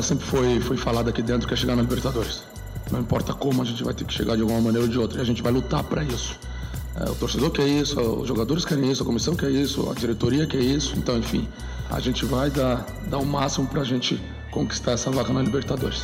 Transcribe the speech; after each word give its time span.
meta 0.00 0.02
sempre 0.02 0.26
foi, 0.26 0.60
foi 0.60 0.76
falada 0.76 1.10
aqui 1.10 1.22
dentro, 1.22 1.46
que 1.46 1.54
é 1.54 1.56
chegar 1.56 1.76
na 1.76 1.82
Libertadores. 1.82 2.42
Não 2.90 3.00
importa 3.00 3.32
como, 3.32 3.62
a 3.62 3.64
gente 3.64 3.84
vai 3.84 3.94
ter 3.94 4.04
que 4.04 4.12
chegar 4.12 4.34
de 4.34 4.42
alguma 4.42 4.60
maneira 4.60 4.86
ou 4.86 4.88
de 4.88 4.98
outra. 4.98 5.18
E 5.18 5.20
a 5.20 5.24
gente 5.24 5.42
vai 5.42 5.52
lutar 5.52 5.84
para 5.84 6.02
isso. 6.02 6.38
É, 6.96 7.08
o 7.08 7.14
torcedor 7.14 7.50
quer 7.50 7.68
isso, 7.68 8.00
os 8.00 8.26
jogadores 8.26 8.64
querem 8.64 8.90
isso, 8.90 9.02
a 9.02 9.06
comissão 9.06 9.36
quer 9.36 9.50
isso, 9.50 9.88
a 9.90 9.94
diretoria 9.94 10.46
quer 10.46 10.60
isso. 10.60 10.96
Então, 10.96 11.18
enfim, 11.18 11.46
a 11.90 12.00
gente 12.00 12.24
vai 12.24 12.50
dar, 12.50 12.86
dar 13.08 13.18
o 13.18 13.26
máximo 13.26 13.66
para 13.66 13.82
a 13.82 13.84
gente 13.84 14.20
conquistar 14.50 14.92
essa 14.92 15.10
vaga 15.10 15.32
na 15.32 15.42
Libertadores. 15.42 16.02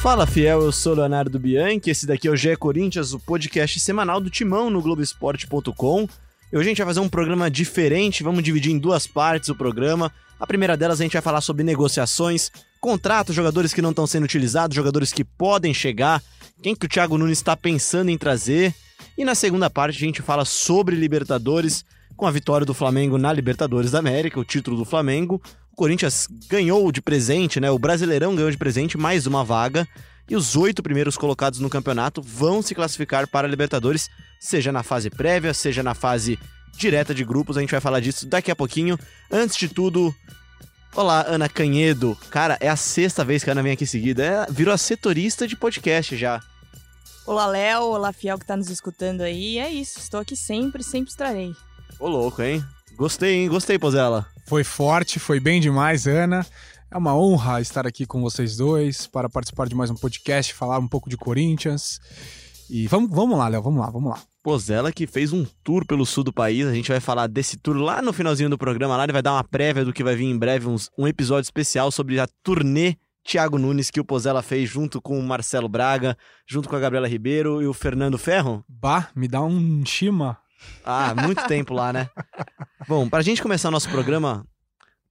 Fala 0.00 0.26
fiel, 0.26 0.62
eu 0.62 0.70
sou 0.70 0.94
Leonardo 0.94 1.38
Bianchi, 1.38 1.90
esse 1.90 2.06
daqui 2.06 2.28
é 2.28 2.30
o 2.30 2.36
GE 2.36 2.56
Corinthians, 2.56 3.12
o 3.12 3.18
podcast 3.18 3.80
semanal 3.80 4.20
do 4.20 4.30
Timão 4.30 4.70
no 4.70 4.80
Globoesporte.com. 4.80 6.06
Hoje 6.56 6.68
a 6.68 6.70
gente 6.70 6.78
vai 6.78 6.86
fazer 6.86 7.00
um 7.00 7.08
programa 7.08 7.50
diferente, 7.50 8.22
vamos 8.22 8.42
dividir 8.42 8.72
em 8.72 8.78
duas 8.78 9.06
partes 9.06 9.50
o 9.50 9.54
programa. 9.54 10.10
A 10.40 10.46
primeira 10.46 10.74
delas 10.74 10.98
a 10.98 11.02
gente 11.02 11.12
vai 11.12 11.20
falar 11.20 11.42
sobre 11.42 11.62
negociações, 11.62 12.50
contratos, 12.80 13.34
jogadores 13.34 13.74
que 13.74 13.82
não 13.82 13.90
estão 13.90 14.06
sendo 14.06 14.24
utilizados, 14.24 14.74
jogadores 14.74 15.12
que 15.12 15.22
podem 15.22 15.74
chegar, 15.74 16.22
quem 16.62 16.74
que 16.74 16.86
o 16.86 16.88
Thiago 16.88 17.18
Nunes 17.18 17.36
está 17.36 17.54
pensando 17.54 18.08
em 18.08 18.16
trazer. 18.16 18.74
E 19.18 19.24
na 19.24 19.34
segunda 19.34 19.68
parte 19.68 19.96
a 19.96 20.06
gente 20.06 20.22
fala 20.22 20.46
sobre 20.46 20.96
Libertadores, 20.96 21.84
com 22.16 22.26
a 22.26 22.30
vitória 22.30 22.64
do 22.64 22.72
Flamengo 22.72 23.18
na 23.18 23.34
Libertadores 23.34 23.90
da 23.90 23.98
América, 23.98 24.40
o 24.40 24.44
título 24.44 24.78
do 24.78 24.86
Flamengo. 24.86 25.38
O 25.70 25.76
Corinthians 25.76 26.26
ganhou 26.48 26.90
de 26.90 27.02
presente, 27.02 27.60
né? 27.60 27.70
O 27.70 27.78
Brasileirão 27.78 28.34
ganhou 28.34 28.50
de 28.50 28.56
presente 28.56 28.96
mais 28.96 29.26
uma 29.26 29.44
vaga. 29.44 29.86
E 30.28 30.34
os 30.34 30.56
oito 30.56 30.82
primeiros 30.82 31.16
colocados 31.16 31.60
no 31.60 31.70
campeonato 31.70 32.20
vão 32.20 32.60
se 32.60 32.74
classificar 32.74 33.28
para 33.28 33.46
a 33.46 33.50
Libertadores, 33.50 34.10
seja 34.40 34.72
na 34.72 34.82
fase 34.82 35.08
prévia, 35.08 35.54
seja 35.54 35.82
na 35.82 35.94
fase 35.94 36.38
direta 36.76 37.14
de 37.14 37.24
grupos. 37.24 37.56
A 37.56 37.60
gente 37.60 37.70
vai 37.70 37.80
falar 37.80 38.00
disso 38.00 38.26
daqui 38.26 38.50
a 38.50 38.56
pouquinho. 38.56 38.98
Antes 39.30 39.56
de 39.56 39.68
tudo, 39.68 40.14
olá, 40.94 41.24
Ana 41.28 41.48
Canhedo. 41.48 42.18
Cara, 42.30 42.56
é 42.60 42.68
a 42.68 42.76
sexta 42.76 43.24
vez 43.24 43.44
que 43.44 43.50
a 43.50 43.52
Ana 43.52 43.62
vem 43.62 43.72
aqui 43.72 43.86
seguida. 43.86 44.24
É, 44.24 44.46
virou 44.50 44.74
a 44.74 44.78
setorista 44.78 45.46
de 45.46 45.54
podcast 45.54 46.16
já. 46.16 46.40
Olá, 47.24 47.46
Léo. 47.46 47.82
Olá, 47.82 48.12
Fiel 48.12 48.38
que 48.38 48.46
tá 48.46 48.56
nos 48.56 48.68
escutando 48.68 49.20
aí. 49.20 49.58
É 49.58 49.70
isso, 49.70 49.98
estou 49.98 50.20
aqui 50.20 50.36
sempre, 50.36 50.82
sempre 50.82 51.10
estarei. 51.10 51.52
Ô, 52.00 52.08
louco, 52.08 52.42
hein? 52.42 52.64
Gostei, 52.96 53.34
hein? 53.34 53.48
Gostei, 53.48 53.78
Pozela. 53.78 54.26
Foi 54.46 54.64
forte, 54.64 55.18
foi 55.18 55.40
bem 55.40 55.60
demais, 55.60 56.06
Ana. 56.06 56.46
É 56.96 56.98
uma 56.98 57.14
honra 57.14 57.60
estar 57.60 57.86
aqui 57.86 58.06
com 58.06 58.22
vocês 58.22 58.56
dois 58.56 59.06
para 59.06 59.28
participar 59.28 59.68
de 59.68 59.74
mais 59.74 59.90
um 59.90 59.94
podcast, 59.94 60.54
falar 60.54 60.78
um 60.78 60.88
pouco 60.88 61.10
de 61.10 61.16
Corinthians. 61.18 62.00
E 62.70 62.86
vamos, 62.86 63.10
vamos 63.10 63.36
lá, 63.36 63.48
Léo, 63.48 63.60
vamos 63.60 63.80
lá, 63.80 63.90
vamos 63.90 64.12
lá. 64.12 64.18
Pozella 64.42 64.90
que 64.90 65.06
fez 65.06 65.30
um 65.30 65.44
tour 65.62 65.84
pelo 65.84 66.06
sul 66.06 66.24
do 66.24 66.32
país. 66.32 66.66
A 66.66 66.72
gente 66.72 66.88
vai 66.88 66.98
falar 66.98 67.26
desse 67.26 67.58
tour 67.58 67.76
lá 67.76 68.00
no 68.00 68.14
finalzinho 68.14 68.48
do 68.48 68.56
programa. 68.56 68.96
Lá 68.96 69.04
ele 69.04 69.12
vai 69.12 69.20
dar 69.20 69.34
uma 69.34 69.44
prévia 69.44 69.84
do 69.84 69.92
que 69.92 70.02
vai 70.02 70.16
vir 70.16 70.24
em 70.24 70.38
breve, 70.38 70.68
uns, 70.68 70.88
um 70.96 71.06
episódio 71.06 71.46
especial 71.46 71.90
sobre 71.90 72.18
a 72.18 72.26
turnê 72.42 72.96
Thiago 73.22 73.58
Nunes 73.58 73.90
que 73.90 74.00
o 74.00 74.04
Pozella 74.04 74.40
fez 74.40 74.66
junto 74.66 74.98
com 74.98 75.18
o 75.18 75.22
Marcelo 75.22 75.68
Braga, 75.68 76.16
junto 76.48 76.66
com 76.66 76.76
a 76.76 76.80
Gabriela 76.80 77.06
Ribeiro 77.06 77.60
e 77.60 77.66
o 77.66 77.74
Fernando 77.74 78.16
Ferro. 78.16 78.64
Bah, 78.66 79.10
me 79.14 79.28
dá 79.28 79.42
um 79.42 79.84
chima. 79.84 80.38
Ah, 80.82 81.14
muito 81.14 81.46
tempo 81.46 81.74
lá, 81.74 81.92
né? 81.92 82.08
Bom, 82.88 83.06
pra 83.06 83.20
gente 83.20 83.42
começar 83.42 83.68
o 83.68 83.72
nosso 83.72 83.90
programa, 83.90 84.46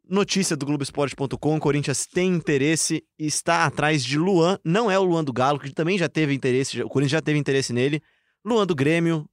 notícia 0.10 0.56
do 0.56 0.66
Globoesporte.com, 0.66 1.60
Corinthians 1.60 2.06
tem 2.06 2.34
interesse 2.34 3.04
e 3.18 3.26
está 3.26 3.66
atrás 3.66 4.04
de 4.04 4.18
Luan, 4.18 4.60
não 4.64 4.90
é 4.90 4.98
o 4.98 5.04
Luan 5.04 5.24
do 5.24 5.34
Galo, 5.34 5.60
que 5.60 5.74
também 5.74 5.98
já 5.98 6.08
teve 6.10 6.34
interesse, 6.34 6.82
o 6.82 6.90
Corinthians 6.90 7.12
já 7.12 7.22
teve 7.22 7.40
interesse 7.40 7.74
nele, 7.74 8.02
Luan 8.44 8.66
do 8.68 8.76
Grêmio, 8.76 9.28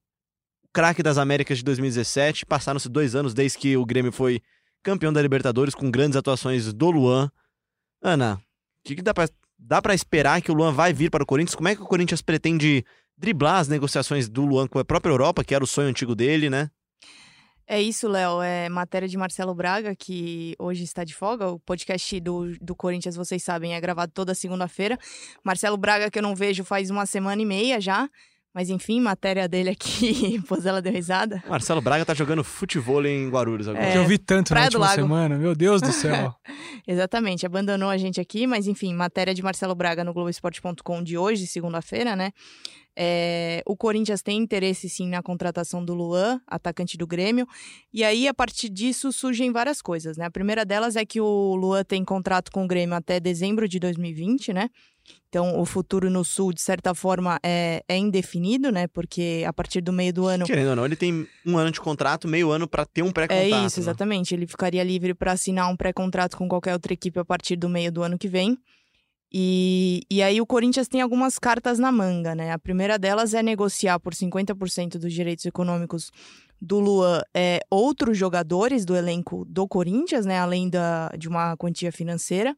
craque 0.73 1.03
das 1.03 1.19
Américas 1.19 1.59
de 1.59 1.65
2017. 1.65 2.47
Passaram-se 2.47 2.89
dois 2.89 3.15
anos 3.15 3.35
desde 3.35 3.59
que 3.59 3.77
o 3.77 3.85
Grêmio 3.85 4.11
foi 4.11 4.41
campeão 4.83 5.13
da 5.13 5.21
Libertadores, 5.21 5.75
com 5.75 5.91
grandes 5.91 6.17
atuações 6.17 6.73
do 6.73 6.91
Luan. 6.91 7.31
Ana, 8.01 8.35
o 8.35 8.41
que, 8.85 8.97
que 8.97 9.03
dá, 9.03 9.13
pra, 9.13 9.29
dá 9.59 9.81
pra 9.83 9.95
esperar 9.95 10.41
que 10.41 10.51
o 10.51 10.55
Luan 10.55 10.73
vai 10.73 10.93
vir 10.93 11.11
para 11.11 11.23
o 11.23 11.27
Corinthians? 11.27 11.55
Como 11.55 11.69
é 11.69 11.77
que 11.77 11.83
o 11.83 11.87
Corinthians 11.87 12.23
pretende 12.23 12.85
driblar 13.17 13.61
as 13.61 13.69
negociações 13.69 14.29
do 14.29 14.45
Luan 14.45 14.67
com 14.67 14.79
a 14.79 14.85
própria 14.85 15.13
Europa, 15.13 15.45
que 15.45 15.55
era 15.55 15.63
o 15.63 15.67
sonho 15.67 15.89
antigo 15.89 16.15
dele, 16.15 16.51
né? 16.51 16.71
É 17.73 17.81
isso, 17.81 18.07
Léo. 18.07 18.43
É 18.43 18.69
matéria 18.69 19.09
de 19.09 19.17
Marcelo 19.17 19.55
Braga, 19.55 19.97
que 19.97 20.55
hoje 20.59 20.85
está 20.85 21.05
de 21.05 21.15
folga. 21.15 21.49
O 21.49 21.59
podcast 21.59 22.21
do, 22.21 22.55
do 22.61 22.77
Corinthians, 22.77 23.17
vocês 23.17 23.43
sabem, 23.43 23.75
é 23.75 23.81
gravado 23.81 24.13
toda 24.13 24.35
segunda-feira. 24.35 24.99
Marcelo 25.43 25.79
Braga, 25.79 26.11
que 26.11 26.19
eu 26.19 26.23
não 26.23 26.35
vejo 26.35 26.65
faz 26.65 26.91
uma 26.91 27.07
semana 27.07 27.41
e 27.41 27.47
meia 27.47 27.81
já. 27.81 28.11
Mas 28.55 28.69
enfim, 28.69 29.01
matéria 29.01 29.49
dele 29.49 29.71
aqui, 29.71 30.39
pois 30.47 30.67
ela 30.67 30.83
deu 30.83 30.93
risada. 30.93 31.43
Marcelo 31.49 31.81
Braga 31.81 32.05
tá 32.05 32.13
jogando 32.13 32.45
futebol 32.45 33.03
em 33.07 33.31
Guarulhos 33.31 33.67
agora. 33.67 33.87
É, 33.87 33.93
que 33.93 33.99
eu 33.99 34.07
vi 34.07 34.19
tanto 34.19 34.49
Praia 34.49 34.69
na 34.69 34.79
última 34.79 34.89
semana, 34.89 35.39
meu 35.39 35.55
Deus 35.55 35.81
do 35.81 35.93
céu. 35.93 36.35
Exatamente, 36.87 37.47
abandonou 37.47 37.89
a 37.89 37.97
gente 37.97 38.21
aqui, 38.21 38.47
mas 38.47 38.67
enfim, 38.67 38.93
matéria 38.93 39.35
de 39.35 39.43
Marcelo 39.43 39.75
Braga 39.75 40.05
no 40.05 40.13
Globoesporte.com 40.13 41.03
de 41.03 41.17
hoje, 41.17 41.47
segunda-feira, 41.47 42.15
né? 42.15 42.33
É, 42.97 43.63
o 43.67 43.77
Corinthians 43.77 44.23
tem 44.23 44.39
interesse 44.39 44.89
sim 44.89 45.09
na 45.09 45.23
contratação 45.23 45.85
do 45.85 45.95
Luan, 45.95 46.41
atacante 46.47 46.97
do 46.97 47.07
Grêmio, 47.07 47.47
e 47.93 48.05
aí 48.05 48.29
a 48.29 48.35
partir 48.35 48.69
disso 48.69 49.13
surgem 49.13 49.51
várias 49.51 49.81
coisas, 49.81 50.17
né? 50.17 50.27
A 50.27 50.31
primeira 50.31 50.65
delas 50.65 50.97
é 50.97 51.05
que 51.05 51.21
o 51.21 51.55
Luan 51.55 51.85
tem 51.85 52.05
contrato 52.05 52.51
com 52.51 52.65
o 52.65 52.69
Grêmio 52.69 52.95
até 52.95 53.19
dezembro 53.19 53.67
de 53.67 53.79
2020, 53.79 54.53
né? 54.53 54.69
Então, 55.29 55.59
o 55.59 55.65
futuro 55.65 56.11
no 56.11 56.25
Sul, 56.25 56.53
de 56.53 56.61
certa 56.61 56.95
forma, 56.95 57.41
é, 57.43 57.83
é 57.89 57.97
indefinido, 57.97 58.71
né? 58.71 58.87
Porque 58.87 59.43
a 59.47 59.53
partir 59.53 59.81
do 59.81 59.93
meio 59.93 60.13
do 60.13 60.27
ano. 60.27 60.45
Querendo 60.45 60.71
ou 60.71 60.77
não, 60.77 60.85
ele 60.85 60.95
tem 60.95 61.27
um 61.47 61.57
ano 61.57 61.71
de 61.71 61.81
contrato, 61.81 62.29
meio 62.29 62.51
ano 62.51 62.69
para 62.69 62.85
ter 62.85 63.03
um 63.03 63.11
pré-contrato. 63.11 63.43
É 63.43 63.67
isso, 63.67 63.81
né? 63.81 63.85
exatamente. 63.85 64.35
Ele 64.35 64.47
ficaria 64.47 64.85
livre 64.85 65.15
para 65.15 65.33
assinar 65.33 65.71
um 65.71 65.77
pré-contrato 65.77 66.37
com 66.37 66.47
qualquer 66.47 66.75
outra 66.75 66.93
equipe 66.93 67.19
a 67.19 67.25
partir 67.25 67.57
do 67.57 67.69
meio 67.69 67.91
do 67.91 68.03
ano 68.03 68.19
que 68.19 68.29
vem. 68.29 68.59
E, 69.33 70.03
e 70.11 70.23
aí 70.23 70.41
o 70.41 70.47
Corinthians 70.47 70.89
tem 70.89 71.01
algumas 71.01 71.39
cartas 71.39 71.79
na 71.79 71.91
manga, 71.91 72.35
né? 72.35 72.53
A 72.53 72.59
primeira 72.59 72.99
delas 72.99 73.33
é 73.33 73.43
negociar 73.43 73.99
por 73.99 74.13
50% 74.13 74.99
dos 74.99 75.13
direitos 75.13 75.47
econômicos 75.47 76.11
do 76.61 76.79
Luan 76.79 77.23
é, 77.35 77.61
outros 77.71 78.19
jogadores 78.19 78.85
do 78.85 78.95
elenco 78.95 79.45
do 79.47 79.67
Corinthians, 79.67 80.27
né? 80.27 80.39
Além 80.39 80.69
da, 80.69 81.09
de 81.19 81.29
uma 81.29 81.57
quantia 81.57 81.91
financeira. 81.91 82.55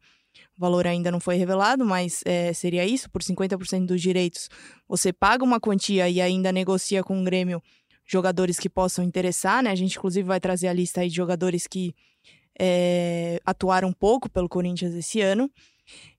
O 0.57 0.61
valor 0.61 0.85
ainda 0.85 1.12
não 1.12 1.21
foi 1.21 1.37
revelado, 1.37 1.85
mas 1.85 2.23
é, 2.25 2.53
seria 2.53 2.85
isso: 2.85 3.09
por 3.09 3.23
50% 3.23 3.87
dos 3.87 4.03
direitos, 4.03 4.49
você 4.89 5.12
paga 5.12 5.45
uma 5.45 5.61
quantia 5.61 6.09
e 6.09 6.21
ainda 6.21 6.51
negocia 6.51 7.05
com 7.05 7.21
o 7.21 7.25
Grêmio 7.25 7.62
jogadores 8.05 8.59
que 8.59 8.69
possam 8.69 9.05
interessar, 9.05 9.62
né? 9.62 9.71
A 9.71 9.75
gente, 9.75 9.97
inclusive, 9.97 10.27
vai 10.27 10.41
trazer 10.41 10.69
a 10.69 10.73
lista 10.73 11.01
aí 11.01 11.09
de 11.09 11.15
jogadores 11.15 11.67
que 11.67 11.95
é, 12.59 13.41
atuaram 13.45 13.93
pouco 13.93 14.29
pelo 14.29 14.49
Corinthians 14.49 14.93
esse 14.95 15.21
ano. 15.21 15.51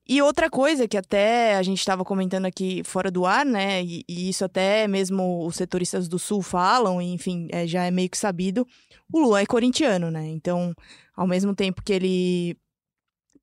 E 0.08 0.22
outra 0.22 0.50
coisa 0.50 0.88
que 0.88 0.98
até 0.98 1.56
a 1.56 1.64
gente 1.64 1.80
estava 1.80 2.06
comentando 2.06 2.46
aqui 2.46 2.84
fora 2.84 3.10
do 3.10 3.26
ar, 3.26 3.44
né? 3.44 3.84
E, 3.84 4.04
e, 4.08 4.30
isso 4.30 4.46
até 4.46 4.88
mesmo 4.88 5.46
os 5.46 5.56
setoristas 5.56 6.08
do 6.08 6.20
Sul 6.20 6.44
falam, 6.44 7.02
enfim, 7.02 7.48
é, 7.52 7.66
já 7.66 7.86
é 7.86 7.92
meio 7.92 8.10
que 8.10 8.18
sabido. 8.18 8.68
O 9.12 9.20
Luan 9.20 9.42
é 9.42 9.46
corintiano, 9.46 10.12
né? 10.12 10.28
Então, 10.28 10.74
ao 11.16 11.28
mesmo 11.28 11.56
tempo 11.56 11.82
que 11.84 11.92
ele 11.92 12.58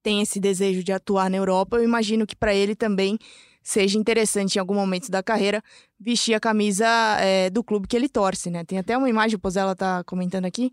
tem 0.03 0.21
esse 0.21 0.38
desejo 0.38 0.85
de 0.85 0.93
atuar 0.93 1.29
na 1.29 1.37
Europa, 1.37 1.76
eu 1.76 1.85
imagino 1.85 2.26
que 2.26 2.37
para 2.37 2.55
ele 2.55 2.76
também 2.76 3.19
seja 3.62 3.99
interessante 3.99 4.56
em 4.56 4.58
algum 4.58 4.75
momento 4.75 5.11
da 5.11 5.23
carreira 5.23 5.62
vestir 5.99 6.35
a 6.35 6.41
camisa 6.41 6.87
é, 7.20 7.49
do 7.49 7.62
clube 7.62 7.87
que 7.87 7.97
ele 7.97 8.08
torce, 8.08 8.50
né? 8.50 8.65
Tem 8.65 8.79
até 8.79 8.97
uma 8.97 9.08
imagem, 9.08 9.37
o 9.37 9.38
Pozella 9.38 9.75
tá 9.75 10.03
comentando 10.05 10.44
aqui, 10.44 10.73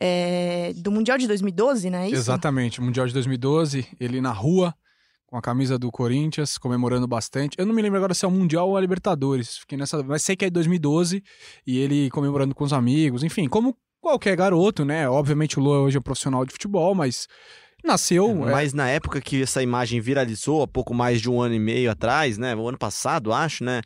é, 0.00 0.72
do 0.76 0.90
Mundial 0.90 1.18
de 1.18 1.26
2012, 1.26 1.90
né? 1.90 2.08
É 2.08 2.10
Exatamente, 2.10 2.80
Mundial 2.80 3.06
de 3.06 3.12
2012, 3.12 3.86
ele 4.00 4.20
na 4.20 4.32
rua, 4.32 4.74
com 5.30 5.36
a 5.36 5.40
camisa 5.40 5.78
do 5.78 5.90
Corinthians, 5.92 6.58
comemorando 6.58 7.06
bastante. 7.06 7.56
Eu 7.56 7.64
não 7.64 7.74
me 7.74 7.80
lembro 7.80 7.96
agora 7.96 8.12
se 8.12 8.24
é 8.24 8.28
o 8.28 8.30
Mundial 8.30 8.68
ou 8.68 8.76
a 8.76 8.80
Libertadores, 8.80 9.58
fiquei 9.58 9.78
nessa, 9.78 10.02
mas 10.02 10.22
sei 10.22 10.34
que 10.34 10.44
é 10.44 10.50
2012, 10.50 11.22
e 11.64 11.78
ele 11.78 12.10
comemorando 12.10 12.54
com 12.54 12.64
os 12.64 12.72
amigos, 12.72 13.22
enfim, 13.22 13.48
como 13.48 13.76
qualquer 14.00 14.36
garoto, 14.36 14.84
né? 14.84 15.08
Obviamente 15.08 15.58
o 15.58 15.62
Lua 15.62 15.78
hoje 15.78 15.96
é 15.96 16.00
um 16.00 16.02
profissional 16.02 16.44
de 16.44 16.52
futebol, 16.52 16.94
mas 16.94 17.28
Nasceu. 17.84 18.30
É, 18.30 18.34
mas 18.34 18.72
é... 18.74 18.76
na 18.76 18.88
época 18.90 19.20
que 19.20 19.42
essa 19.42 19.62
imagem 19.62 20.00
viralizou, 20.00 20.62
há 20.62 20.68
pouco 20.68 20.92
mais 20.92 21.20
de 21.20 21.30
um 21.30 21.40
ano 21.40 21.54
e 21.54 21.58
meio 21.58 21.90
atrás, 21.90 22.36
né? 22.36 22.54
O 22.54 22.68
ano 22.68 22.78
passado, 22.78 23.32
acho, 23.32 23.64
né? 23.64 23.80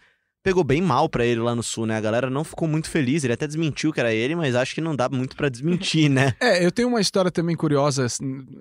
Pegou 0.45 0.63
bem 0.63 0.83
mal 0.83 1.09
para 1.09 1.25
ele 1.25 1.41
lá 1.41 1.55
no 1.55 1.63
sul, 1.63 1.87
né? 1.87 1.97
A 1.97 2.01
galera 2.03 2.29
não 2.29 2.45
ficou 2.45 2.69
muito 2.69 2.91
feliz. 2.91 3.25
Ele 3.25 3.33
até 3.33 3.47
desmentiu 3.47 3.91
que 3.95 3.99
era 3.99 4.13
ele, 4.13 4.37
mas 4.37 4.55
acho 4.55 4.75
que 4.75 4.81
não 4.83 4.95
dá 4.95 5.09
muito 5.09 5.35
para 5.35 5.49
desmentir, 5.49 6.11
né? 6.11 6.35
É, 6.39 6.63
eu 6.63 6.71
tenho 6.71 6.89
uma 6.89 7.01
história 7.01 7.31
também 7.31 7.57
curiosa 7.57 8.07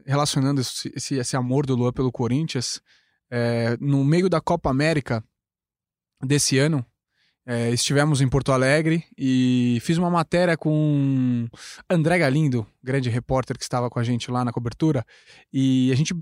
relacionando 0.06 0.62
esse, 0.62 0.94
esse 0.96 1.36
amor 1.36 1.66
do 1.66 1.76
Luan 1.76 1.92
pelo 1.92 2.10
Corinthians. 2.10 2.82
É, 3.30 3.76
no 3.82 4.02
meio 4.06 4.30
da 4.30 4.40
Copa 4.40 4.70
América 4.70 5.22
desse 6.24 6.58
ano, 6.58 6.86
é, 7.46 7.70
estivemos 7.72 8.22
em 8.22 8.30
Porto 8.30 8.54
Alegre 8.54 9.04
e 9.18 9.78
fiz 9.82 9.98
uma 9.98 10.10
matéria 10.10 10.56
com 10.56 11.50
André 11.90 12.18
Galindo, 12.18 12.66
grande 12.82 13.10
repórter 13.10 13.58
que 13.58 13.64
estava 13.64 13.90
com 13.90 14.00
a 14.00 14.04
gente 14.04 14.32
lá 14.32 14.46
na 14.46 14.54
cobertura, 14.54 15.06
e 15.52 15.92
a 15.92 15.96
gente 15.96 16.14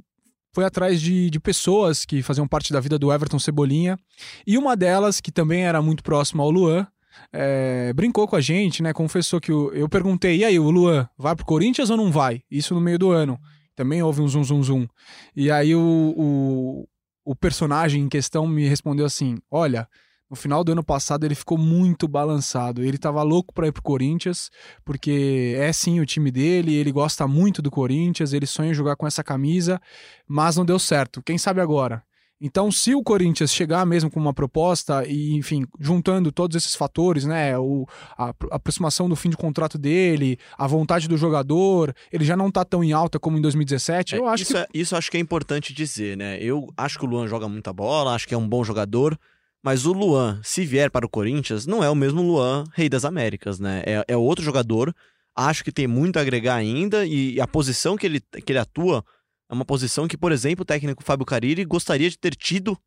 foi 0.54 0.66
atrás 0.66 1.02
de, 1.02 1.30
de 1.30 1.40
pessoas 1.40 2.06
que 2.06 2.22
faziam 2.22 2.48
parte 2.48 2.74
da 2.74 2.80
vida 2.80 3.00
do 3.00 3.12
Everton 3.12 3.40
Cebolinha, 3.40 3.98
e 4.46 4.58
uma 4.58 4.76
delas, 4.76 5.22
que 5.22 5.32
também 5.32 5.64
era 5.64 5.82
muito 5.82 6.04
próxima 6.04 6.44
ao 6.44 6.52
Luan, 6.52 6.88
é, 7.32 7.94
brincou 7.94 8.28
com 8.28 8.36
a 8.36 8.42
gente, 8.42 8.82
né? 8.82 8.94
Confessou 8.94 9.40
que 9.40 9.52
o, 9.52 9.72
eu 9.74 9.88
perguntei, 9.90 10.38
e 10.38 10.46
aí, 10.46 10.60
o 10.60 10.70
Luan, 10.70 11.08
vai 11.18 11.36
pro 11.36 11.46
Corinthians 11.46 11.90
ou 11.90 11.98
não 11.98 12.12
vai? 12.12 12.42
Isso 12.50 12.74
no 12.74 12.82
meio 12.82 13.00
do 13.00 13.12
ano. 13.12 13.40
Também 13.76 14.02
houve 14.02 14.22
um 14.22 14.28
zum 14.28 14.44
zum 14.44 14.64
zum. 14.64 14.88
E 15.36 15.50
aí 15.50 15.76
o, 15.76 16.14
o, 16.18 16.88
o 17.26 17.36
personagem 17.36 18.04
em 18.04 18.10
questão 18.10 18.46
me 18.48 18.68
respondeu 18.68 19.06
assim: 19.06 19.38
olha. 19.50 19.88
No 20.32 20.38
final 20.38 20.64
do 20.64 20.72
ano 20.72 20.82
passado 20.82 21.26
ele 21.26 21.36
ficou 21.36 21.58
muito 21.58 22.08
balançado. 22.08 22.82
Ele 22.82 22.98
tava 22.98 23.22
louco 23.22 23.54
para 23.54 23.68
ir 23.68 23.74
pro 23.74 23.84
Corinthians, 23.84 24.50
porque 24.86 25.56
é 25.58 25.74
sim 25.74 26.00
o 26.00 26.06
time 26.06 26.32
dele, 26.32 26.74
ele 26.74 26.90
gosta 26.90 27.28
muito 27.28 27.62
do 27.62 27.70
Corinthians, 27.70 28.32
ele 28.32 28.46
sonha 28.46 28.72
em 28.72 28.74
jogar 28.74 28.96
com 28.96 29.06
essa 29.06 29.22
camisa, 29.26 29.78
mas 30.26 30.56
não 30.56 30.64
deu 30.64 30.80
certo. 30.80 31.22
Quem 31.22 31.38
sabe 31.38 31.60
agora? 31.60 32.02
Então, 32.40 32.72
se 32.72 32.96
o 32.96 33.04
Corinthians 33.04 33.52
chegar 33.52 33.86
mesmo 33.86 34.10
com 34.10 34.22
uma 34.22 34.34
proposta 34.34 35.06
e, 35.06 35.36
enfim, 35.36 35.66
juntando 35.78 36.32
todos 36.32 36.56
esses 36.56 36.76
fatores, 36.76 37.26
né, 37.26 37.60
o, 37.60 37.86
a, 38.18 38.30
a 38.30 38.34
aproximação 38.52 39.10
do 39.10 39.18
fim 39.18 39.30
de 39.30 39.36
contrato 39.36 39.78
dele, 39.78 40.40
a 40.58 40.66
vontade 40.66 41.10
do 41.10 41.18
jogador, 41.18 41.94
ele 42.10 42.24
já 42.24 42.38
não 42.38 42.50
tá 42.50 42.64
tão 42.64 42.82
em 42.82 42.94
alta 42.94 43.20
como 43.20 43.38
em 43.38 43.42
2017, 43.42 44.16
É, 44.16 44.18
eu 44.18 44.28
acho 44.28 44.44
isso, 44.44 44.54
que... 44.54 44.60
é, 44.60 44.68
isso 44.74 44.96
acho 44.96 45.12
que 45.12 45.18
é 45.18 45.20
importante 45.20 45.74
dizer, 45.74 46.16
né? 46.16 46.42
Eu 46.42 46.68
acho 46.78 46.98
que 46.98 47.06
o 47.06 47.08
Luan 47.08 47.28
joga 47.28 47.50
muita 47.50 47.74
bola, 47.74 48.16
acho 48.16 48.28
que 48.28 48.34
é 48.34 48.38
um 48.38 48.48
bom 48.48 48.64
jogador, 48.64 49.20
mas 49.64 49.86
o 49.86 49.94
Luan, 49.94 50.40
se 50.44 50.66
vier 50.66 50.90
para 50.90 51.06
o 51.06 51.10
Corinthians, 51.10 51.66
não 51.66 51.84
é 51.84 51.90
o 51.90 51.96
mesmo 51.96 52.22
Luan, 52.22 52.64
rei 52.74 52.90
das 52.90 53.06
Américas, 53.06 53.60
né? 53.60 53.84
É, 53.86 54.06
é 54.08 54.18
outro 54.18 54.44
jogador, 54.44 54.94
acho 55.36 55.64
que 55.64 55.72
tem 55.72 55.88
muito 55.88 56.18
a 56.18 56.22
agregar 56.22 56.56
ainda 56.56 57.06
e 57.06 57.40
a 57.40 57.48
posição 57.48 57.96
que 57.96 58.06
ele, 58.06 58.20
que 58.20 58.52
ele 58.52 58.60
atua 58.60 59.04
é 59.50 59.54
uma 59.54 59.66
posição 59.66 60.08
que, 60.08 60.18
por 60.18 60.32
exemplo, 60.32 60.64
o 60.64 60.66
técnico 60.66 61.04
Fábio 61.04 61.26
Cariri 61.26 61.66
gostaria 61.66 62.10
de 62.10 62.18
ter 62.18 62.36
tido 62.36 62.78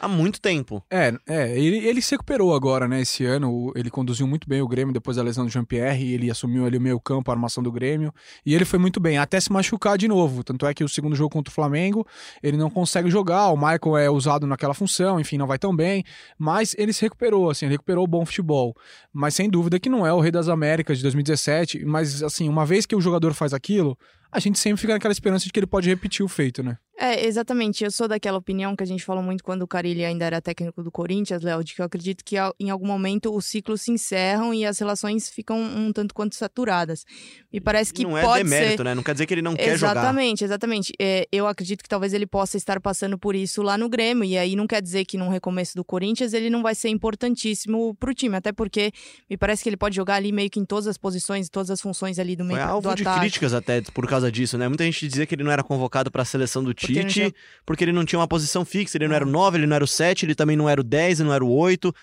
há 0.00 0.08
muito 0.08 0.40
tempo. 0.40 0.82
É, 0.90 1.12
é 1.26 1.58
ele, 1.58 1.78
ele 1.86 2.02
se 2.02 2.12
recuperou 2.12 2.54
agora, 2.54 2.88
né, 2.88 3.00
esse 3.00 3.24
ano, 3.24 3.72
ele 3.74 3.90
conduziu 3.90 4.26
muito 4.26 4.48
bem 4.48 4.62
o 4.62 4.68
Grêmio 4.68 4.92
depois 4.92 5.16
da 5.16 5.22
lesão 5.22 5.44
do 5.44 5.50
Jean-Pierre, 5.50 6.12
ele 6.12 6.30
assumiu 6.30 6.66
ali 6.66 6.78
o 6.78 6.80
meio 6.80 7.00
campo, 7.00 7.30
a 7.30 7.34
armação 7.34 7.62
do 7.62 7.70
Grêmio, 7.70 8.12
e 8.44 8.54
ele 8.54 8.64
foi 8.64 8.78
muito 8.78 9.00
bem, 9.00 9.18
até 9.18 9.38
se 9.40 9.52
machucar 9.52 9.98
de 9.98 10.08
novo, 10.08 10.42
tanto 10.42 10.66
é 10.66 10.74
que 10.74 10.84
o 10.84 10.88
segundo 10.88 11.14
jogo 11.14 11.30
contra 11.30 11.50
o 11.50 11.54
Flamengo, 11.54 12.06
ele 12.42 12.56
não 12.56 12.70
consegue 12.70 13.10
jogar, 13.10 13.50
o 13.50 13.56
Michael 13.56 13.96
é 13.96 14.10
usado 14.10 14.46
naquela 14.46 14.74
função, 14.74 15.20
enfim, 15.20 15.36
não 15.36 15.46
vai 15.46 15.58
tão 15.58 15.74
bem, 15.74 16.04
mas 16.38 16.74
ele 16.78 16.92
se 16.92 17.02
recuperou, 17.02 17.50
assim, 17.50 17.66
ele 17.66 17.74
recuperou 17.74 18.04
o 18.04 18.08
bom 18.08 18.24
futebol, 18.24 18.74
mas 19.12 19.34
sem 19.34 19.48
dúvida 19.48 19.78
que 19.78 19.88
não 19.88 20.06
é 20.06 20.12
o 20.12 20.20
Rei 20.20 20.30
das 20.30 20.48
Américas 20.48 20.98
de 20.98 21.02
2017, 21.02 21.84
mas 21.84 22.22
assim, 22.22 22.48
uma 22.48 22.64
vez 22.64 22.86
que 22.86 22.96
o 22.96 23.00
jogador 23.00 23.34
faz 23.34 23.52
aquilo, 23.52 23.96
a 24.32 24.40
gente 24.40 24.58
sempre 24.58 24.80
fica 24.80 24.94
naquela 24.94 25.12
esperança 25.12 25.44
de 25.44 25.52
que 25.52 25.58
ele 25.58 25.66
pode 25.66 25.90
repetir 25.90 26.24
o 26.24 26.28
feito, 26.28 26.62
né? 26.62 26.78
É, 27.04 27.26
exatamente. 27.26 27.82
Eu 27.82 27.90
sou 27.90 28.06
daquela 28.06 28.38
opinião 28.38 28.76
que 28.76 28.82
a 28.84 28.86
gente 28.86 29.02
falou 29.02 29.24
muito 29.24 29.42
quando 29.42 29.62
o 29.62 29.66
Carilli 29.66 30.04
ainda 30.04 30.24
era 30.24 30.40
técnico 30.40 30.84
do 30.84 30.90
Corinthians, 30.92 31.42
Léo, 31.42 31.64
de 31.64 31.74
que 31.74 31.80
eu 31.80 31.84
acredito 31.84 32.24
que 32.24 32.36
em 32.60 32.70
algum 32.70 32.86
momento 32.86 33.34
os 33.34 33.44
ciclos 33.44 33.82
se 33.82 33.90
encerram 33.90 34.54
e 34.54 34.64
as 34.64 34.78
relações 34.78 35.28
ficam 35.28 35.60
um 35.60 35.92
tanto 35.92 36.14
quanto 36.14 36.36
saturadas. 36.36 37.04
Me 37.52 37.60
parece 37.60 37.92
que 37.92 38.04
não 38.04 38.16
é 38.16 38.22
pode 38.22 38.44
demérito, 38.44 38.76
ser... 38.76 38.84
né? 38.84 38.94
Não 38.94 39.02
quer 39.02 39.14
dizer 39.14 39.26
que 39.26 39.34
ele 39.34 39.42
não 39.42 39.56
quer 39.56 39.76
jogar. 39.76 39.94
Exatamente, 39.94 40.44
exatamente. 40.44 40.92
É, 40.96 41.26
eu 41.32 41.48
acredito 41.48 41.82
que 41.82 41.88
talvez 41.88 42.14
ele 42.14 42.24
possa 42.24 42.56
estar 42.56 42.80
passando 42.80 43.18
por 43.18 43.34
isso 43.34 43.62
lá 43.62 43.76
no 43.76 43.88
Grêmio, 43.88 44.22
e 44.22 44.38
aí 44.38 44.54
não 44.54 44.68
quer 44.68 44.80
dizer 44.80 45.04
que 45.04 45.18
num 45.18 45.28
recomeço 45.28 45.74
do 45.74 45.84
Corinthians 45.84 46.32
ele 46.32 46.50
não 46.50 46.62
vai 46.62 46.76
ser 46.76 46.88
importantíssimo 46.88 47.96
pro 47.96 48.14
time, 48.14 48.36
até 48.36 48.52
porque 48.52 48.92
me 49.28 49.36
parece 49.36 49.64
que 49.64 49.68
ele 49.68 49.76
pode 49.76 49.96
jogar 49.96 50.14
ali 50.14 50.30
meio 50.30 50.48
que 50.48 50.60
em 50.60 50.64
todas 50.64 50.86
as 50.86 50.96
posições, 50.96 51.48
todas 51.48 51.68
as 51.68 51.80
funções 51.80 52.20
ali 52.20 52.36
do 52.36 52.44
meio 52.44 52.60
Foi 52.60 52.68
do 52.68 52.72
alvo 52.72 52.94
de 52.94 53.02
ataque. 53.02 53.20
críticas 53.22 53.52
até 53.52 53.80
por 53.80 54.06
causa 54.06 54.30
disso, 54.30 54.56
né? 54.56 54.68
Muita 54.68 54.84
gente 54.84 55.08
dizia 55.08 55.26
que 55.26 55.34
ele 55.34 55.42
não 55.42 55.50
era 55.50 55.64
convocado 55.64 56.08
para 56.08 56.22
a 56.22 56.24
seleção 56.24 56.62
do 56.62 56.68
não 56.68 56.74
Tite, 56.94 57.34
porque 57.66 57.84
ele 57.84 57.92
não 57.92 58.04
tinha 58.04 58.18
uma 58.18 58.28
posição 58.28 58.64
fixa, 58.64 58.96
ele 58.98 59.08
não 59.08 59.14
era 59.14 59.24
o 59.26 59.28
9, 59.30 59.58
ele 59.58 59.66
não 59.66 59.74
era 59.76 59.84
o 59.84 59.88
7, 59.88 60.24
ele 60.26 60.34
também 60.34 60.56
não 60.56 60.68
era 60.68 60.80
o 60.80 60.84
10, 60.84 61.20
ele 61.20 61.28
não 61.28 61.34
era 61.34 61.44
o 61.44 61.50
8. 61.50 61.94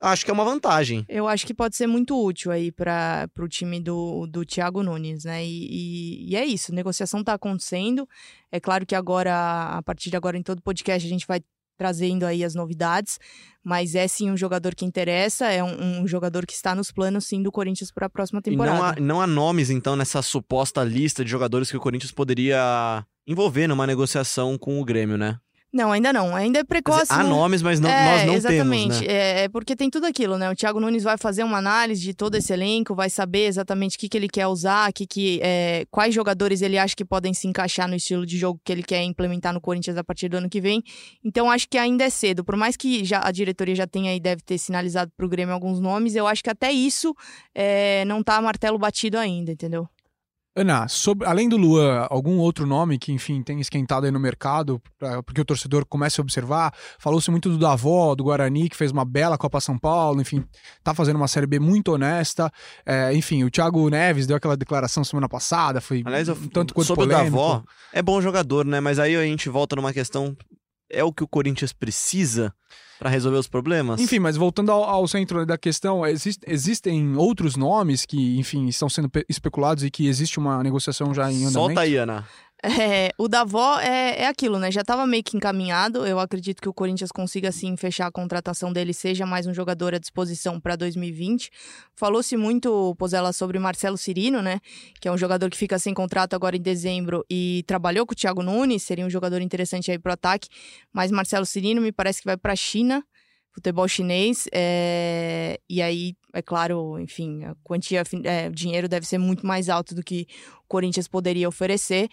Acho 0.00 0.24
que 0.24 0.30
é 0.32 0.34
uma 0.34 0.44
vantagem. 0.44 1.04
Eu 1.08 1.28
acho 1.28 1.46
que 1.46 1.54
pode 1.54 1.76
ser 1.76 1.86
muito 1.86 2.20
útil 2.20 2.50
aí 2.50 2.72
para 2.72 3.28
o 3.38 3.46
time 3.48 3.78
do, 3.78 4.26
do 4.26 4.44
Thiago 4.44 4.82
Nunes, 4.82 5.24
né? 5.24 5.44
E, 5.44 5.48
e- 5.70 6.30
e 6.30 6.36
é 6.36 6.44
isso, 6.44 6.74
negociação 6.74 7.20
está 7.20 7.34
acontecendo. 7.34 8.08
É 8.50 8.58
claro 8.58 8.84
que 8.84 8.96
agora, 8.96 9.32
a 9.76 9.82
partir 9.82 10.10
de 10.10 10.16
agora, 10.16 10.36
em 10.36 10.42
todo 10.42 10.60
podcast, 10.60 11.06
a 11.06 11.10
gente 11.10 11.24
vai 11.26 11.40
trazendo 11.76 12.24
aí 12.24 12.44
as 12.44 12.54
novidades, 12.54 13.18
mas 13.64 13.94
é 13.94 14.06
sim 14.06 14.30
um 14.30 14.36
jogador 14.36 14.74
que 14.74 14.84
interessa, 14.84 15.46
é 15.46 15.62
um, 15.62 16.02
um 16.02 16.06
jogador 16.06 16.46
que 16.46 16.52
está 16.52 16.74
nos 16.74 16.90
planos 16.90 17.26
sim 17.26 17.42
do 17.42 17.52
Corinthians 17.52 17.90
para 17.90 18.06
a 18.06 18.10
próxima 18.10 18.40
E 18.46 18.50
não 18.56 18.64
há, 18.64 18.68
temporada. 18.68 19.00
não 19.00 19.20
há 19.20 19.26
nomes, 19.26 19.70
então, 19.70 19.96
nessa 19.96 20.22
suposta 20.22 20.82
lista 20.84 21.24
de 21.24 21.30
jogadores 21.30 21.70
que 21.70 21.76
o 21.76 21.80
Corinthians 21.80 22.12
poderia 22.12 23.04
envolver 23.26 23.66
numa 23.66 23.86
negociação 23.86 24.58
com 24.58 24.80
o 24.80 24.84
Grêmio, 24.84 25.16
né? 25.16 25.38
Não, 25.72 25.90
ainda 25.90 26.12
não, 26.12 26.36
ainda 26.36 26.58
é 26.58 26.64
precoce. 26.64 27.02
dizer, 27.04 27.14
há 27.14 27.22
não- 27.22 27.30
nomes, 27.30 27.62
mas 27.62 27.80
não- 27.80 27.88
é, 27.88 28.04
nós 28.04 28.26
não 28.26 28.34
exatamente. 28.34 28.98
temos, 28.98 29.00
né? 29.00 29.06
É, 29.06 29.44
é 29.44 29.48
porque 29.48 29.74
tem 29.74 29.88
tudo 29.88 30.04
aquilo, 30.06 30.36
né? 30.36 30.50
O 30.50 30.54
Thiago 30.54 30.78
Nunes 30.78 31.02
vai 31.02 31.16
fazer 31.16 31.44
uma 31.44 31.56
análise 31.56 32.02
de 32.02 32.12
todo 32.12 32.34
esse 32.34 32.52
elenco, 32.52 32.94
vai 32.94 33.08
saber 33.08 33.46
exatamente 33.46 33.96
o 33.96 33.98
que, 33.98 34.06
que 34.08 34.16
ele 34.18 34.28
quer 34.28 34.46
usar, 34.46 34.92
que, 34.92 35.06
que, 35.06 35.40
é, 35.42 35.86
quais 35.90 36.14
jogadores 36.14 36.60
ele 36.60 36.76
acha 36.76 36.94
que 36.94 37.06
podem 37.06 37.32
se 37.32 37.48
encaixar 37.48 37.88
no 37.88 37.96
estilo 37.96 38.26
de 38.26 38.36
jogo 38.36 38.60
que 38.62 38.70
ele 38.70 38.82
quer 38.82 39.02
implementar 39.02 39.54
no 39.54 39.60
Corinthians 39.62 39.96
a 39.96 40.04
partir 40.04 40.28
do 40.28 40.36
ano 40.36 40.50
que 40.50 40.60
vem. 40.60 40.82
Então 41.24 41.50
acho 41.50 41.66
que 41.66 41.78
ainda 41.78 42.04
é 42.04 42.10
cedo. 42.10 42.44
Por 42.44 42.56
mais 42.56 42.76
que 42.76 43.02
já, 43.02 43.20
a 43.24 43.32
diretoria 43.32 43.74
já 43.74 43.86
tenha 43.86 44.14
e 44.14 44.20
deve 44.20 44.42
ter 44.42 44.58
sinalizado 44.58 45.10
pro 45.16 45.26
Grêmio 45.28 45.54
alguns 45.54 45.80
nomes, 45.80 46.14
eu 46.14 46.26
acho 46.26 46.42
que 46.42 46.50
até 46.50 46.70
isso 46.70 47.14
é, 47.54 48.04
não 48.04 48.22
tá 48.22 48.40
martelo 48.42 48.78
batido 48.78 49.16
ainda, 49.18 49.52
entendeu? 49.52 49.88
Ana, 50.54 50.86
sobre, 50.86 51.26
além 51.26 51.48
do 51.48 51.56
Luan, 51.56 52.06
algum 52.10 52.36
outro 52.36 52.66
nome 52.66 52.98
que, 52.98 53.10
enfim, 53.10 53.42
tem 53.42 53.58
esquentado 53.58 54.04
aí 54.04 54.12
no 54.12 54.20
mercado, 54.20 54.82
pra, 54.98 55.22
porque 55.22 55.40
o 55.40 55.44
torcedor 55.46 55.86
comece 55.86 56.20
a 56.20 56.22
observar? 56.22 56.74
Falou-se 56.98 57.30
muito 57.30 57.48
do 57.48 57.56
Davó, 57.56 58.14
do 58.14 58.24
Guarani, 58.24 58.68
que 58.68 58.76
fez 58.76 58.92
uma 58.92 59.02
bela 59.02 59.38
Copa 59.38 59.62
São 59.62 59.78
Paulo, 59.78 60.20
enfim, 60.20 60.44
tá 60.84 60.92
fazendo 60.92 61.16
uma 61.16 61.26
Série 61.26 61.46
B 61.46 61.58
muito 61.58 61.92
honesta. 61.92 62.52
É, 62.84 63.14
enfim, 63.14 63.44
o 63.44 63.50
Thiago 63.50 63.88
Neves 63.88 64.26
deu 64.26 64.36
aquela 64.36 64.56
declaração 64.56 65.02
semana 65.02 65.26
passada, 65.26 65.80
foi 65.80 66.02
Aliás, 66.04 66.28
eu, 66.28 66.34
um 66.34 66.48
tanto 66.48 66.74
quanto 66.74 66.86
sobre 66.86 67.06
polêmico. 67.06 67.34
o 67.34 67.40
Davó, 67.40 67.64
é 67.90 68.02
bom 68.02 68.20
jogador, 68.20 68.66
né? 68.66 68.78
Mas 68.78 68.98
aí 68.98 69.16
a 69.16 69.22
gente 69.22 69.48
volta 69.48 69.74
numa 69.74 69.92
questão. 69.92 70.36
É 70.92 71.02
o 71.02 71.12
que 71.12 71.24
o 71.24 71.28
Corinthians 71.28 71.72
precisa 71.72 72.52
para 72.98 73.08
resolver 73.10 73.38
os 73.38 73.48
problemas? 73.48 74.00
Enfim, 74.00 74.18
mas 74.18 74.36
voltando 74.36 74.70
ao, 74.70 74.84
ao 74.84 75.08
centro 75.08 75.44
da 75.46 75.56
questão, 75.58 76.06
exist- 76.06 76.42
existem 76.46 77.16
outros 77.16 77.56
nomes 77.56 78.04
que, 78.06 78.38
enfim, 78.38 78.66
estão 78.68 78.88
sendo 78.88 79.08
pe- 79.08 79.24
especulados 79.28 79.82
e 79.82 79.90
que 79.90 80.06
existe 80.06 80.38
uma 80.38 80.62
negociação 80.62 81.12
já 81.14 81.24
em 81.32 81.36
andamento? 81.46 81.52
Solta 81.52 81.80
aí, 81.80 81.96
Ana. 81.96 82.28
É, 82.64 83.12
o 83.18 83.26
Davó 83.26 83.80
é, 83.80 84.22
é 84.22 84.26
aquilo, 84.28 84.56
né? 84.56 84.70
Já 84.70 84.82
estava 84.82 85.04
meio 85.04 85.24
que 85.24 85.36
encaminhado. 85.36 86.06
Eu 86.06 86.20
acredito 86.20 86.62
que 86.62 86.68
o 86.68 86.72
Corinthians 86.72 87.10
consiga, 87.10 87.48
assim, 87.48 87.76
fechar 87.76 88.06
a 88.06 88.12
contratação 88.12 88.72
dele, 88.72 88.94
seja 88.94 89.26
mais 89.26 89.48
um 89.48 89.52
jogador 89.52 89.94
à 89.94 89.98
disposição 89.98 90.60
para 90.60 90.76
2020. 90.76 91.50
Falou-se 91.96 92.36
muito, 92.36 92.94
Pozella, 92.96 93.32
sobre 93.32 93.58
Marcelo 93.58 93.98
Cirino, 93.98 94.40
né? 94.40 94.60
Que 95.00 95.08
é 95.08 95.12
um 95.12 95.18
jogador 95.18 95.50
que 95.50 95.56
fica 95.56 95.76
sem 95.76 95.92
contrato 95.92 96.34
agora 96.34 96.56
em 96.56 96.62
dezembro 96.62 97.24
e 97.28 97.64
trabalhou 97.66 98.06
com 98.06 98.12
o 98.12 98.16
Thiago 98.16 98.44
Nunes, 98.44 98.84
seria 98.84 99.04
um 99.04 99.10
jogador 99.10 99.40
interessante 99.40 99.90
aí 99.90 99.98
pro 99.98 100.12
ataque. 100.12 100.48
Mas 100.92 101.10
Marcelo 101.10 101.44
Cirino 101.44 101.82
me 101.82 101.90
parece 101.90 102.20
que 102.20 102.26
vai 102.26 102.36
para 102.36 102.52
a 102.52 102.56
China, 102.56 103.04
futebol 103.52 103.86
chinês. 103.86 104.48
é, 104.52 105.60
E 105.68 105.80
aí, 105.80 106.14
é 106.32 106.42
claro, 106.42 106.98
enfim, 106.98 107.44
a 107.44 107.54
quantia, 107.62 108.02
é, 108.24 108.48
o 108.48 108.52
dinheiro 108.52 108.88
deve 108.88 109.06
ser 109.06 109.18
muito 109.18 109.46
mais 109.46 109.68
alto 109.68 109.94
do 109.94 110.02
que 110.02 110.26
o 110.60 110.68
Corinthians 110.68 111.06
poderia 111.06 111.48
oferecer 111.48 112.08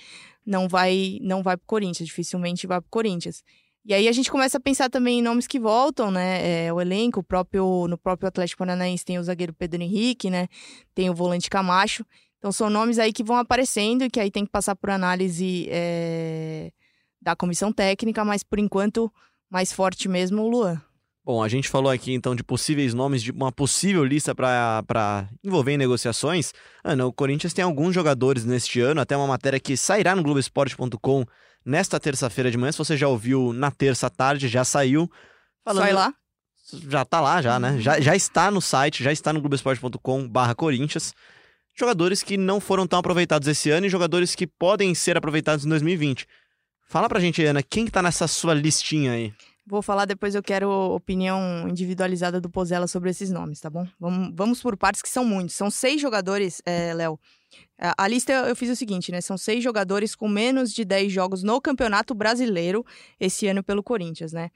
não 0.50 0.68
vai 0.68 1.20
não 1.22 1.44
vai 1.44 1.56
pro 1.56 1.68
Corinthians, 1.68 2.08
dificilmente 2.08 2.66
vai 2.66 2.82
pro 2.82 2.90
Corinthians. 2.90 3.44
E 3.86 3.94
aí 3.94 4.08
a 4.08 4.12
gente 4.12 4.30
começa 4.30 4.58
a 4.58 4.62
pensar 4.62 4.90
também 4.90 5.20
em 5.20 5.22
nomes 5.22 5.48
que 5.48 5.60
voltam, 5.60 6.12
né? 6.12 6.66
É, 6.66 6.74
o 6.74 6.82
elenco, 6.82 7.22
o 7.22 7.24
próprio, 7.24 7.88
no 7.88 7.98
próprio 7.98 8.28
Atlético 8.28 8.60
Paranaense 8.60 9.06
tem 9.06 9.18
o 9.18 9.24
zagueiro 9.24 9.54
Pedro 9.54 9.82
Henrique, 9.82 10.30
né? 10.30 10.48
Tem 10.94 11.10
o 11.10 11.14
volante 11.14 11.50
Camacho. 11.50 12.06
Então 12.38 12.52
são 12.52 12.70
nomes 12.70 13.00
aí 13.00 13.14
que 13.14 13.24
vão 13.24 13.38
aparecendo 13.38 14.04
e 14.04 14.10
que 14.10 14.20
aí 14.20 14.32
tem 14.32 14.46
que 14.46 14.52
passar 14.52 14.76
por 14.76 14.90
análise 14.90 15.68
é, 15.70 16.72
da 17.22 17.36
comissão 17.36 17.72
técnica, 17.72 18.26
mas 18.26 18.44
por 18.44 18.60
enquanto 18.60 19.12
mais 19.50 19.72
forte 19.72 20.08
mesmo 20.10 20.44
o 20.44 20.50
Luan. 20.50 20.82
Bom, 21.24 21.44
a 21.44 21.48
gente 21.48 21.70
falou 21.70 21.92
aqui 21.92 22.12
então 22.14 22.34
de 22.36 22.44
possíveis 22.44 22.94
nomes, 22.94 23.22
de 23.22 23.32
uma 23.32 23.52
possível 23.52 24.04
lista 24.04 24.34
para 24.34 25.28
envolver 25.44 25.74
em 25.74 25.78
negociações. 25.78 26.54
Ana, 26.84 27.06
o 27.06 27.14
Corinthians 27.14 27.54
tem 27.54 27.64
alguns 27.64 27.94
jogadores 27.94 28.46
neste 28.46 28.80
ano, 28.82 29.00
até 29.02 29.16
uma 29.16 29.28
matéria 29.28 29.60
que 29.60 29.78
sairá 29.78 30.16
no 30.16 30.24
Globoesporte.com 30.24 31.26
nesta 31.64 32.00
terça-feira 32.00 32.50
de 32.50 32.58
manhã. 32.58 32.72
Se 32.72 32.78
você 32.80 32.98
já 32.98 33.08
ouviu 33.08 33.54
na 33.54 33.70
terça 33.70 34.08
à 34.08 34.10
tarde, 34.10 34.48
já 34.48 34.64
saiu. 34.64 35.10
Falando- 35.64 35.84
Sai 35.84 35.94
lá. 35.94 36.14
Já 36.88 37.04
tá 37.06 37.20
lá, 37.20 37.42
já, 37.42 37.60
né? 37.60 37.80
Já, 37.80 38.00
já 38.00 38.16
está 38.16 38.50
no 38.50 38.62
site, 38.62 39.04
já 39.04 39.12
está 39.12 39.34
no 39.34 39.40
globoesporte.com/barra 39.42 40.56
Corinthians. 40.56 41.14
Jogadores 41.78 42.24
que 42.24 42.38
não 42.38 42.60
foram 42.60 42.86
tão 42.88 43.00
aproveitados 43.00 43.48
esse 43.48 43.70
ano 43.70 43.86
e 43.86 43.90
jogadores 43.90 44.36
que 44.36 44.46
podem 44.48 44.94
ser 44.96 45.16
aproveitados 45.18 45.66
em 45.66 45.70
2020. 45.70 46.28
Fala 46.88 47.08
pra 47.08 47.20
gente, 47.20 47.44
Ana, 47.44 47.62
quem 47.62 47.86
que 47.86 47.92
tá 47.92 48.02
nessa 48.02 48.28
sua 48.28 48.54
listinha 48.54 49.12
aí? 49.14 49.34
Vou 49.70 49.84
falar 49.84 50.06
depois, 50.06 50.34
eu 50.34 50.42
quero 50.42 50.68
opinião 50.68 51.70
individualizada 51.70 52.42
do 52.42 52.50
Pozella 52.50 52.88
sobre 52.88 53.12
esses 53.12 53.30
nomes, 53.30 53.60
tá 53.60 53.70
bom? 53.70 53.88
Vamos, 54.00 54.32
vamos 54.34 54.62
por 54.64 54.76
partes 54.76 55.00
que 55.00 55.10
são 55.10 55.24
muitos. 55.24 55.56
São 55.56 55.70
seis 55.70 56.02
jogadores, 56.02 56.60
é, 56.66 56.92
Léo. 56.92 57.20
A 57.98 58.08
lista 58.08 58.34
eu 58.34 58.56
fiz 58.56 58.70
o 58.70 58.76
seguinte, 58.76 59.12
né? 59.12 59.22
São 59.22 59.38
seis 59.38 59.64
jogadores 59.64 60.14
com 60.14 60.28
menos 60.28 60.74
de 60.74 60.84
10 60.84 61.12
jogos 61.12 61.44
no 61.44 61.62
Campeonato 61.62 62.14
Brasileiro 62.14 62.86
esse 63.18 63.48
ano 63.48 63.64
pelo 63.64 63.82
Corinthians, 63.82 64.34
né? 64.34 64.50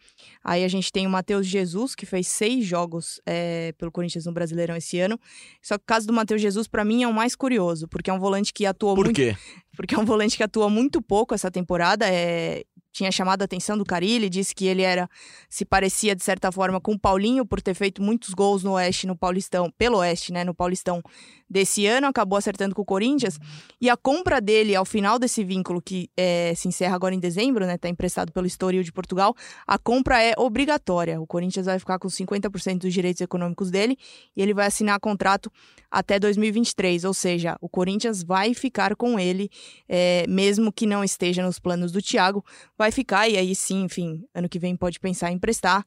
Aí 0.43 0.63
a 0.63 0.67
gente 0.67 0.91
tem 0.91 1.07
o 1.07 1.09
Matheus 1.09 1.47
Jesus, 1.47 1.95
que 1.95 2.05
fez 2.05 2.27
seis 2.27 2.65
jogos 2.65 3.21
é, 3.25 3.71
pelo 3.77 3.91
Corinthians 3.91 4.25
no 4.25 4.33
Brasileirão 4.33 4.75
esse 4.75 4.99
ano. 4.99 5.17
Só 5.61 5.77
que 5.77 5.83
o 5.83 5.87
caso 5.87 6.05
do 6.05 6.11
Matheus 6.11 6.41
Jesus, 6.41 6.67
para 6.67 6.83
mim, 6.83 7.03
é 7.03 7.07
o 7.07 7.13
mais 7.13 7.33
curioso, 7.33 7.87
porque 7.87 8.09
é 8.09 8.13
um 8.13 8.19
volante 8.19 8.53
que 8.53 8.65
atuou 8.65 8.93
Por 8.93 9.05
muito. 9.05 9.15
quê? 9.15 9.35
Porque 9.75 9.95
é 9.95 9.97
um 9.97 10.05
volante 10.05 10.37
que 10.37 10.43
atua 10.43 10.69
muito 10.69 11.01
pouco 11.01 11.33
essa 11.33 11.49
temporada. 11.49 12.05
É, 12.07 12.63
tinha 12.93 13.11
chamado 13.11 13.41
a 13.41 13.45
atenção 13.45 13.77
do 13.77 13.83
Carilli, 13.83 14.29
disse 14.29 14.53
que 14.53 14.67
ele 14.67 14.83
era 14.83 15.09
se 15.49 15.65
parecia 15.65 16.15
de 16.15 16.23
certa 16.23 16.51
forma 16.51 16.79
com 16.79 16.93
o 16.93 16.99
Paulinho 16.99 17.45
por 17.45 17.61
ter 17.61 17.73
feito 17.73 18.01
muitos 18.01 18.33
gols 18.33 18.63
no 18.63 18.73
Oeste, 18.73 19.07
no 19.07 19.17
Paulistão, 19.17 19.69
pelo 19.77 19.97
Oeste, 19.97 20.31
né, 20.31 20.43
no 20.43 20.53
Paulistão 20.53 21.01
desse 21.49 21.85
ano, 21.85 22.07
acabou 22.07 22.37
acertando 22.37 22.73
com 22.73 22.83
o 22.83 22.85
Corinthians. 22.85 23.39
E 23.81 23.89
a 23.89 23.97
compra 23.97 24.39
dele 24.39 24.75
ao 24.75 24.85
final 24.85 25.19
desse 25.19 25.43
vínculo 25.43 25.81
que 25.81 26.09
é, 26.15 26.53
se 26.55 26.67
encerra 26.67 26.95
agora 26.95 27.13
em 27.13 27.19
dezembro, 27.19 27.65
né, 27.65 27.77
tá 27.77 27.89
emprestado 27.89 28.31
pelo 28.31 28.45
Estoril 28.45 28.83
de 28.83 28.91
Portugal, 28.91 29.35
a 29.67 29.77
compra 29.77 30.21
é 30.21 30.33
obrigatória. 30.37 31.19
O 31.19 31.27
Corinthians 31.27 31.65
vai 31.65 31.79
ficar 31.79 31.97
com 31.97 32.07
50% 32.07 32.79
dos 32.79 32.93
direitos 32.93 33.21
econômicos 33.21 33.71
dele 33.71 33.97
e 34.35 34.41
ele 34.41 34.53
vai 34.53 34.67
assinar 34.67 34.99
contrato 34.99 35.51
até 35.89 36.19
2023, 36.19 37.03
ou 37.03 37.13
seja, 37.13 37.55
o 37.61 37.69
Corinthians 37.69 38.23
vai 38.23 38.53
ficar 38.53 38.95
com 38.95 39.19
ele, 39.19 39.49
é, 39.87 40.25
mesmo 40.27 40.71
que 40.71 40.87
não 40.87 41.03
esteja 41.03 41.43
nos 41.43 41.59
planos 41.59 41.91
do 41.91 42.01
Thiago, 42.01 42.43
vai 42.83 42.91
ficar 42.91 43.29
e 43.29 43.37
aí 43.37 43.55
sim, 43.55 43.83
enfim, 43.83 44.25
ano 44.35 44.49
que 44.49 44.59
vem 44.59 44.75
pode 44.75 44.99
pensar 44.99 45.31
em 45.31 45.35
emprestar 45.35 45.85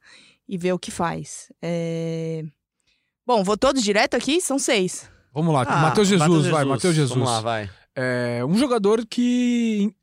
e 0.49 0.57
ver 0.57 0.73
o 0.73 0.79
que 0.79 0.89
faz. 0.89 1.51
É... 1.61 2.43
Bom, 3.25 3.43
vou 3.43 3.55
todos 3.55 3.83
direto 3.83 4.15
aqui, 4.15 4.41
são 4.41 4.57
seis. 4.57 5.07
Vamos 5.31 5.53
lá, 5.53 5.63
Ah, 5.67 5.77
Matheus 5.77 6.07
Jesus, 6.07 6.47
vai, 6.47 6.65
Matheus 6.65 6.95
Jesus. 6.95 7.11
Vamos 7.11 7.29
lá, 7.29 7.41
vai. 7.41 7.69
É 7.95 8.43
um 8.43 8.57
jogador 8.57 9.05
que 9.05 9.93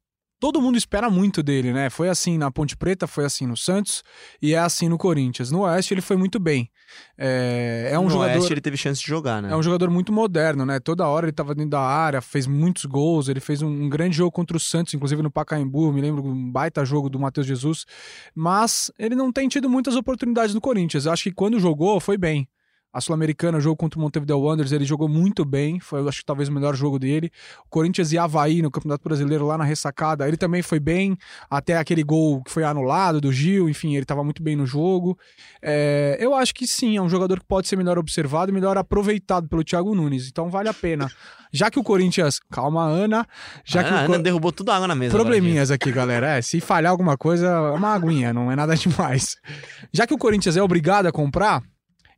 todo 0.44 0.60
mundo 0.60 0.76
espera 0.76 1.08
muito 1.08 1.42
dele, 1.42 1.72
né? 1.72 1.88
Foi 1.88 2.06
assim 2.06 2.36
na 2.36 2.50
Ponte 2.50 2.76
Preta, 2.76 3.06
foi 3.06 3.24
assim 3.24 3.46
no 3.46 3.56
Santos 3.56 4.04
e 4.42 4.52
é 4.52 4.58
assim 4.58 4.90
no 4.90 4.98
Corinthians. 4.98 5.50
No 5.50 5.60
Oeste 5.60 5.94
ele 5.94 6.02
foi 6.02 6.18
muito 6.18 6.38
bem. 6.38 6.70
É, 7.16 7.88
é 7.92 7.98
um 7.98 8.04
no 8.04 8.10
jogador. 8.10 8.36
Oeste 8.40 8.52
ele 8.52 8.60
teve 8.60 8.76
chance 8.76 9.00
de 9.00 9.06
jogar, 9.06 9.40
né? 9.40 9.50
É 9.50 9.56
um 9.56 9.62
jogador 9.62 9.88
muito 9.88 10.12
moderno, 10.12 10.66
né? 10.66 10.78
Toda 10.78 11.06
hora 11.06 11.24
ele 11.24 11.32
tava 11.32 11.54
dentro 11.54 11.70
da 11.70 11.80
área, 11.80 12.20
fez 12.20 12.46
muitos 12.46 12.84
gols, 12.84 13.30
ele 13.30 13.40
fez 13.40 13.62
um, 13.62 13.68
um 13.68 13.88
grande 13.88 14.18
jogo 14.18 14.32
contra 14.32 14.54
o 14.54 14.60
Santos, 14.60 14.92
inclusive 14.92 15.22
no 15.22 15.30
Pacaembu, 15.30 15.90
me 15.90 16.02
lembro 16.02 16.22
um 16.22 16.52
baita 16.52 16.84
jogo 16.84 17.08
do 17.08 17.18
Matheus 17.18 17.46
Jesus, 17.46 17.86
mas 18.34 18.92
ele 18.98 19.14
não 19.14 19.32
tem 19.32 19.48
tido 19.48 19.70
muitas 19.70 19.96
oportunidades 19.96 20.54
no 20.54 20.60
Corinthians. 20.60 21.06
Eu 21.06 21.12
acho 21.12 21.22
que 21.22 21.32
quando 21.32 21.58
jogou, 21.58 21.98
foi 22.00 22.18
bem. 22.18 22.46
A 22.94 23.00
Sul-Americana, 23.00 23.58
jogo 23.58 23.76
contra 23.76 23.98
o 23.98 24.02
Montevideo 24.02 24.38
Wanderers, 24.38 24.70
ele 24.70 24.84
jogou 24.84 25.08
muito 25.08 25.44
bem, 25.44 25.80
foi 25.80 26.06
acho 26.08 26.20
que 26.20 26.24
talvez 26.24 26.48
o 26.48 26.52
melhor 26.52 26.76
jogo 26.76 26.96
dele. 26.96 27.28
O 27.66 27.68
Corinthians 27.68 28.12
e 28.12 28.18
Havaí 28.18 28.62
no 28.62 28.70
Campeonato 28.70 29.02
Brasileiro 29.02 29.44
lá 29.44 29.58
na 29.58 29.64
ressacada, 29.64 30.28
ele 30.28 30.36
também 30.36 30.62
foi 30.62 30.78
bem, 30.78 31.18
até 31.50 31.76
aquele 31.76 32.04
gol 32.04 32.40
que 32.44 32.52
foi 32.52 32.62
anulado 32.62 33.20
do 33.20 33.32
Gil, 33.32 33.68
enfim, 33.68 33.94
ele 33.94 34.02
estava 34.04 34.22
muito 34.22 34.44
bem 34.44 34.54
no 34.54 34.64
jogo. 34.64 35.18
É, 35.60 36.16
eu 36.20 36.34
acho 36.34 36.54
que 36.54 36.68
sim, 36.68 36.96
é 36.96 37.02
um 37.02 37.08
jogador 37.08 37.40
que 37.40 37.46
pode 37.46 37.66
ser 37.66 37.74
melhor 37.74 37.98
observado 37.98 38.52
e 38.52 38.54
melhor 38.54 38.78
aproveitado 38.78 39.48
pelo 39.48 39.64
Thiago 39.64 39.92
Nunes, 39.92 40.28
então 40.28 40.48
vale 40.48 40.68
a 40.68 40.74
pena. 40.74 41.10
Já 41.54 41.70
que 41.70 41.78
o 41.78 41.84
Corinthians. 41.84 42.40
Calma, 42.50 42.84
Ana. 42.84 43.24
Já 43.64 43.80
a 43.80 43.84
que 43.84 43.92
o 43.92 43.96
Ana 43.96 44.18
derrubou 44.18 44.50
tudo 44.50 44.70
a 44.70 44.76
água 44.76 44.88
na 44.88 44.94
mesa. 44.96 45.16
Probleminhas 45.16 45.70
aqui, 45.70 45.92
galera. 45.92 46.36
É, 46.36 46.42
se 46.42 46.60
falhar 46.60 46.90
alguma 46.90 47.16
coisa, 47.16 47.46
é 47.46 47.70
uma 47.70 47.94
aguinha, 47.94 48.32
não 48.32 48.50
é 48.50 48.56
nada 48.56 48.74
demais. 48.76 49.36
Já 49.92 50.04
que 50.04 50.12
o 50.12 50.18
Corinthians 50.18 50.56
é 50.56 50.62
obrigado 50.62 51.06
a 51.06 51.12
comprar, 51.12 51.62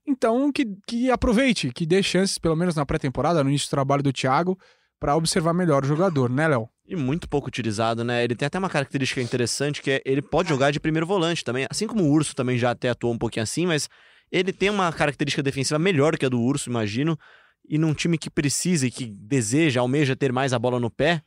então 0.06 0.52
que, 0.52 0.66
que 0.86 1.10
aproveite, 1.10 1.70
que 1.72 1.84
dê 1.84 2.02
chances, 2.02 2.38
pelo 2.38 2.56
menos 2.56 2.75
na 2.75 2.86
pré-temporada, 2.86 3.42
no 3.42 3.50
início 3.50 3.68
do 3.68 3.70
trabalho 3.70 4.02
do 4.02 4.12
Thiago, 4.12 4.58
para 5.00 5.16
observar 5.16 5.52
melhor 5.52 5.84
o 5.84 5.86
jogador, 5.86 6.30
né, 6.30 6.48
Léo? 6.48 6.68
E 6.86 6.94
muito 6.94 7.28
pouco 7.28 7.48
utilizado, 7.48 8.04
né? 8.04 8.22
Ele 8.22 8.34
tem 8.34 8.46
até 8.46 8.58
uma 8.58 8.70
característica 8.70 9.20
interessante 9.20 9.82
que 9.82 9.90
é 9.90 10.02
ele 10.04 10.22
pode 10.22 10.48
jogar 10.48 10.70
de 10.70 10.78
primeiro 10.78 11.06
volante 11.06 11.44
também. 11.44 11.66
Assim 11.68 11.86
como 11.86 12.04
o 12.04 12.10
Urso 12.10 12.34
também 12.34 12.56
já 12.56 12.70
até 12.70 12.90
atuou 12.90 13.12
um 13.12 13.18
pouquinho 13.18 13.42
assim, 13.42 13.66
mas 13.66 13.88
ele 14.30 14.52
tem 14.52 14.70
uma 14.70 14.92
característica 14.92 15.42
defensiva 15.42 15.78
melhor 15.78 16.16
que 16.16 16.25
a 16.25 16.28
do 16.28 16.40
Urso, 16.40 16.70
imagino. 16.70 17.18
E 17.68 17.76
num 17.76 17.92
time 17.92 18.16
que 18.16 18.30
precisa 18.30 18.86
e 18.86 18.90
que 18.90 19.06
deseja, 19.06 19.80
almeja 19.80 20.14
ter 20.14 20.32
mais 20.32 20.52
a 20.52 20.58
bola 20.58 20.78
no 20.78 20.88
pé, 20.88 21.20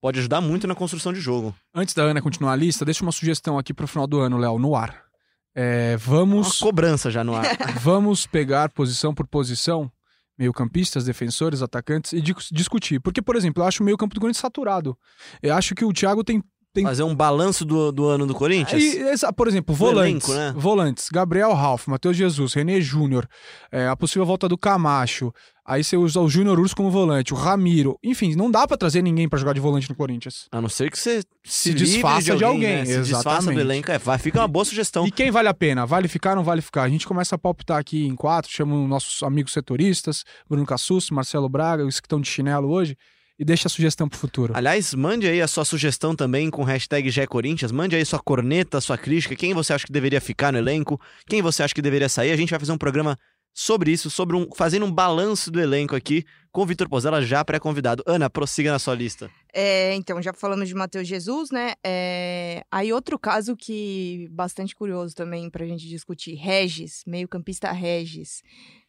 pode 0.00 0.18
ajudar 0.18 0.40
muito 0.40 0.66
na 0.66 0.74
construção 0.74 1.12
de 1.12 1.20
jogo. 1.20 1.54
Antes 1.72 1.94
da 1.94 2.02
Ana 2.02 2.20
continuar 2.20 2.52
a 2.52 2.56
lista, 2.56 2.84
deixa 2.84 3.04
uma 3.04 3.12
sugestão 3.12 3.56
aqui 3.56 3.72
pro 3.72 3.86
final 3.86 4.08
do 4.08 4.18
ano, 4.18 4.36
Léo, 4.36 4.58
no 4.58 4.74
ar. 4.74 5.11
É, 5.54 5.92
Uma 5.92 5.98
vamos, 5.98 6.58
cobrança 6.58 7.10
já 7.10 7.22
no 7.22 7.34
ar. 7.34 7.44
vamos 7.80 8.26
pegar 8.26 8.70
posição 8.70 9.14
por 9.14 9.26
posição, 9.26 9.90
meio-campistas, 10.38 11.04
defensores, 11.04 11.62
atacantes, 11.62 12.12
e 12.12 12.20
dis- 12.20 12.48
discutir. 12.50 13.00
Porque, 13.00 13.20
por 13.20 13.36
exemplo, 13.36 13.62
eu 13.62 13.66
acho 13.66 13.82
o 13.82 13.86
meio-campo 13.86 14.14
do 14.14 14.20
Corinthians 14.20 14.40
saturado. 14.40 14.96
Eu 15.42 15.54
acho 15.54 15.74
que 15.74 15.84
o 15.84 15.92
Thiago 15.92 16.24
tem 16.24 16.42
Tem- 16.74 16.84
Fazer 16.84 17.02
um 17.02 17.14
balanço 17.14 17.64
do, 17.66 17.92
do 17.92 18.06
ano 18.06 18.26
do 18.26 18.34
Corinthians. 18.34 18.82
E, 18.82 19.32
por 19.36 19.46
exemplo, 19.46 19.74
volantes. 19.74 20.28
elenco, 20.28 20.32
né? 20.32 20.54
Volantes. 20.58 21.08
Gabriel 21.12 21.52
Ralph, 21.52 21.86
Matheus 21.86 22.16
Jesus, 22.16 22.54
René 22.54 22.80
Júnior, 22.80 23.28
é, 23.70 23.86
a 23.88 23.94
possível 23.96 24.24
volta 24.24 24.48
do 24.48 24.56
Camacho. 24.56 25.30
Aí 25.66 25.84
você 25.84 25.96
usa 25.96 26.18
o 26.20 26.28
Júnior 26.28 26.58
Urso 26.58 26.74
como 26.74 26.90
volante, 26.90 27.32
o 27.34 27.36
Ramiro. 27.36 27.96
Enfim, 28.02 28.34
não 28.34 28.50
dá 28.50 28.66
pra 28.66 28.76
trazer 28.76 29.00
ninguém 29.02 29.28
pra 29.28 29.38
jogar 29.38 29.52
de 29.52 29.60
volante 29.60 29.88
no 29.88 29.94
Corinthians. 29.94 30.48
A 30.50 30.60
não 30.62 30.68
ser 30.68 30.90
que 30.90 30.98
você 30.98 31.20
se, 31.44 31.68
Se 31.68 31.74
desfaça 31.74 32.34
de 32.36 32.42
alguém, 32.42 32.76
né? 32.78 32.84
Se 32.86 32.98
desfaça 33.00 33.22
do 33.22 33.30
exatamente. 33.32 33.60
elenco. 33.60 33.90
É, 33.92 33.98
vai, 33.98 34.18
fica 34.18 34.40
uma 34.40 34.48
boa 34.48 34.64
sugestão. 34.64 35.06
E 35.06 35.10
quem 35.10 35.30
vale 35.30 35.48
a 35.48 35.54
pena? 35.54 35.84
Vale 35.86 36.08
ficar 36.08 36.30
ou 36.30 36.36
não 36.36 36.42
vale 36.42 36.62
ficar? 36.62 36.82
A 36.84 36.88
gente 36.88 37.06
começa 37.06 37.34
a 37.36 37.38
palpitar 37.38 37.78
aqui 37.78 38.06
em 38.06 38.16
quatro, 38.16 38.50
chama 38.50 38.74
os 38.82 38.88
nossos 38.88 39.22
amigos 39.22 39.52
setoristas, 39.52 40.24
Bruno 40.48 40.66
Cassus, 40.66 41.10
Marcelo 41.10 41.48
Braga, 41.48 41.84
os 41.86 42.00
que 42.00 42.06
estão 42.06 42.20
de 42.20 42.28
chinelo 42.28 42.68
hoje, 42.68 42.96
e 43.38 43.44
deixa 43.44 43.68
a 43.68 43.70
sugestão 43.70 44.08
pro 44.08 44.18
futuro. 44.18 44.52
Aliás, 44.56 44.94
mande 44.94 45.26
aí 45.26 45.40
a 45.40 45.48
sua 45.48 45.64
sugestão 45.64 46.14
também 46.14 46.50
com 46.50 46.62
o 46.62 46.64
hashtag 46.64 47.10
GéCorinthians. 47.10 47.72
Mande 47.72 47.96
aí 47.96 48.04
sua 48.04 48.20
corneta, 48.20 48.80
sua 48.80 48.98
crítica. 48.98 49.34
Quem 49.34 49.54
você 49.54 49.72
acha 49.72 49.86
que 49.86 49.92
deveria 49.92 50.20
ficar 50.20 50.52
no 50.52 50.58
elenco? 50.58 51.00
Quem 51.26 51.42
você 51.42 51.62
acha 51.62 51.74
que 51.74 51.82
deveria 51.82 52.08
sair? 52.08 52.30
A 52.30 52.36
gente 52.36 52.50
vai 52.50 52.58
fazer 52.58 52.72
um 52.72 52.78
programa 52.78 53.18
sobre 53.54 53.90
isso, 53.92 54.08
sobre 54.10 54.36
um, 54.36 54.48
fazendo 54.54 54.86
um 54.86 54.92
balanço 54.92 55.50
do 55.50 55.60
elenco 55.60 55.94
aqui, 55.94 56.24
com 56.50 56.62
o 56.62 56.66
Vitor 56.66 56.88
Pozella 56.88 57.22
já 57.22 57.44
pré-convidado. 57.44 58.02
Ana, 58.06 58.30
prossiga 58.30 58.72
na 58.72 58.78
sua 58.78 58.94
lista. 58.94 59.30
É, 59.52 59.94
então, 59.94 60.20
já 60.22 60.32
falamos 60.32 60.68
de 60.68 60.74
Matheus 60.74 61.06
Jesus, 61.06 61.50
né? 61.50 61.74
É, 61.84 62.64
aí 62.70 62.92
outro 62.92 63.18
caso 63.18 63.56
que 63.56 64.26
bastante 64.30 64.74
curioso 64.74 65.14
também 65.14 65.50
pra 65.50 65.66
gente 65.66 65.86
discutir, 65.86 66.34
Regis, 66.34 67.02
meio-campista 67.06 67.70
Regis. 67.72 68.42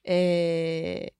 É, 0.06 1.12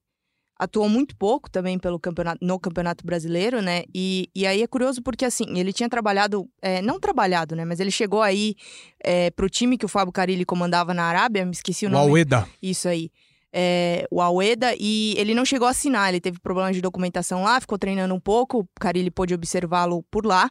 atuou 0.58 0.88
muito 0.88 1.16
pouco 1.16 1.50
também 1.50 1.78
pelo 1.78 1.98
campeonato, 1.98 2.38
no 2.44 2.58
Campeonato 2.58 3.04
Brasileiro, 3.04 3.60
né? 3.60 3.84
E, 3.94 4.28
e 4.34 4.46
aí 4.46 4.62
é 4.62 4.66
curioso 4.66 5.02
porque, 5.02 5.24
assim, 5.24 5.44
ele 5.58 5.72
tinha 5.72 5.88
trabalhado, 5.88 6.48
é, 6.62 6.80
não 6.80 7.00
trabalhado, 7.00 7.56
né? 7.56 7.64
Mas 7.64 7.80
ele 7.80 7.90
chegou 7.90 8.22
aí 8.22 8.54
é, 9.02 9.30
pro 9.30 9.50
time 9.50 9.76
que 9.76 9.84
o 9.84 9.88
Fábio 9.88 10.12
Carilli 10.12 10.44
comandava 10.44 10.94
na 10.94 11.04
Arábia, 11.04 11.44
me 11.44 11.52
esqueci 11.52 11.86
o 11.86 11.88
O 11.88 11.92
nome. 11.92 12.10
Aleda. 12.10 12.48
Isso 12.62 12.88
aí. 12.88 13.10
É, 13.56 14.04
o 14.10 14.20
Aoeda, 14.20 14.74
e 14.80 15.14
ele 15.16 15.32
não 15.32 15.44
chegou 15.44 15.68
a 15.68 15.70
assinar, 15.70 16.08
ele 16.08 16.20
teve 16.20 16.40
problemas 16.40 16.74
de 16.74 16.82
documentação 16.82 17.44
lá, 17.44 17.60
ficou 17.60 17.78
treinando 17.78 18.12
um 18.12 18.18
pouco, 18.18 18.60
o 18.60 18.68
Carilli 18.80 19.12
pôde 19.12 19.32
observá-lo 19.32 20.02
por 20.10 20.26
lá. 20.26 20.50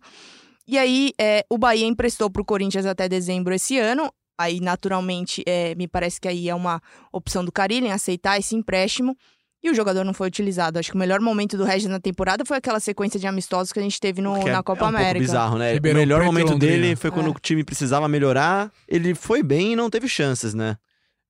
E 0.66 0.78
aí, 0.78 1.12
é, 1.20 1.46
o 1.50 1.58
Bahia 1.58 1.86
emprestou 1.86 2.30
para 2.30 2.42
o 2.42 2.46
Corinthians 2.46 2.86
até 2.86 3.10
dezembro 3.10 3.54
esse 3.54 3.78
ano. 3.78 4.10
Aí, 4.38 4.60
naturalmente, 4.62 5.44
é, 5.46 5.76
me 5.76 5.88
parece 5.88 6.20
que 6.20 6.28
aí 6.28 6.48
é 6.48 6.56
uma 6.56 6.82
opção 7.12 7.44
do 7.44 7.52
Carilli 7.52 7.88
em 7.88 7.92
aceitar 7.92 8.40
esse 8.40 8.56
empréstimo. 8.56 9.16
E 9.64 9.70
o 9.72 9.74
jogador 9.74 10.04
não 10.04 10.14
foi 10.14 10.28
utilizado. 10.28 10.78
Acho 10.78 10.90
que 10.92 10.96
o 10.96 11.00
melhor 11.00 11.22
momento 11.22 11.56
do 11.56 11.64
Regis 11.64 11.88
na 11.90 12.00
temporada 12.00 12.44
foi 12.44 12.58
aquela 12.58 12.82
sequência 12.82 13.18
de 13.18 13.26
amistosos 13.26 13.72
que 13.72 13.80
a 13.80 13.82
gente 13.82 13.98
teve 14.00 14.22
no, 14.22 14.36
é- 14.36 14.52
na 14.52 14.62
Copa 14.62 14.82
é 14.82 14.84
um 14.84 14.88
América. 14.90 15.14
pouco 15.14 15.20
bizarro, 15.22 15.58
né? 15.58 15.74
Ribeirão 15.74 16.00
o 16.00 16.02
melhor 16.04 16.18
Preto 16.18 16.26
momento 16.28 16.50
Londrina. 16.52 16.74
dele 16.82 16.96
foi 16.98 17.10
quando 17.12 17.28
É. 17.28 17.30
o 17.30 17.34
time 17.36 17.64
precisava 17.64 18.08
melhorar. 18.10 18.70
Ele 18.88 19.16
foi 19.16 19.42
bem 19.42 19.72
e 19.72 19.76
não 19.76 19.90
teve 19.90 20.08
chances, 20.10 20.54
né? 20.54 20.76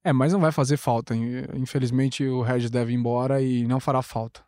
É, 0.03 0.11
mas 0.11 0.33
não 0.33 0.39
vai 0.39 0.51
fazer 0.51 0.77
falta. 0.77 1.13
Infelizmente, 1.55 2.25
o 2.25 2.41
Regis 2.41 2.69
deve 2.71 2.91
ir 2.91 2.95
embora 2.95 3.41
e 3.41 3.65
não 3.67 3.79
fará 3.79 4.01
falta. 4.01 4.41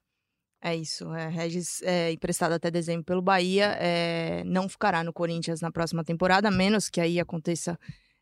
É 0.62 0.76
isso. 0.76 1.14
É, 1.14 1.30
Regis, 1.30 1.82
é, 1.84 2.12
emprestado 2.12 2.54
até 2.54 2.72
dezembro 2.72 3.04
pelo 3.06 3.22
Bahia, 3.22 3.78
é, 3.80 4.44
não 4.46 4.68
ficará 4.68 5.04
no 5.04 5.14
Corinthians 5.14 5.62
na 5.62 5.72
próxima 5.72 6.04
temporada, 6.04 6.48
a 6.48 6.52
menos 6.52 6.90
que 6.90 7.00
aí 7.00 7.20
aconteça 7.20 7.78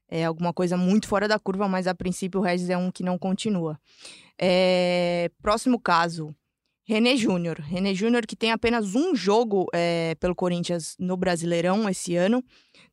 é, 0.10 0.26
alguma 0.26 0.52
coisa 0.54 0.76
muito 0.76 1.08
fora 1.08 1.28
da 1.28 1.40
curva, 1.40 1.68
mas 1.70 1.88
a 1.88 1.96
princípio 1.96 2.42
o 2.42 2.44
Regis 2.44 2.70
é 2.70 2.78
um 2.78 2.92
que 2.92 3.02
não 3.02 3.18
continua. 3.18 3.80
É, 4.40 5.30
próximo 5.42 5.80
caso, 5.80 6.36
René 6.86 7.16
Júnior. 7.16 7.60
René 7.60 7.94
Júnior 7.94 8.26
que 8.26 8.36
tem 8.36 8.52
apenas 8.52 8.96
um 8.96 9.16
jogo 9.16 9.68
é, 9.74 10.16
pelo 10.20 10.36
Corinthians 10.36 10.96
no 11.00 11.16
Brasileirão 11.16 11.90
esse 11.90 12.16
ano. 12.16 12.44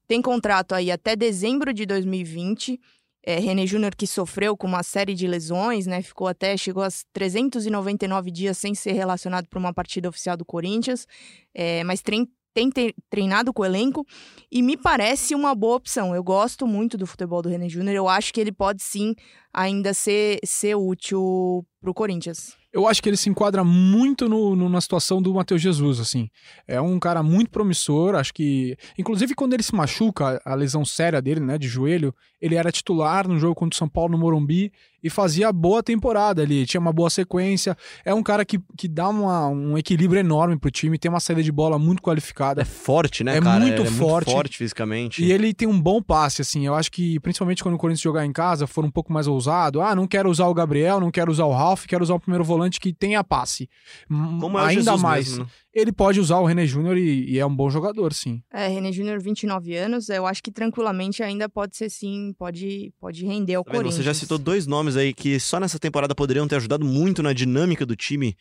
Tem 0.06 0.22
contrato 0.22 0.74
aí 0.74 0.90
até 0.90 1.16
dezembro 1.16 1.72
de 1.72 1.84
2020. 1.86 2.80
É, 3.22 3.38
René 3.38 3.66
Júnior 3.66 3.94
que 3.94 4.06
sofreu 4.06 4.56
com 4.56 4.66
uma 4.66 4.82
série 4.82 5.14
de 5.14 5.26
lesões, 5.26 5.86
né? 5.86 6.02
Ficou 6.02 6.26
até, 6.26 6.56
chegou 6.56 6.82
a 6.82 6.88
399 7.12 8.30
dias 8.30 8.56
sem 8.56 8.74
ser 8.74 8.92
relacionado 8.92 9.46
para 9.46 9.58
uma 9.58 9.74
partida 9.74 10.08
oficial 10.08 10.36
do 10.36 10.44
Corinthians. 10.44 11.06
É, 11.54 11.84
mas 11.84 12.00
tem, 12.00 12.28
tem 12.54 12.70
treinado 13.08 13.52
com 13.52 13.62
o 13.62 13.64
elenco 13.64 14.06
e 14.50 14.62
me 14.62 14.76
parece 14.76 15.34
uma 15.34 15.54
boa 15.54 15.76
opção. 15.76 16.14
Eu 16.14 16.22
gosto 16.22 16.66
muito 16.66 16.96
do 16.98 17.06
futebol 17.06 17.42
do 17.42 17.48
René 17.48 17.68
Júnior, 17.68 17.94
eu 17.94 18.08
acho 18.08 18.32
que 18.32 18.40
ele 18.40 18.52
pode 18.52 18.82
sim 18.82 19.14
ainda 19.52 19.94
ser, 19.94 20.38
ser 20.44 20.74
útil 20.74 21.64
para 21.80 21.90
o 21.90 21.94
Corinthians 21.94 22.60
eu 22.72 22.86
acho 22.86 23.02
que 23.02 23.08
ele 23.08 23.16
se 23.16 23.28
enquadra 23.28 23.64
muito 23.64 24.28
no, 24.28 24.54
no, 24.54 24.68
na 24.68 24.80
situação 24.80 25.20
do 25.20 25.34
Matheus 25.34 25.60
Jesus, 25.60 25.98
assim. 25.98 26.28
É 26.68 26.80
um 26.80 27.00
cara 27.00 27.22
muito 27.22 27.50
promissor, 27.50 28.14
acho 28.14 28.32
que... 28.32 28.76
Inclusive, 28.96 29.34
quando 29.34 29.54
ele 29.54 29.62
se 29.62 29.74
machuca, 29.74 30.40
a 30.44 30.54
lesão 30.54 30.84
séria 30.84 31.20
dele, 31.20 31.40
né, 31.40 31.58
de 31.58 31.66
joelho, 31.66 32.14
ele 32.40 32.54
era 32.54 32.70
titular 32.70 33.26
no 33.26 33.38
jogo 33.38 33.56
contra 33.56 33.74
o 33.74 33.78
São 33.78 33.88
Paulo 33.88 34.12
no 34.12 34.18
Morumbi 34.18 34.72
e 35.02 35.10
fazia 35.10 35.52
boa 35.52 35.82
temporada 35.82 36.42
ali, 36.42 36.66
tinha 36.66 36.80
uma 36.80 36.92
boa 36.92 37.10
sequência. 37.10 37.76
É 38.04 38.12
um 38.14 38.22
cara 38.22 38.44
que, 38.44 38.60
que 38.76 38.86
dá 38.88 39.08
uma, 39.08 39.48
um 39.48 39.76
equilíbrio 39.76 40.20
enorme 40.20 40.58
pro 40.58 40.70
time, 40.70 40.98
tem 40.98 41.10
uma 41.10 41.20
saída 41.20 41.42
de 41.42 41.52
bola 41.52 41.78
muito 41.78 42.02
qualificada. 42.02 42.62
É 42.62 42.64
forte, 42.64 43.24
né, 43.24 43.38
é 43.38 43.40
cara? 43.40 43.60
Muito 43.60 43.82
é 43.82 43.86
forte. 43.86 44.26
muito 44.26 44.30
forte 44.30 44.58
fisicamente. 44.58 45.24
E 45.24 45.32
ele 45.32 45.54
tem 45.54 45.66
um 45.66 45.80
bom 45.80 46.02
passe, 46.02 46.42
assim. 46.42 46.66
Eu 46.66 46.74
acho 46.74 46.90
que, 46.90 47.18
principalmente 47.20 47.62
quando 47.62 47.74
o 47.74 47.78
Corinthians 47.78 48.02
jogar 48.02 48.24
em 48.24 48.32
casa, 48.32 48.66
for 48.66 48.84
um 48.84 48.90
pouco 48.90 49.12
mais 49.12 49.26
ousado. 49.26 49.80
Ah, 49.80 49.94
não 49.94 50.06
quero 50.06 50.30
usar 50.30 50.46
o 50.46 50.54
Gabriel, 50.54 51.00
não 51.00 51.10
quero 51.10 51.30
usar 51.30 51.44
o 51.44 51.52
Ralf, 51.52 51.86
quero 51.86 52.02
usar 52.02 52.14
o 52.14 52.20
primeiro 52.20 52.44
volante 52.44 52.80
que 52.80 52.92
tenha 52.92 53.22
passe. 53.24 53.68
Como 54.08 54.58
é 54.58 54.62
Ainda 54.62 54.82
Jesus 54.82 55.02
mais. 55.02 55.28
mesmo, 55.28 55.44
né? 55.44 55.50
Ele 55.72 55.92
pode 55.92 56.18
usar 56.18 56.38
o 56.38 56.44
René 56.44 56.66
Júnior 56.66 56.96
e, 56.96 57.30
e 57.30 57.38
é 57.38 57.46
um 57.46 57.54
bom 57.54 57.70
jogador, 57.70 58.12
sim. 58.12 58.42
É, 58.52 58.66
René 58.66 58.90
Júnior, 58.90 59.20
29 59.20 59.76
anos, 59.76 60.08
eu 60.08 60.26
acho 60.26 60.42
que 60.42 60.50
tranquilamente 60.50 61.22
ainda 61.22 61.48
pode 61.48 61.76
ser 61.76 61.88
sim, 61.88 62.34
pode, 62.36 62.92
pode 63.00 63.24
render 63.24 63.54
ao 63.54 63.64
Tá? 63.64 63.70
Corinthians. 63.72 63.94
Você 63.96 64.02
já 64.02 64.12
citou 64.14 64.36
dois 64.36 64.66
nomes 64.66 64.96
aí 64.96 65.14
que 65.14 65.38
só 65.38 65.60
nessa 65.60 65.78
temporada 65.78 66.14
poderiam 66.14 66.48
ter 66.48 66.56
ajudado 66.56 66.84
muito 66.84 67.22
na 67.22 67.32
dinâmica 67.32 67.86
do 67.86 67.94
time 67.94 68.36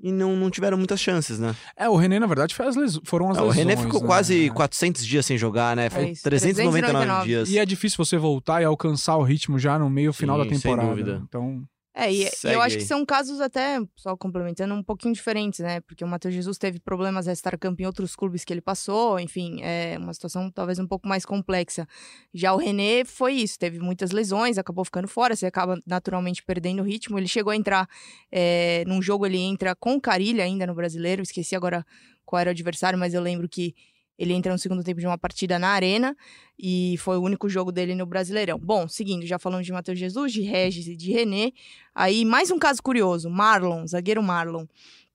e 0.00 0.12
não, 0.12 0.36
não 0.36 0.48
tiveram 0.48 0.76
muitas 0.78 1.00
chances, 1.00 1.40
né? 1.40 1.56
É, 1.76 1.88
o 1.88 1.96
René, 1.96 2.20
na 2.20 2.26
verdade, 2.28 2.54
foi 2.54 2.66
as 2.68 2.76
les... 2.76 3.00
foram 3.04 3.30
as 3.32 3.38
É, 3.38 3.40
o 3.40 3.46
lesões. 3.48 3.56
René 3.66 3.76
ficou 3.76 4.00
né? 4.00 4.06
quase 4.06 4.48
400 4.50 5.04
dias 5.04 5.26
sem 5.26 5.36
jogar, 5.36 5.74
né? 5.74 5.90
Foi 5.90 6.04
É 6.04 6.10
isso, 6.12 6.22
399 6.22 6.80
399 6.80 7.26
dias. 7.26 7.50
E 7.50 7.58
é 7.58 7.66
difícil 7.66 7.96
você 8.04 8.16
voltar 8.16 8.62
e 8.62 8.64
alcançar 8.64 9.16
o 9.16 9.24
ritmo 9.24 9.58
já 9.58 9.76
no 9.76 9.90
meio 9.90 10.12
final 10.12 10.36
Sim, 10.36 10.44
da 10.44 10.48
sem 10.50 10.60
temporada. 10.60 10.88
dúvida. 10.90 11.22
Então, 11.26 11.64
É, 12.00 12.12
e 12.12 12.30
Segue 12.30 12.54
eu 12.54 12.62
acho 12.62 12.76
que 12.76 12.84
são 12.84 13.04
casos 13.04 13.40
até, 13.40 13.80
só 13.96 14.16
complementando, 14.16 14.72
um 14.72 14.84
pouquinho 14.84 15.12
diferentes, 15.12 15.58
né? 15.58 15.80
Porque 15.80 16.04
o 16.04 16.06
Matheus 16.06 16.32
Jesus 16.32 16.56
teve 16.56 16.78
problemas 16.78 17.26
extra-campo 17.26 17.82
em 17.82 17.86
outros 17.86 18.14
clubes 18.14 18.44
que 18.44 18.52
ele 18.52 18.60
passou, 18.60 19.18
enfim, 19.18 19.60
é 19.62 19.98
uma 19.98 20.14
situação 20.14 20.48
talvez 20.48 20.78
um 20.78 20.86
pouco 20.86 21.08
mais 21.08 21.24
complexa. 21.24 21.88
Já 22.32 22.54
o 22.54 22.56
René 22.56 23.04
foi 23.04 23.32
isso, 23.32 23.58
teve 23.58 23.80
muitas 23.80 24.12
lesões, 24.12 24.58
acabou 24.58 24.84
ficando 24.84 25.08
fora, 25.08 25.34
você 25.34 25.46
acaba 25.46 25.76
naturalmente 25.84 26.40
perdendo 26.40 26.82
o 26.82 26.84
ritmo. 26.84 27.18
Ele 27.18 27.26
chegou 27.26 27.50
a 27.50 27.56
entrar 27.56 27.88
é, 28.30 28.84
num 28.86 29.02
jogo, 29.02 29.26
ele 29.26 29.38
entra 29.38 29.74
com 29.74 30.00
Carilha 30.00 30.44
ainda 30.44 30.68
no 30.68 30.74
brasileiro, 30.74 31.20
esqueci 31.20 31.56
agora 31.56 31.84
qual 32.24 32.38
era 32.38 32.50
o 32.50 32.52
adversário, 32.52 32.96
mas 32.96 33.12
eu 33.12 33.20
lembro 33.20 33.48
que 33.48 33.74
ele 34.18 34.34
entra 34.34 34.52
no 34.52 34.58
segundo 34.58 34.82
tempo 34.82 35.00
de 35.00 35.06
uma 35.06 35.16
partida 35.16 35.58
na 35.58 35.68
Arena 35.68 36.16
e 36.58 36.96
foi 36.98 37.16
o 37.16 37.22
único 37.22 37.48
jogo 37.48 37.70
dele 37.70 37.94
no 37.94 38.04
Brasileirão. 38.04 38.58
Bom, 38.58 38.88
seguindo, 38.88 39.24
já 39.24 39.38
falamos 39.38 39.64
de 39.64 39.72
Matheus 39.72 39.98
Jesus, 39.98 40.32
de 40.32 40.42
Regis 40.42 40.88
e 40.88 40.96
de 40.96 41.12
René. 41.12 41.52
Aí, 41.94 42.24
mais 42.24 42.50
um 42.50 42.58
caso 42.58 42.82
curioso: 42.82 43.30
Marlon, 43.30 43.86
zagueiro 43.86 44.22
Marlon. 44.22 44.66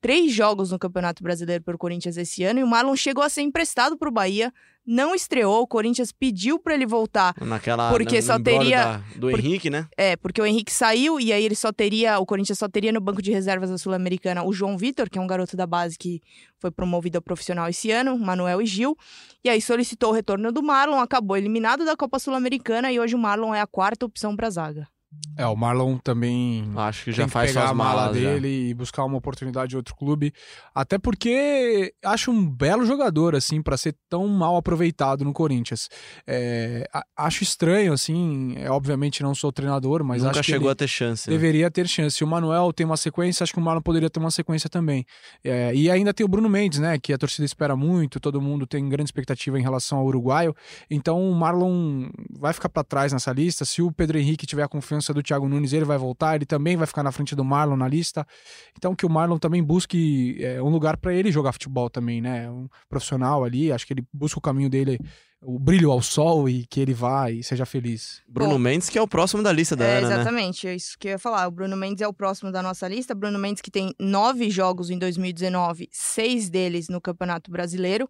Três 0.04 0.34
jogos 0.34 0.70
no 0.70 0.78
Campeonato 0.78 1.24
Brasileiro 1.24 1.64
pelo 1.64 1.78
Corinthians 1.78 2.18
esse 2.18 2.44
ano 2.44 2.60
e 2.60 2.64
o 2.64 2.68
Marlon 2.68 2.94
chegou 2.94 3.24
a 3.24 3.30
ser 3.30 3.42
emprestado 3.42 3.98
para 3.98 4.10
o 4.10 4.12
Bahia, 4.12 4.52
não 4.86 5.16
estreou. 5.16 5.62
O 5.62 5.66
Corinthians 5.68 6.12
pediu 6.12 6.60
para 6.60 6.74
ele 6.74 6.86
voltar 6.86 7.34
Naquela, 7.40 7.90
Porque 7.90 8.18
no, 8.18 8.22
só 8.22 8.34
no 8.34 8.40
embrólio 8.42 8.60
teria- 8.64 8.84
da- 8.84 8.98
do 9.16 9.30
por- 9.32 9.40
Henrique, 9.40 9.70
né? 9.70 9.88
é, 9.98 10.18
porque 10.18 10.42
o 10.42 10.46
Henrique 10.46 10.74
saiu 10.74 11.22
e 11.22 11.32
aí 11.32 11.46
ele 11.46 11.56
só 11.56 11.72
teria, 11.72 12.20
o 12.20 12.26
Corinthians 12.26 12.60
só 12.60 12.68
teria 12.68 12.92
no 12.92 13.00
banco 13.00 13.22
de 13.22 13.32
reservas 13.32 13.70
da 13.70 13.78
Sul-Americana 13.78 14.44
o 14.44 14.52
João 14.52 14.78
Vitor, 14.78 15.10
que 15.10 15.18
é 15.18 15.22
um 15.22 15.26
garoto 15.28 15.56
da 15.56 15.66
base 15.66 15.98
que 15.98 16.22
foi 16.60 16.70
promovido 16.70 17.18
ao 17.18 17.22
profissional 17.22 17.70
esse 17.70 17.90
ano, 17.90 18.20
Manuel 18.20 18.62
e 18.62 18.66
Gil. 18.66 18.98
E 19.42 19.48
aí 19.50 19.62
solicitou 19.62 20.10
o 20.10 20.14
retorno 20.14 20.52
do 20.52 20.62
Marlon, 20.62 21.00
acabou 21.00 21.38
eliminado 21.38 21.86
da 21.86 21.96
Copa 21.96 22.20
Sul-Americana 22.20 22.92
e 22.92 23.00
hoje 23.00 23.16
o 23.16 23.18
Marlon 23.20 23.56
é 23.56 23.62
a 23.62 23.68
quarta 23.68 24.06
opção 24.06 24.36
para 24.36 24.50
zaga. 24.50 24.86
É, 25.36 25.48
o 25.48 25.56
Marlon 25.56 25.98
também 25.98 26.70
Acho 26.76 27.06
que 27.06 27.12
já 27.12 27.26
que 27.26 27.32
faz 27.32 27.50
pegar 27.50 27.62
suas 27.62 27.72
a 27.72 27.74
mala 27.74 28.02
malas 28.04 28.18
já. 28.18 28.30
dele 28.30 28.70
e 28.70 28.74
buscar 28.74 29.04
uma 29.04 29.18
oportunidade 29.18 29.74
em 29.74 29.78
outro 29.78 29.96
clube. 29.96 30.32
Até 30.76 31.00
porque 31.00 31.92
acho 32.06 32.30
um 32.30 32.48
belo 32.48 32.86
jogador, 32.86 33.36
assim, 33.36 33.62
para 33.62 33.76
ser 33.76 33.96
tão 34.08 34.28
mal 34.28 34.56
aproveitado 34.58 35.26
no 35.26 35.34
Corinthians. 35.34 35.90
É, 36.28 36.88
acho 37.18 37.42
estranho, 37.44 37.94
assim, 37.94 38.54
é, 38.58 38.70
obviamente 38.70 39.24
não 39.24 39.34
sou 39.34 39.52
treinador, 39.52 40.04
mas 40.04 40.22
Nunca 40.22 40.40
acho 40.40 40.46
que 40.46 40.52
chegou 40.52 40.70
a 40.70 40.76
ter 40.76 40.88
chance. 40.88 41.28
né? 41.28 41.36
deveria 41.36 41.72
ter 41.72 41.88
chance. 41.88 42.24
O 42.24 42.28
Manuel 42.28 42.72
tem 42.72 42.86
uma 42.86 42.98
sequência, 42.98 43.44
acho 43.44 43.54
que 43.54 43.60
o 43.60 43.62
Marlon 43.64 43.82
poderia 43.82 44.12
ter 44.12 44.20
uma 44.20 44.32
sequência 44.32 44.70
também. 44.70 45.04
É, 45.44 45.74
e 45.74 45.90
ainda 45.90 46.14
tem 46.14 46.24
o 46.24 46.30
Bruno 46.30 46.48
Mendes, 46.48 46.78
né, 46.78 47.00
que 47.00 47.12
a 47.12 47.18
torcida 47.18 47.44
espera 47.46 47.76
muito, 47.76 48.20
todo 48.20 48.40
mundo 48.40 48.68
tem 48.68 48.88
grande 48.88 49.08
expectativa 49.08 49.58
em 49.60 49.64
relação 49.64 49.98
ao 49.98 50.06
uruguaio. 50.06 50.56
Então 50.92 51.28
o 51.28 51.34
Marlon 51.34 52.08
vai 52.38 52.54
ficar 52.54 52.70
para 52.70 52.84
trás 52.84 53.12
nessa 53.12 53.32
lista. 53.34 53.66
Se 53.66 53.82
o 53.82 53.92
Pedro 53.92 54.20
Henrique 54.20 54.46
tiver 54.46 54.62
a 54.62 54.68
confiança 54.68 55.03
do 55.12 55.24
Thiago 55.24 55.50
Nunes, 55.50 55.74
ele 55.74 55.86
vai 55.86 55.98
voltar, 55.98 56.36
ele 56.36 56.46
também 56.46 56.78
vai 56.78 56.86
ficar 56.86 57.02
na 57.02 57.12
frente 57.12 57.36
do 57.36 57.44
Marlon 57.44 57.76
na 57.76 57.88
lista. 57.88 58.26
Então 58.78 58.96
que 58.96 59.08
o 59.08 59.10
Marlon 59.10 59.40
também 59.40 59.64
busque 59.64 60.38
é, 60.40 60.62
um 60.62 60.70
lugar 60.70 60.98
para 60.98 61.14
ele 61.14 61.32
jogar 61.32 61.52
futebol 61.54 61.90
também, 61.90 62.22
né? 62.22 62.50
Um 62.50 62.68
profissional 62.88 63.44
ali, 63.44 63.72
acho 63.72 63.88
que 63.88 63.94
ele 63.94 64.06
busca 64.14 64.38
o 64.38 64.42
caminho 64.42 64.70
dele, 64.70 65.00
o 65.42 65.58
brilho 65.58 65.92
ao 65.92 66.02
sol 66.02 66.48
e 66.48 66.66
que 66.68 66.80
ele 66.80 66.94
vá 66.94 67.32
e 67.32 67.44
seja 67.44 67.66
feliz. 67.66 68.22
Bruno 68.28 68.52
Bom, 68.52 68.60
Mendes, 68.60 68.90
que 68.90 68.98
é 68.98 69.02
o 69.02 69.08
próximo 69.08 69.42
da 69.42 69.52
lista 69.52 69.76
da 69.76 69.86
é, 69.86 69.98
Ana, 69.98 70.08
né? 70.08 70.16
exatamente, 70.16 70.68
é 70.68 70.76
isso 70.76 70.96
que 71.00 71.08
eu 71.08 71.14
ia 71.14 71.20
falar. 71.20 71.48
O 71.48 71.52
Bruno 71.52 71.76
Mendes 71.76 72.02
é 72.02 72.08
o 72.08 72.14
próximo 72.14 72.52
da 72.52 72.62
nossa 72.62 72.88
lista. 72.88 73.16
Bruno 73.16 73.40
Mendes 73.40 73.62
que 73.62 73.72
tem 73.72 73.94
nove 74.00 74.52
jogos 74.52 74.92
em 74.92 75.00
2019, 75.00 75.90
seis 75.92 76.50
deles 76.50 76.88
no 76.88 77.02
Campeonato 77.02 77.50
Brasileiro. 77.50 78.08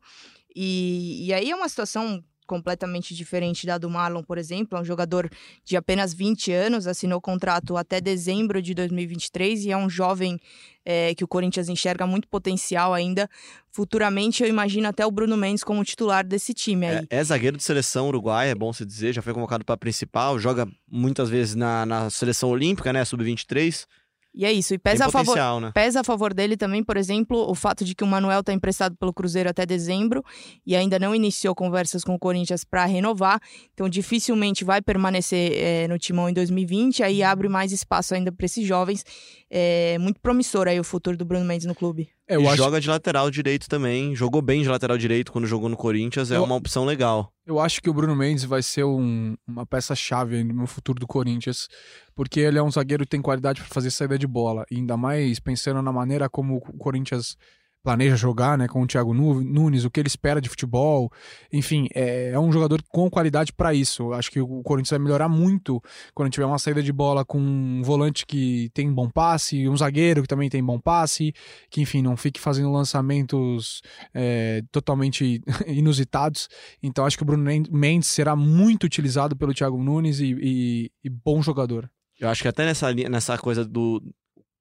E, 0.56 1.26
e 1.28 1.34
aí 1.34 1.50
é 1.50 1.56
uma 1.56 1.68
situação 1.68 2.24
completamente 2.46 3.16
diferente 3.16 3.66
da 3.66 3.78
do 3.78 3.90
Marlon, 3.90 4.24
por 4.24 4.38
exemplo. 4.38 4.78
É 4.78 4.82
um 4.82 4.86
jogador 4.86 5.30
de 5.64 5.76
apenas 5.76 6.14
20 6.14 6.52
anos, 6.52 6.88
assinou 6.88 7.20
contrato 7.22 7.78
até 7.78 8.00
dezembro 8.00 8.62
de 8.62 8.74
2023 8.74 9.66
e 9.66 9.72
é 9.72 9.78
um 9.78 9.90
jovem 9.90 10.40
é, 10.86 11.16
que 11.16 11.24
o 11.24 11.28
Corinthians 11.28 11.70
enxerga 11.70 12.06
muito 12.06 12.28
potencial 12.28 12.94
ainda. 12.94 13.30
Futuramente, 13.72 14.44
eu 14.44 14.50
imagino 14.50 14.88
até 14.88 15.06
o 15.06 15.12
Bruno 15.12 15.36
Mendes 15.36 15.64
como 15.64 15.84
titular 15.84 16.26
desse 16.26 16.54
time 16.54 16.86
aí. 16.86 17.08
É, 17.10 17.20
é 17.20 17.24
zagueiro 17.24 17.58
de 17.58 17.64
seleção 17.64 18.08
uruguaia, 18.08 18.52
é 18.52 18.56
bom 18.56 18.72
se 18.72 18.86
dizer, 18.86 19.14
já 19.14 19.22
foi 19.22 19.34
convocado 19.34 19.66
para 19.66 19.78
principal, 19.78 20.38
joga 20.38 20.68
muitas 20.90 21.30
vezes 21.30 21.56
na, 21.56 21.86
na 21.86 22.10
seleção 22.10 22.50
olímpica, 22.50 22.94
né, 22.94 23.04
sub-23. 23.04 23.86
E 24.34 24.46
é 24.46 24.52
isso. 24.52 24.74
E 24.74 24.80
pesa 24.80 25.06
a 25.06 25.12
favor. 25.12 25.62
né? 25.62 25.72
Pesa 25.74 26.02
a 26.02 26.04
favor 26.04 26.34
dele 26.34 26.58
também, 26.58 26.84
por 26.84 26.98
exemplo, 26.98 27.50
o 27.50 27.54
fato 27.54 27.86
de 27.86 27.94
que 27.94 28.04
o 28.04 28.08
Manuel 28.08 28.40
está 28.40 28.52
emprestado 28.52 28.96
pelo 28.96 29.14
Cruzeiro 29.14 29.50
até 29.50 29.66
dezembro 29.66 30.24
e 30.66 30.76
ainda 30.76 30.98
não 30.98 31.14
iniciou 31.14 31.54
conversas 31.54 32.04
com 32.04 32.16
o 32.16 32.20
Corinthians 32.20 32.64
para 32.64 32.84
renovar. 32.86 33.40
Então, 33.74 33.88
dificilmente 33.88 34.64
vai 34.64 34.82
permanecer 34.82 35.52
eh, 35.54 35.88
no 35.88 36.00
timão 36.00 36.30
em 36.30 36.34
2020. 36.34 37.04
Aí 37.04 37.22
abre 37.22 37.48
mais 37.48 37.72
espaço 37.72 38.16
ainda 38.16 38.32
para 38.32 38.46
esses 38.46 38.66
jovens. 38.66 39.06
É 39.50 39.98
muito 40.00 40.20
promissor 40.20 40.68
aí 40.68 40.80
o 40.80 40.84
futuro 40.84 41.16
do 41.16 41.26
Bruno 41.26 41.46
Mendes 41.46 41.68
no 41.68 41.76
clube. 41.76 42.10
É, 42.34 42.42
e 42.44 42.48
acho 42.48 42.58
joga 42.58 42.80
de 42.82 42.90
lateral 42.90 43.30
direito 43.32 43.68
também, 43.70 44.16
jogou 44.16 44.42
bem 44.42 44.62
de 44.62 44.70
lateral 44.70 44.98
direito 44.98 45.32
quando 45.32 45.46
jogou 45.48 45.70
no 45.70 45.78
Corinthians, 45.78 46.32
é 46.32 46.38
Eu- 46.38 46.44
uma 46.44 46.56
opção 46.56 46.86
legal. 46.86 47.32
Eu 47.46 47.60
acho 47.60 47.82
que 47.82 47.90
o 47.90 47.94
Bruno 47.94 48.16
Mendes 48.16 48.44
vai 48.46 48.62
ser 48.64 48.84
um- 48.86 49.36
uma 49.48 49.66
peça-chave 49.66 50.44
no 50.44 50.66
futuro 50.66 51.00
do 51.00 51.06
Corinthians, 51.08 51.68
porque 52.16 52.40
ele 52.40 52.58
é 52.58 52.64
um 52.64 52.72
zagueiro 52.72 53.04
que 53.04 53.10
tem 53.10 53.22
qualidade 53.22 53.62
para 53.62 53.70
fazer 53.70 53.92
saída 53.92 54.18
de 54.18 54.28
bola, 54.28 54.66
e 54.72 54.76
ainda 54.78 54.96
mais 54.96 55.40
pensando 55.40 55.82
na 55.82 55.92
maneira 55.92 56.30
como 56.30 56.56
o 56.58 56.78
Corinthians 56.78 57.36
planeja 57.84 58.16
jogar, 58.16 58.58
né, 58.58 58.68
com 58.68 58.82
o 58.82 58.88
Thiago 58.88 59.14
Nu- 59.14 59.44
Nunes, 59.44 59.84
o 59.84 59.92
que 59.92 60.00
ele 60.00 60.08
espera 60.08 60.40
de 60.40 60.48
futebol, 60.48 61.12
enfim, 61.52 61.88
é, 61.94 62.30
é 62.32 62.40
um 62.40 62.52
jogador 62.52 62.82
com 62.88 63.10
qualidade 63.10 63.52
para 63.52 63.74
isso. 63.74 64.14
Acho 64.14 64.32
que 64.32 64.40
o 64.40 64.64
Corinthians 64.64 64.92
vai 64.92 65.00
melhorar 65.00 65.28
muito 65.28 65.82
quando 66.16 66.32
tiver 66.32 66.46
uma 66.46 66.58
saída 66.58 66.82
de 66.82 66.94
bola 66.94 67.26
com 67.26 67.38
um 67.40 67.82
volante 67.84 68.26
que 68.26 68.70
tem 68.74 68.92
bom 68.92 69.10
passe, 69.10 69.68
um 69.68 69.76
zagueiro 69.76 70.22
que 70.22 70.28
também 70.28 70.50
tem 70.50 70.64
bom 70.64 70.80
passe, 70.80 71.34
que 71.70 71.82
enfim 71.82 72.02
não 72.02 72.16
fique 72.16 72.40
fazendo 72.40 72.72
lançamentos 72.72 73.82
é, 74.14 74.62
totalmente 74.72 75.42
inusitados. 75.68 76.48
Então 76.82 77.06
acho 77.06 77.18
que 77.18 77.24
o 77.24 77.26
Bruno 77.26 77.44
Mendes 77.70 78.08
será 78.10 78.36
muito 78.36 78.86
utilizado 78.86 79.36
pelo 79.36 79.54
Thiago 79.54 79.84
Nunes 79.84 80.20
e, 80.22 80.34
e- 80.42 80.92
e 81.04 81.10
bom 81.10 81.42
jogador. 81.42 81.90
Eu 82.20 82.30
acho 82.30 82.42
que 82.42 82.48
até 82.48 82.64
nessa, 82.66 82.94
nessa 82.94 83.38
coisa 83.38 83.66
do. 83.66 84.02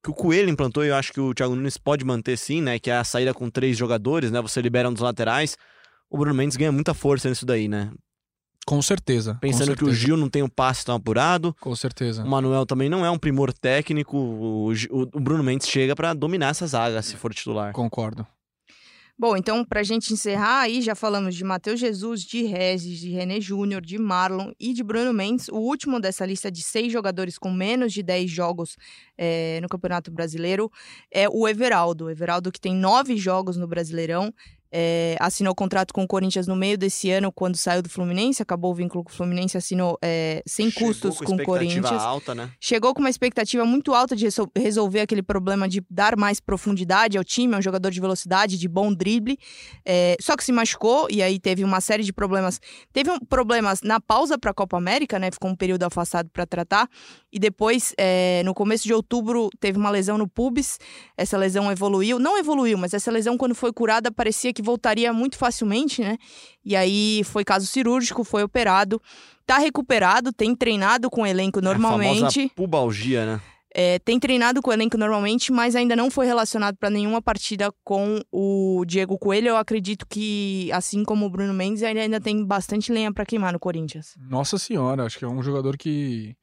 Que 0.03 0.09
o 0.11 0.13
Coelho 0.13 0.49
implantou, 0.49 0.83
eu 0.83 0.95
acho 0.95 1.13
que 1.13 1.19
o 1.19 1.33
Thiago 1.33 1.55
Nunes 1.55 1.77
pode 1.77 2.03
manter 2.03 2.37
sim, 2.37 2.61
né? 2.61 2.77
Que 2.77 2.91
é 2.91 2.97
a 2.97 3.03
saída 3.03 3.33
com 3.33 3.49
três 3.49 3.77
jogadores, 3.77 4.31
né? 4.31 4.41
Você 4.41 4.61
libera 4.61 4.89
um 4.89 4.93
dos 4.93 5.01
laterais. 5.01 5.55
O 6.09 6.17
Bruno 6.17 6.35
Mendes 6.35 6.57
ganha 6.57 6.71
muita 6.71 6.93
força 6.93 7.29
nisso 7.29 7.45
daí, 7.45 7.67
né? 7.69 7.89
Com 8.65 8.81
certeza. 8.81 9.35
Pensando 9.41 9.71
com 9.71 9.75
que 9.77 9.83
o 9.83 9.87
certeza, 9.87 10.05
Gil 10.07 10.17
não 10.17 10.29
tem 10.29 10.41
um 10.43 10.47
passe 10.49 10.85
tão 10.85 10.95
apurado, 10.95 11.53
Com 11.59 11.75
certeza. 11.75 12.23
o 12.23 12.27
Manuel 12.27 12.65
também 12.65 12.89
não 12.89 13.05
é 13.05 13.09
um 13.11 13.17
primor 13.17 13.51
técnico, 13.53 14.15
o, 14.17 14.71
o- 14.71 15.01
o 15.13 15.19
Bruno 15.19 15.43
Mendes 15.43 15.67
chega 15.67 15.95
pra 15.95 16.13
dominar 16.13 16.49
essa 16.49 16.65
zaga, 16.67 17.01
se 17.01 17.15
for 17.17 17.33
titular. 17.33 17.73
Concordo. 17.73 18.25
Bom, 19.23 19.37
então, 19.37 19.63
para 19.63 19.79
a 19.79 19.83
gente 19.83 20.11
encerrar 20.11 20.63
aí, 20.63 20.81
já 20.81 20.93
falamos 20.93 21.33
de 21.33 21.45
Matheus 21.45 21.79
Jesus, 21.79 22.23
de 22.23 22.43
Regis, 22.43 22.99
de 22.99 23.09
René 23.09 23.39
Júnior, 23.39 23.81
de 23.81 23.97
Marlon 23.97 24.51
e 24.59 24.73
de 24.73 24.83
Bruno 24.83 25.13
Mendes. 25.13 25.47
O 25.47 25.59
último 25.59 25.97
dessa 25.97 26.25
lista 26.25 26.51
de 26.51 26.61
seis 26.61 26.91
jogadores 26.91 27.37
com 27.37 27.49
menos 27.49 27.93
de 27.93 28.03
10 28.03 28.29
jogos 28.29 28.75
eh, 29.17 29.59
no 29.61 29.69
Campeonato 29.69 30.11
Brasileiro 30.11 30.69
é 31.09 31.29
o 31.29 31.47
Everaldo. 31.47 32.07
O 32.07 32.09
Everaldo 32.09 32.51
que 32.51 32.59
tem 32.59 32.75
nove 32.75 33.15
jogos 33.15 33.55
no 33.55 33.65
Brasileirão. 33.65 34.29
É, 34.73 35.15
assinou 35.19 35.53
contrato 35.53 35.93
com 35.93 36.03
o 36.03 36.07
Corinthians 36.07 36.47
no 36.47 36.55
meio 36.55 36.77
desse 36.77 37.11
ano, 37.11 37.31
quando 37.31 37.55
saiu 37.55 37.83
do 37.83 37.89
Fluminense, 37.89 38.41
acabou 38.41 38.71
o 38.71 38.75
vínculo 38.75 39.03
com 39.03 39.11
o 39.11 39.13
Fluminense, 39.13 39.55
assinou 39.55 39.97
é, 40.01 40.41
sem 40.47 40.71
Chegou 40.71 40.87
custos 40.89 41.17
com 41.19 41.35
o 41.35 41.43
Corinthians. 41.43 41.85
alta, 41.91 42.33
né? 42.33 42.49
Chegou 42.59 42.93
com 42.93 42.99
uma 42.99 43.09
expectativa 43.09 43.63
muito 43.65 43.93
alta 43.93 44.15
de 44.15 44.25
resol- 44.25 44.51
resolver 44.57 45.01
aquele 45.01 45.21
problema 45.21 45.69
de 45.69 45.83
dar 45.89 46.17
mais 46.17 46.39
profundidade 46.39 47.17
ao 47.17 47.23
time, 47.23 47.53
é 47.53 47.57
um 47.57 47.61
jogador 47.61 47.91
de 47.91 48.01
velocidade, 48.01 48.57
de 48.57 48.67
bom 48.67 48.91
drible. 48.91 49.37
É, 49.85 50.17
só 50.19 50.35
que 50.35 50.43
se 50.43 50.51
machucou 50.51 51.07
e 51.11 51.21
aí 51.21 51.39
teve 51.39 51.63
uma 51.63 51.79
série 51.79 52.03
de 52.03 52.11
problemas. 52.11 52.59
Teve 52.91 53.11
um, 53.11 53.19
problemas 53.19 53.81
na 53.83 53.99
pausa 54.01 54.37
para 54.39 54.49
a 54.49 54.53
Copa 54.53 54.75
América, 54.77 55.19
né? 55.19 55.29
Ficou 55.31 55.51
um 55.51 55.55
período 55.55 55.83
afastado 55.83 56.29
para 56.31 56.45
tratar. 56.45 56.89
E 57.35 57.39
depois, 57.39 57.95
é, 57.97 58.43
no 58.45 58.53
começo 58.53 58.83
de 58.83 58.93
outubro, 58.93 59.49
teve 59.59 59.75
uma 59.75 59.89
lesão 59.89 60.19
no 60.19 60.27
pubis. 60.27 60.77
Essa 61.17 61.35
lesão 61.35 61.71
evoluiu. 61.71 62.19
Não 62.19 62.37
evoluiu, 62.37 62.77
mas 62.77 62.93
essa 62.93 63.09
lesão, 63.09 63.39
quando 63.39 63.55
foi 63.55 63.73
curada, 63.73 64.11
parecia 64.11 64.53
que 64.53 64.61
voltaria 64.61 65.11
muito 65.11 65.35
facilmente, 65.35 66.01
né? 66.03 66.19
E 66.63 66.75
aí 66.75 67.23
foi 67.23 67.43
caso 67.43 67.65
cirúrgico, 67.65 68.23
foi 68.23 68.43
operado. 68.43 69.01
Tá 69.47 69.57
recuperado, 69.57 70.31
tem 70.31 70.55
treinado 70.55 71.09
com 71.09 71.23
o 71.23 71.25
elenco 71.25 71.57
É 71.57 71.61
A 71.61 71.65
normalmente. 71.65 72.33
famosa 72.35 72.51
pubalgia, 72.55 73.25
né? 73.25 73.41
É, 73.75 73.97
tem 73.97 74.19
treinado 74.19 74.61
com 74.61 74.69
o 74.69 74.73
elenco 74.73 74.95
normalmente, 74.95 75.51
mas 75.51 75.75
ainda 75.75 75.95
não 75.95 76.11
foi 76.11 76.27
relacionado 76.27 76.77
para 76.77 76.91
nenhuma 76.91 77.19
partida 77.19 77.73
com 77.83 78.21
o 78.31 78.85
Diego 78.85 79.17
Coelho. 79.17 79.47
Eu 79.47 79.57
acredito 79.57 80.05
que, 80.07 80.71
assim 80.71 81.03
como 81.03 81.25
o 81.25 81.29
Bruno 81.31 81.51
Mendes, 81.55 81.81
ele 81.81 81.99
ainda 81.99 82.21
tem 82.21 82.45
bastante 82.45 82.91
lenha 82.91 83.11
para 83.11 83.25
queimar 83.25 83.51
no 83.51 83.59
Corinthians. 83.59 84.13
Nossa 84.29 84.59
senhora, 84.59 85.03
acho 85.05 85.17
que 85.17 85.25
é 85.25 85.27
um 85.27 85.41
jogador 85.41 85.75
que 85.75 86.35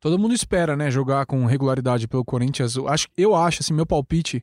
todo 0.00 0.18
mundo 0.18 0.34
espera, 0.34 0.76
né, 0.76 0.90
jogar 0.90 1.26
com 1.26 1.44
regularidade 1.44 2.06
pelo 2.06 2.24
Corinthians. 2.24 2.76
Eu 2.76 2.88
acho, 2.88 3.08
eu 3.16 3.34
acho 3.34 3.62
assim, 3.62 3.74
meu 3.74 3.86
palpite, 3.86 4.42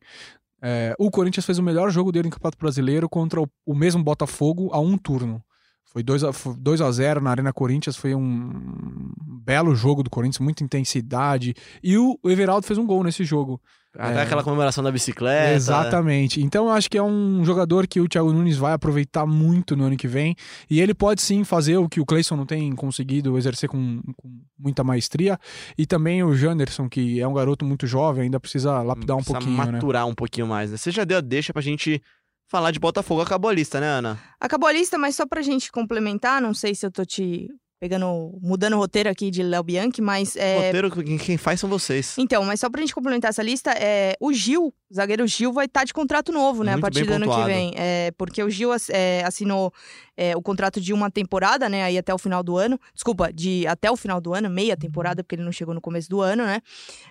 é, 0.61 0.95
o 0.97 1.11
Corinthians 1.11 1.45
fez 1.45 1.59
o 1.59 1.63
melhor 1.63 1.89
jogo 1.91 2.11
dele 2.11 2.27
no 2.27 2.33
Campeonato 2.33 2.57
Brasileiro 2.57 3.07
contra 3.07 3.41
o, 3.41 3.47
o 3.65 3.75
mesmo 3.75 4.03
Botafogo 4.03 4.69
a 4.73 4.79
um 4.79 4.97
turno. 4.97 5.43
Foi 5.91 6.03
2 6.03 6.23
a, 6.25 6.31
2 6.57 6.81
a 6.81 6.91
0 6.91 7.21
na 7.21 7.31
Arena 7.31 7.53
Corinthians, 7.53 7.95
foi 7.95 8.13
um 8.13 9.11
belo 9.45 9.73
jogo 9.75 10.03
do 10.03 10.09
Corinthians, 10.09 10.39
muita 10.39 10.63
intensidade. 10.63 11.53
E 11.83 11.97
o 11.97 12.19
Everaldo 12.25 12.67
fez 12.67 12.77
um 12.77 12.85
gol 12.85 13.03
nesse 13.03 13.23
jogo. 13.23 13.61
Até 13.97 14.19
É. 14.19 14.21
aquela 14.23 14.43
comemoração 14.43 14.83
da 14.83 14.91
bicicleta. 14.91 15.53
Exatamente. 15.53 16.41
Então 16.41 16.65
eu 16.65 16.71
acho 16.71 16.89
que 16.91 16.97
é 16.97 17.01
um 17.03 17.45
jogador 17.45 17.87
que 17.87 18.01
o 18.01 18.09
Thiago 18.09 18.33
Nunes 18.33 18.57
vai 18.57 18.73
aproveitar 18.73 19.25
muito 19.25 19.73
no 19.73 19.85
ano 19.85 19.95
que 19.95 20.05
vem. 20.07 20.35
E 20.69 20.81
ele 20.81 20.93
pode 20.93 21.21
sim 21.21 21.45
fazer 21.45 21.77
o 21.77 21.87
que 21.87 22.01
o 22.01 22.05
Cleison 22.05 22.35
não 22.35 22.45
tem 22.45 22.75
conseguido 22.75 23.37
exercer 23.37 23.69
com, 23.69 24.01
com 24.17 24.29
muita 24.59 24.83
maestria. 24.83 25.39
E 25.77 25.85
também 25.85 26.21
o 26.23 26.35
Janderson, 26.35 26.89
que 26.89 27.21
é 27.21 27.27
um 27.27 27.33
garoto 27.33 27.63
muito 27.63 27.87
jovem, 27.87 28.23
ainda 28.25 28.37
precisa 28.39 28.81
lapidar 28.81 29.15
um 29.15 29.19
Precisa 29.19 29.39
pouquinho, 29.39 29.65
né? 29.65 29.71
maturar 29.71 30.05
um 30.07 30.13
pouquinho 30.15 30.47
mais, 30.47 30.71
né? 30.71 30.75
Você 30.77 30.91
já 30.91 31.05
deu 31.05 31.19
a 31.19 31.21
deixa 31.21 31.53
pra 31.53 31.61
gente 31.61 32.01
falar 32.47 32.71
de 32.71 32.79
Botafogo. 32.79 33.21
Acabou 33.21 33.49
a 33.49 33.53
lista, 33.53 33.79
né, 33.79 33.87
Ana? 33.87 34.19
Acabou 34.39 34.67
a 34.67 34.73
lista, 34.73 34.97
mas 34.97 35.15
só 35.15 35.25
pra 35.25 35.41
gente 35.41 35.71
complementar, 35.71 36.41
não 36.41 36.53
sei 36.53 36.75
se 36.75 36.85
eu 36.85 36.91
tô 36.91 37.05
te 37.05 37.49
pegando, 37.79 38.37
mudando 38.41 38.73
o 38.73 38.77
roteiro 38.77 39.09
aqui 39.09 39.29
de 39.29 39.43
Léo 39.43 39.61
Bianchi, 39.63 40.01
mas 40.01 40.35
é, 40.35 40.67
Roteiro, 40.67 40.91
quem- 41.19 41.37
faz 41.37 41.59
são 41.59 41.69
vocês. 41.69 42.15
Então, 42.17 42.43
mas 42.45 42.59
só 42.59 42.69
pra 42.69 42.81
gente 42.81 42.95
complementar 42.95 43.29
essa 43.29 43.43
lista, 43.43 43.71
é, 43.71 44.15
o 44.19 44.31
Gil, 44.33 44.73
o 44.89 44.93
zagueiro 44.95 45.27
Gil, 45.27 45.51
vai 45.51 45.65
estar 45.65 45.83
de 45.83 45.93
contrato 45.93 46.31
novo, 46.31 46.63
né? 46.63 46.71
Muito 46.71 46.79
a 46.79 46.81
partir 46.83 47.05
do 47.05 47.13
ano 47.13 47.25
que 47.25 47.29
pontuado. 47.31 47.47
vem. 47.51 47.73
É, 47.75 48.11
porque 48.17 48.41
o 48.41 48.49
Gil 48.49 48.69
é, 48.89 49.23
assinou 49.25 49.73
é, 50.15 50.35
o 50.37 50.41
contrato 50.41 50.79
de 50.79 50.93
uma 50.93 51.11
temporada, 51.11 51.67
né? 51.67 51.83
Aí 51.83 51.97
até 51.97 52.13
o 52.13 52.17
final 52.17 52.41
do 52.41 52.57
ano. 52.57 52.79
Desculpa, 52.93 53.31
de 53.33 53.67
até 53.67 53.91
o 53.91 53.97
final 53.97 54.21
do 54.21 54.33
ano, 54.33 54.49
meia 54.49 54.77
temporada, 54.77 55.21
porque 55.23 55.35
ele 55.35 55.43
não 55.43 55.51
chegou 55.51 55.73
no 55.73 55.81
começo 55.81 56.09
do 56.09 56.21
ano, 56.21 56.45
né? 56.45 56.61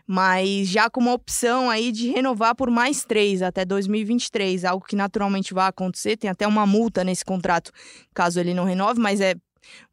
Mas 0.07 0.68
já 0.68 0.88
com 0.90 1.00
uma 1.00 1.12
opção 1.12 1.68
aí 1.70 1.92
de 1.92 2.11
renovar 2.11 2.55
por 2.55 2.70
mais 2.70 3.05
três 3.05 3.42
até 3.42 3.64
2023, 3.64 4.64
algo 4.64 4.85
que 4.87 4.96
naturalmente 4.96 5.53
vai 5.55 5.68
acontecer. 5.68 6.16
Tem 6.16 6.31
até 6.31 6.46
uma 6.46 6.66
multa 6.66 7.05
nesse 7.05 7.24
contrato, 7.24 7.70
caso 8.14 8.40
ele 8.40 8.55
não 8.55 8.64
renove, 8.64 9.00
mas 9.00 9.20
é 9.20 9.35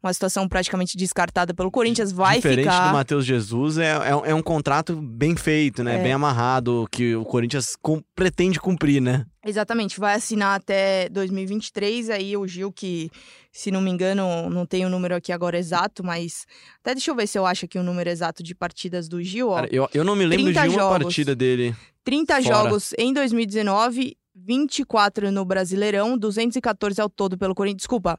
uma 0.02 0.12
situação 0.12 0.48
praticamente 0.48 0.96
descartada 0.96 1.52
pelo 1.54 1.70
Corinthians. 1.70 2.12
Vai 2.12 2.36
Diferente 2.36 2.64
ficar. 2.64 2.88
do 2.88 2.92
Matheus 2.92 3.24
Jesus, 3.24 3.78
é, 3.78 3.90
é, 3.90 4.16
um- 4.16 4.24
é 4.26 4.34
um 4.34 4.42
contrato 4.42 4.94
bem 4.96 5.36
feito, 5.36 5.82
né? 5.84 5.98
É. 5.98 6.02
Bem 6.02 6.12
amarrado, 6.12 6.86
que 6.90 7.14
o 7.16 7.24
Corinthians 7.24 7.76
com- 7.80 8.02
pretende 8.14 8.58
cumprir, 8.60 9.00
né? 9.00 9.24
Exatamente, 9.44 9.98
vai 9.98 10.14
assinar 10.14 10.56
até 10.56 11.08
2023. 11.08 12.10
Aí 12.10 12.36
o 12.36 12.46
Gil, 12.46 12.70
que, 12.72 13.10
se 13.50 13.70
não 13.72 13.80
me 13.80 13.90
engano, 13.90 14.48
não 14.48 14.64
tem 14.64 14.86
o 14.86 14.88
número 14.88 15.16
aqui 15.16 15.32
agora 15.32 15.58
exato, 15.58 16.04
mas. 16.04 16.46
Até 16.80 16.94
deixa 16.94 17.10
eu 17.10 17.14
ver 17.16 17.26
se 17.26 17.36
eu 17.38 17.44
acho 17.44 17.64
aqui 17.64 17.76
o 17.78 17.82
número 17.82 18.08
exato 18.08 18.40
de 18.42 18.54
partidas 18.54 19.08
do 19.08 19.20
Gil. 19.20 19.48
Ó. 19.48 19.56
Cara, 19.56 19.68
eu, 19.72 19.88
eu 19.92 20.04
não 20.04 20.14
me 20.14 20.24
lembro 20.24 20.46
de 20.46 20.52
30 20.52 20.60
uma 20.68 20.78
jogos. 20.78 21.02
partida 21.04 21.34
dele. 21.34 21.74
30 22.04 22.34
fora. 22.40 22.44
jogos 22.44 22.92
em 22.96 23.12
2019, 23.12 24.16
24 24.34 25.30
no 25.32 25.44
Brasileirão, 25.44 26.16
214 26.16 27.00
ao 27.00 27.08
todo 27.10 27.36
pelo 27.36 27.54
Corinthians. 27.54 27.78
Desculpa. 27.82 28.18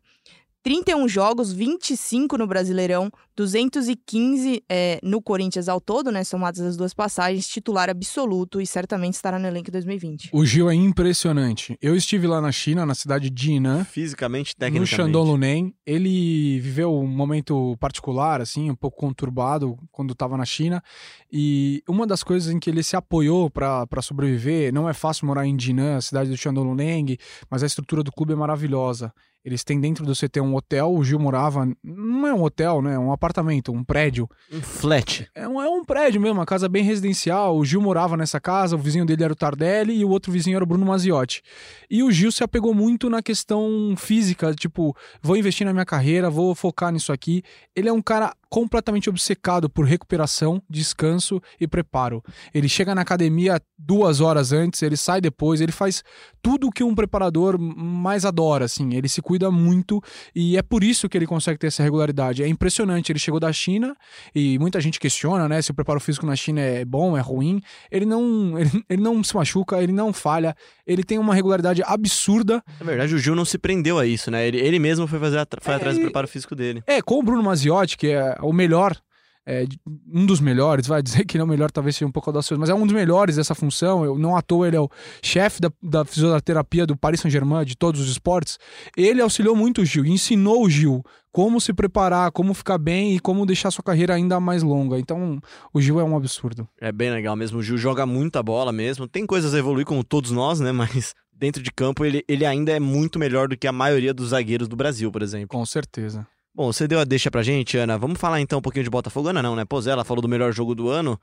31 0.64 1.10
jogos, 1.10 1.52
25 1.52 2.38
no 2.38 2.48
Brasileirão, 2.48 3.12
215 3.36 4.64
é, 4.70 4.98
no 5.04 5.22
Corinthians 5.22 5.68
ao 5.68 5.82
todo, 5.82 6.10
né? 6.10 6.24
Somadas 6.24 6.62
as 6.62 6.78
duas 6.78 6.94
passagens, 6.94 7.48
titular 7.48 7.90
absoluto 7.90 8.62
e 8.62 8.66
certamente 8.66 9.16
estará 9.16 9.38
no 9.38 9.46
elenco 9.46 9.70
em 9.70 9.74
2020. 9.74 10.30
O 10.32 10.46
Gil 10.46 10.70
é 10.70 10.74
impressionante. 10.74 11.78
Eu 11.82 11.98
estive 11.98 12.28
lá 12.28 12.40
na 12.40 12.52
China, 12.52 12.86
na 12.86 12.96
cidade 12.96 13.30
de 13.30 13.44
Jinan, 13.44 13.84
Fisicamente, 13.84 14.54
no 14.56 14.60
tecnicamente. 14.60 14.96
Shandong 14.96 15.30
Luneng. 15.32 15.76
Ele 15.86 16.62
viveu 16.62 16.96
um 16.98 17.08
momento 17.08 17.76
particular, 17.78 18.40
assim, 18.40 18.72
um 18.72 18.76
pouco 18.76 18.98
conturbado 18.98 19.78
quando 19.92 20.14
estava 20.14 20.38
na 20.38 20.46
China. 20.46 20.82
E 21.30 21.84
uma 21.90 22.08
das 22.08 22.24
coisas 22.24 22.54
em 22.54 22.58
que 22.58 22.70
ele 22.70 22.84
se 22.84 22.96
apoiou 22.96 23.50
para 23.50 24.02
sobreviver, 24.02 24.74
não 24.74 24.88
é 24.88 24.94
fácil 24.94 25.28
morar 25.28 25.46
em 25.46 25.60
Jinan, 25.60 25.98
a 25.98 26.02
cidade 26.02 26.30
do 26.30 26.38
Shandong 26.38 26.70
Luneng, 26.70 27.18
mas 27.50 27.64
a 27.64 27.66
estrutura 27.66 28.02
do 28.02 28.14
clube 28.14 28.32
é 28.32 28.36
maravilhosa. 28.36 29.12
Eles 29.44 29.64
têm 29.64 29.80
dentro 29.80 30.06
do 30.06 30.14
CT 30.14 30.40
um 30.40 30.56
hotel, 30.56 30.94
o 30.94 31.04
Gil 31.04 31.20
morava, 31.20 31.68
não 31.84 32.28
é 32.28 32.34
um 32.34 32.44
hotel, 32.44 32.82
né? 32.82 32.94
É 32.94 33.00
um 33.00 33.12
apartamento, 33.12 33.74
um 33.74 33.84
prédio. 33.84 34.30
Um 34.52 34.62
flat. 34.62 35.30
É 35.36 35.48
um, 35.48 35.62
é 35.62 35.70
um 35.70 35.84
prédio 35.84 36.22
mesmo, 36.22 36.40
uma 36.40 36.46
casa 36.46 36.70
bem 36.70 36.84
residencial. 36.84 37.58
O 37.58 37.66
Gil 37.66 37.82
morava 37.82 38.16
nessa 38.16 38.40
casa, 38.40 38.76
o 38.76 38.80
vizinho 38.80 39.06
dele 39.06 39.24
era 39.24 39.34
o 39.34 39.36
Tardelli 39.36 39.98
e 39.98 40.06
o 40.06 40.10
outro 40.10 40.32
vizinho 40.32 40.56
era 40.56 40.64
o 40.64 40.68
Bruno 40.68 40.86
Maziotti. 40.86 41.42
E 41.90 42.02
o 42.02 42.12
Gil 42.12 42.32
se 42.32 42.44
apegou 42.44 42.74
muito 42.74 43.10
na 43.10 43.22
questão 43.22 43.96
física, 43.98 44.54
tipo, 44.54 44.96
vou 45.22 45.36
investir 45.36 45.66
na 45.66 45.74
minha 45.74 45.86
carreira, 45.86 46.30
vou 46.30 46.56
focar 46.56 46.92
nisso 46.92 47.12
aqui. 47.12 47.44
Ele 47.76 47.90
é 47.90 47.94
um 47.94 48.02
cara 48.02 48.34
completamente 48.54 49.10
obcecado 49.10 49.68
por 49.68 49.84
recuperação, 49.84 50.62
descanso 50.70 51.42
e 51.60 51.68
preparo. 51.68 52.24
Ele 52.54 52.70
chega 52.70 52.94
na 52.94 53.02
academia 53.02 53.60
duas 53.76 54.22
horas 54.22 54.52
antes, 54.52 54.84
ele 54.84 54.96
sai 54.96 55.20
depois, 55.20 55.60
ele 55.60 55.72
faz 55.72 56.04
tudo 56.40 56.68
o 56.68 56.72
que 56.72 56.84
um 56.84 56.94
preparador 56.94 57.58
mais 57.58 58.26
adora, 58.26 58.66
assim. 58.66 58.94
Ele 58.94 59.10
se 59.10 59.24
cuida 59.24 59.50
muito 59.50 60.00
e 60.36 60.56
é 60.56 60.62
por 60.62 60.84
isso 60.84 61.10
que 61.10 61.18
ele 61.18 61.26
consegue 61.26 61.58
ter 61.58 61.66
essa 61.66 61.82
regularidade. 61.82 62.44
É 62.44 62.48
impressionante. 62.48 63.12
Ele 63.12 63.18
chegou 63.18 63.40
da 63.40 63.52
China 63.52 63.96
e 64.36 64.60
muita 64.60 64.80
gente 64.80 65.00
questiona, 65.00 65.50
né, 65.50 65.60
se 65.60 65.72
o 65.72 65.74
preparo 65.74 66.00
físico 66.00 66.28
na 66.28 66.36
China 66.36 66.62
é 66.62 66.86
bom, 66.86 67.18
é 67.18 67.22
ruim. 67.22 67.60
Ele 67.90 68.06
não, 68.06 68.54
ele, 68.62 68.86
ele 68.88 69.02
não 69.02 69.24
se 69.24 69.36
machuca, 69.36 69.82
ele 69.82 69.92
não 69.92 70.14
falha, 70.14 70.56
ele 70.86 71.04
tem 71.04 71.18
uma 71.18 71.34
regularidade 71.34 71.82
absurda. 71.88 72.64
Na 72.80 72.86
verdade, 72.86 73.16
o 73.16 73.18
Gil 73.18 73.34
não 73.34 73.46
se 73.46 73.58
prendeu 73.58 73.98
a 73.98 74.06
isso, 74.06 74.30
né? 74.30 74.48
Ele, 74.48 74.60
ele 74.60 74.78
mesmo 74.78 75.08
foi, 75.08 75.18
fazer, 75.18 75.44
foi 75.60 75.74
É, 75.74 75.78
atrás 75.78 75.98
do 75.98 76.02
preparo 76.04 76.28
físico 76.28 76.56
dele. 76.56 76.84
É, 76.86 77.02
com 77.02 77.18
o 77.18 77.24
Bruno 77.24 77.42
Maziotti, 77.42 77.98
que 77.98 78.10
é 78.10 78.43
o 78.44 78.54
melhor, 78.54 78.98
é, 79.46 79.66
um 80.12 80.26
dos 80.26 80.40
melhores, 80.40 80.88
vai 80.88 81.02
dizer 81.04 81.26
que 81.26 81.38
não 81.38 81.44
é 81.44 81.46
o 81.46 81.50
melhor, 81.50 81.70
talvez 81.70 81.96
seja 81.96 82.08
um 82.08 82.12
pouco 82.12 82.30
audacioso, 82.30 82.60
mas 82.60 82.70
é 82.70 82.74
um 82.74 82.86
dos 82.86 82.94
melhores 82.94 83.36
dessa 83.36 83.54
função. 83.54 84.06
Eu, 84.06 84.18
não 84.18 84.36
à 84.36 84.42
toa 84.42 84.68
ele 84.68 84.78
é 84.78 84.80
o 84.80 84.90
chefe 85.22 85.60
da, 85.60 85.72
da 85.82 86.06
fisioterapia 86.06 86.86
do 86.86 86.96
Paris 86.96 87.20
Saint-Germain, 87.20 87.66
de 87.66 87.76
todos 87.76 88.00
os 88.00 88.10
esportes. 88.10 88.58
Ele 88.96 89.22
auxiliou 89.22 89.56
muito 89.56 89.82
o 89.82 89.86
Gil, 89.86 90.06
ensinou 90.06 90.64
o 90.64 90.70
Gil 90.70 91.04
como 91.32 91.60
se 91.60 91.74
preparar, 91.74 92.32
como 92.32 92.54
ficar 92.54 92.78
bem 92.78 93.16
e 93.16 93.20
como 93.20 93.46
deixar 93.46 93.72
sua 93.72 93.84
carreira 93.84 94.14
ainda 94.14 94.40
mais 94.40 94.64
longa. 94.64 95.00
Então, 95.00 95.40
o 95.74 95.82
Gil 95.82 96.00
é 96.00 96.04
um 96.04 96.16
absurdo. 96.16 96.68
É 96.80 96.92
bem 96.92 97.12
legal 97.12 97.36
mesmo. 97.36 97.60
O 97.60 97.64
Gil 97.64 97.78
joga 97.78 98.06
muita 98.06 98.42
bola 98.42 98.72
mesmo. 98.72 99.08
Tem 99.08 99.26
coisas 99.26 99.54
a 99.54 99.58
evoluir, 99.58 99.86
como 99.86 100.04
todos 100.04 100.32
nós, 100.32 100.60
né? 100.60 100.72
Mas 100.84 101.14
dentro 101.36 101.62
de 101.62 101.72
campo 101.72 102.06
ele, 102.06 102.24
ele 102.28 102.46
ainda 102.46 102.72
é 102.72 102.80
muito 102.80 103.18
melhor 103.18 103.48
do 103.48 103.58
que 103.58 103.68
a 103.68 103.72
maioria 103.72 104.14
dos 104.14 104.30
zagueiros 104.30 104.68
do 104.68 104.76
Brasil, 104.76 105.12
por 105.12 105.22
exemplo. 105.22 105.48
Com 105.50 105.66
certeza. 105.66 106.26
Bom, 106.56 106.72
você 106.72 106.88
deu 106.88 107.00
a 107.00 107.04
deixa 107.04 107.32
pra 107.32 107.42
gente, 107.42 107.78
Ana. 107.78 107.98
Vamos 107.98 108.20
falar 108.20 108.40
então 108.40 108.60
um 108.60 108.62
pouquinho 108.62 108.84
de 108.84 108.90
Botafogo. 108.90 109.30
Ana 109.30 109.42
não, 109.42 109.56
né? 109.56 109.66
Pois 109.66 109.88
ela 109.88 110.04
falou 110.04 110.22
do 110.22 110.28
melhor 110.28 110.54
jogo 110.54 110.76
do 110.76 110.88
ano. 110.88 111.20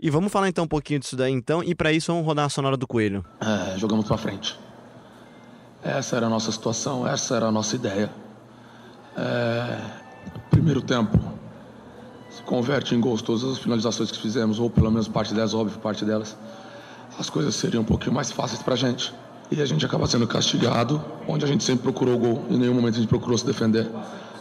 E 0.00 0.08
vamos 0.08 0.30
falar 0.30 0.48
então 0.48 0.64
um 0.64 0.68
pouquinho 0.68 1.00
disso 1.00 1.16
daí 1.16 1.32
então. 1.32 1.62
E 1.64 1.74
pra 1.74 1.92
isso 1.92 2.12
vamos 2.12 2.24
rodar 2.24 2.46
a 2.46 2.48
sonora 2.48 2.76
do 2.76 2.86
Coelho. 2.86 3.24
É, 3.40 3.76
jogamos 3.76 4.06
pra 4.06 4.16
frente. 4.16 4.56
Essa 5.82 6.16
era 6.16 6.26
a 6.26 6.28
nossa 6.28 6.52
situação, 6.52 7.06
essa 7.06 7.34
era 7.34 7.46
a 7.46 7.52
nossa 7.52 7.74
ideia. 7.74 8.10
É, 9.16 9.80
primeiro 10.50 10.82
tempo 10.82 11.18
se 12.30 12.42
converte 12.42 12.94
em 12.94 13.00
gols 13.00 13.22
todas 13.22 13.42
as 13.42 13.58
finalizações 13.58 14.12
que 14.12 14.20
fizemos, 14.20 14.60
ou 14.60 14.70
pelo 14.70 14.90
menos 14.90 15.08
parte 15.08 15.34
delas, 15.34 15.52
óbvio, 15.52 15.80
parte 15.80 16.04
delas. 16.04 16.36
As 17.18 17.28
coisas 17.28 17.56
seriam 17.56 17.82
um 17.82 17.86
pouquinho 17.86 18.14
mais 18.14 18.30
fáceis 18.30 18.62
pra 18.62 18.76
gente. 18.76 19.12
E 19.50 19.60
a 19.60 19.66
gente 19.66 19.84
acaba 19.84 20.06
sendo 20.06 20.28
castigado, 20.28 21.04
onde 21.26 21.44
a 21.44 21.48
gente 21.48 21.64
sempre 21.64 21.82
procurou 21.82 22.14
o 22.14 22.18
gol, 22.18 22.46
em 22.48 22.56
nenhum 22.56 22.74
momento 22.74 22.94
a 22.94 22.98
gente 22.98 23.08
procurou 23.08 23.36
se 23.36 23.44
defender. 23.44 23.90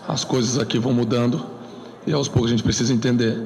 As 0.09 0.23
coisas 0.23 0.57
aqui 0.57 0.79
vão 0.79 0.91
mudando 0.91 1.45
e 2.07 2.11
aos 2.11 2.27
poucos 2.27 2.49
a 2.49 2.55
gente 2.55 2.63
precisa 2.63 2.91
entender. 2.91 3.37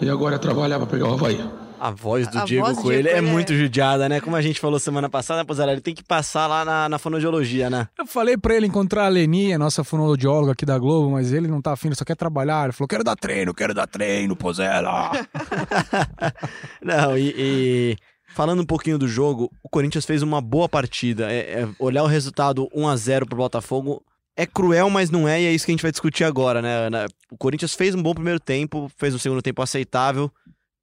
E 0.00 0.08
agora 0.08 0.36
é 0.36 0.38
trabalhar 0.38 0.78
para 0.78 0.86
pegar 0.86 1.08
o 1.08 1.12
Havaí. 1.12 1.38
A 1.78 1.90
voz 1.90 2.26
do 2.28 2.38
A 2.38 2.44
Diego 2.44 2.64
voz 2.64 2.78
Coelho 2.78 3.02
Diego 3.02 3.08
é 3.18 3.20
Coelho 3.20 3.32
muito 3.34 3.52
é- 3.52 3.56
judiada, 3.56 4.08
né? 4.08 4.18
Como 4.18 4.34
a 4.34 4.40
gente 4.40 4.58
falou 4.58 4.78
semana 4.80 5.10
passada, 5.10 5.40
né, 5.40 5.44
Pozarelli? 5.44 5.82
Tem 5.82 5.94
que 5.94 6.02
passar 6.02 6.46
lá 6.46 6.64
na, 6.64 6.88
na 6.88 6.98
fonoaudiologia, 6.98 7.68
né? 7.68 7.86
Eu 7.98 8.06
falei 8.06 8.34
pra 8.38 8.54
ele 8.56 8.66
encontrar 8.66 9.04
a 9.04 9.08
Leni, 9.08 9.52
a 9.52 9.58
nossa 9.58 9.84
fonoaudióloga 9.84 10.52
aqui 10.52 10.64
da 10.64 10.78
Globo, 10.78 11.10
mas 11.10 11.34
ele 11.34 11.48
não 11.48 11.60
tá 11.60 11.72
afim, 11.72 11.88
ele 11.88 11.94
só 11.94 12.04
quer 12.04 12.16
trabalhar. 12.16 12.64
Ele 12.64 12.72
falou: 12.72 12.88
quero 12.88 13.04
dar 13.04 13.14
treino, 13.14 13.52
quero 13.52 13.74
dar 13.74 13.86
treino, 13.86 14.34
Pozela. 14.34 15.10
Não, 16.82 17.16
e, 17.16 17.34
e 17.36 17.96
falando 18.34 18.62
um 18.62 18.66
pouquinho 18.66 18.98
do 18.98 19.06
jogo, 19.06 19.50
o 19.62 19.68
Corinthians 19.68 20.06
fez 20.06 20.22
uma 20.22 20.40
boa 20.40 20.68
partida. 20.70 21.30
É- 21.30 21.60
é- 21.62 21.68
olhar 21.78 22.02
o 22.04 22.06
resultado 22.06 22.68
1 22.74 22.88
a 22.88 22.96
0 22.96 23.26
pro 23.26 23.36
Botafogo 23.36 24.02
é 24.36 24.46
cruel, 24.46 24.90
mas 24.90 25.10
não 25.10 25.26
é, 25.26 25.40
e 25.40 25.46
é 25.46 25.52
isso 25.52 25.64
que 25.64 25.72
a 25.72 25.74
gente 25.74 25.82
vai 25.82 25.90
discutir 25.90 26.24
agora, 26.24 26.60
né? 26.60 26.90
Na- 26.90 27.06
O 27.30 27.36
Corinthians 27.36 27.74
fez 27.74 27.94
um 27.94 28.02
bom 28.02 28.14
primeiro 28.14 28.38
tempo, 28.38 28.90
fez 28.96 29.14
um 29.14 29.18
segundo 29.18 29.40
tempo 29.42 29.62
aceitável, 29.62 30.30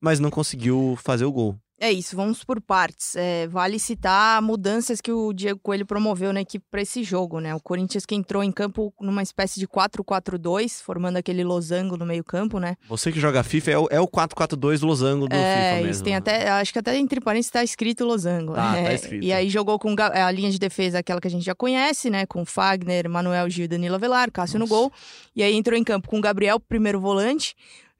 mas 0.01 0.19
não 0.19 0.29
conseguiu 0.31 0.97
fazer 1.01 1.25
o 1.25 1.31
gol. 1.31 1.57
É 1.79 1.91
isso, 1.91 2.15
vamos 2.15 2.43
por 2.43 2.61
partes. 2.61 3.15
É, 3.15 3.47
vale 3.47 3.77
citar 3.77 4.41
mudanças 4.41 5.01
que 5.01 5.11
o 5.11 5.33
Diego 5.33 5.59
Coelho 5.61 5.85
promoveu 5.85 6.31
na 6.31 6.39
equipe 6.41 6.65
para 6.71 6.81
esse 6.81 7.03
jogo, 7.03 7.39
né? 7.39 7.53
O 7.53 7.59
Corinthians 7.59 8.05
que 8.05 8.15
entrou 8.15 8.41
em 8.43 8.51
campo 8.51 8.93
numa 9.01 9.21
espécie 9.21 9.59
de 9.59 9.67
4-4-2, 9.67 10.81
formando 10.81 11.17
aquele 11.17 11.43
losango 11.43 11.97
no 11.97 12.05
meio-campo, 12.05 12.59
né? 12.59 12.75
Você 12.87 13.11
que 13.11 13.19
joga 13.19 13.43
FIFA 13.43 13.71
é 13.71 13.77
o, 13.77 13.87
é 13.91 13.99
o 13.99 14.07
4-4-2 14.07 14.81
losango 14.85 15.27
do 15.27 15.35
é, 15.35 15.39
FIFA 15.55 15.75
isso 15.79 15.87
mesmo. 15.87 16.03
tem 16.05 16.15
até, 16.15 16.49
acho 16.51 16.71
que 16.71 16.79
até 16.79 16.97
entre 16.97 17.19
parênteses 17.19 17.47
está 17.47 17.63
escrito 17.63 18.05
losango. 18.05 18.53
Tá, 18.53 18.73
tá 18.73 18.79
É, 18.79 18.95
escrito. 18.95 19.23
E 19.23 19.33
aí 19.33 19.49
jogou 19.49 19.77
com 19.79 19.93
a 19.99 20.31
linha 20.31 20.51
de 20.51 20.59
defesa, 20.59 20.99
aquela 20.99 21.19
que 21.19 21.27
a 21.27 21.31
gente 21.31 21.43
já 21.43 21.55
conhece, 21.55 22.09
né? 22.09 22.25
Com 22.25 22.45
Fagner, 22.45 23.09
Manuel 23.09 23.49
Gil 23.49 23.67
Danilo 23.67 23.95
Avelar, 23.95 24.31
Cássio 24.31 24.59
no 24.59 24.65
Nossa. 24.65 24.73
gol. 24.73 24.91
E 25.35 25.43
aí 25.43 25.53
entrou 25.53 25.77
em 25.77 25.83
campo 25.83 26.07
com 26.07 26.21
Gabriel, 26.21 26.59
primeiro 26.59 26.99
volante. 27.01 27.55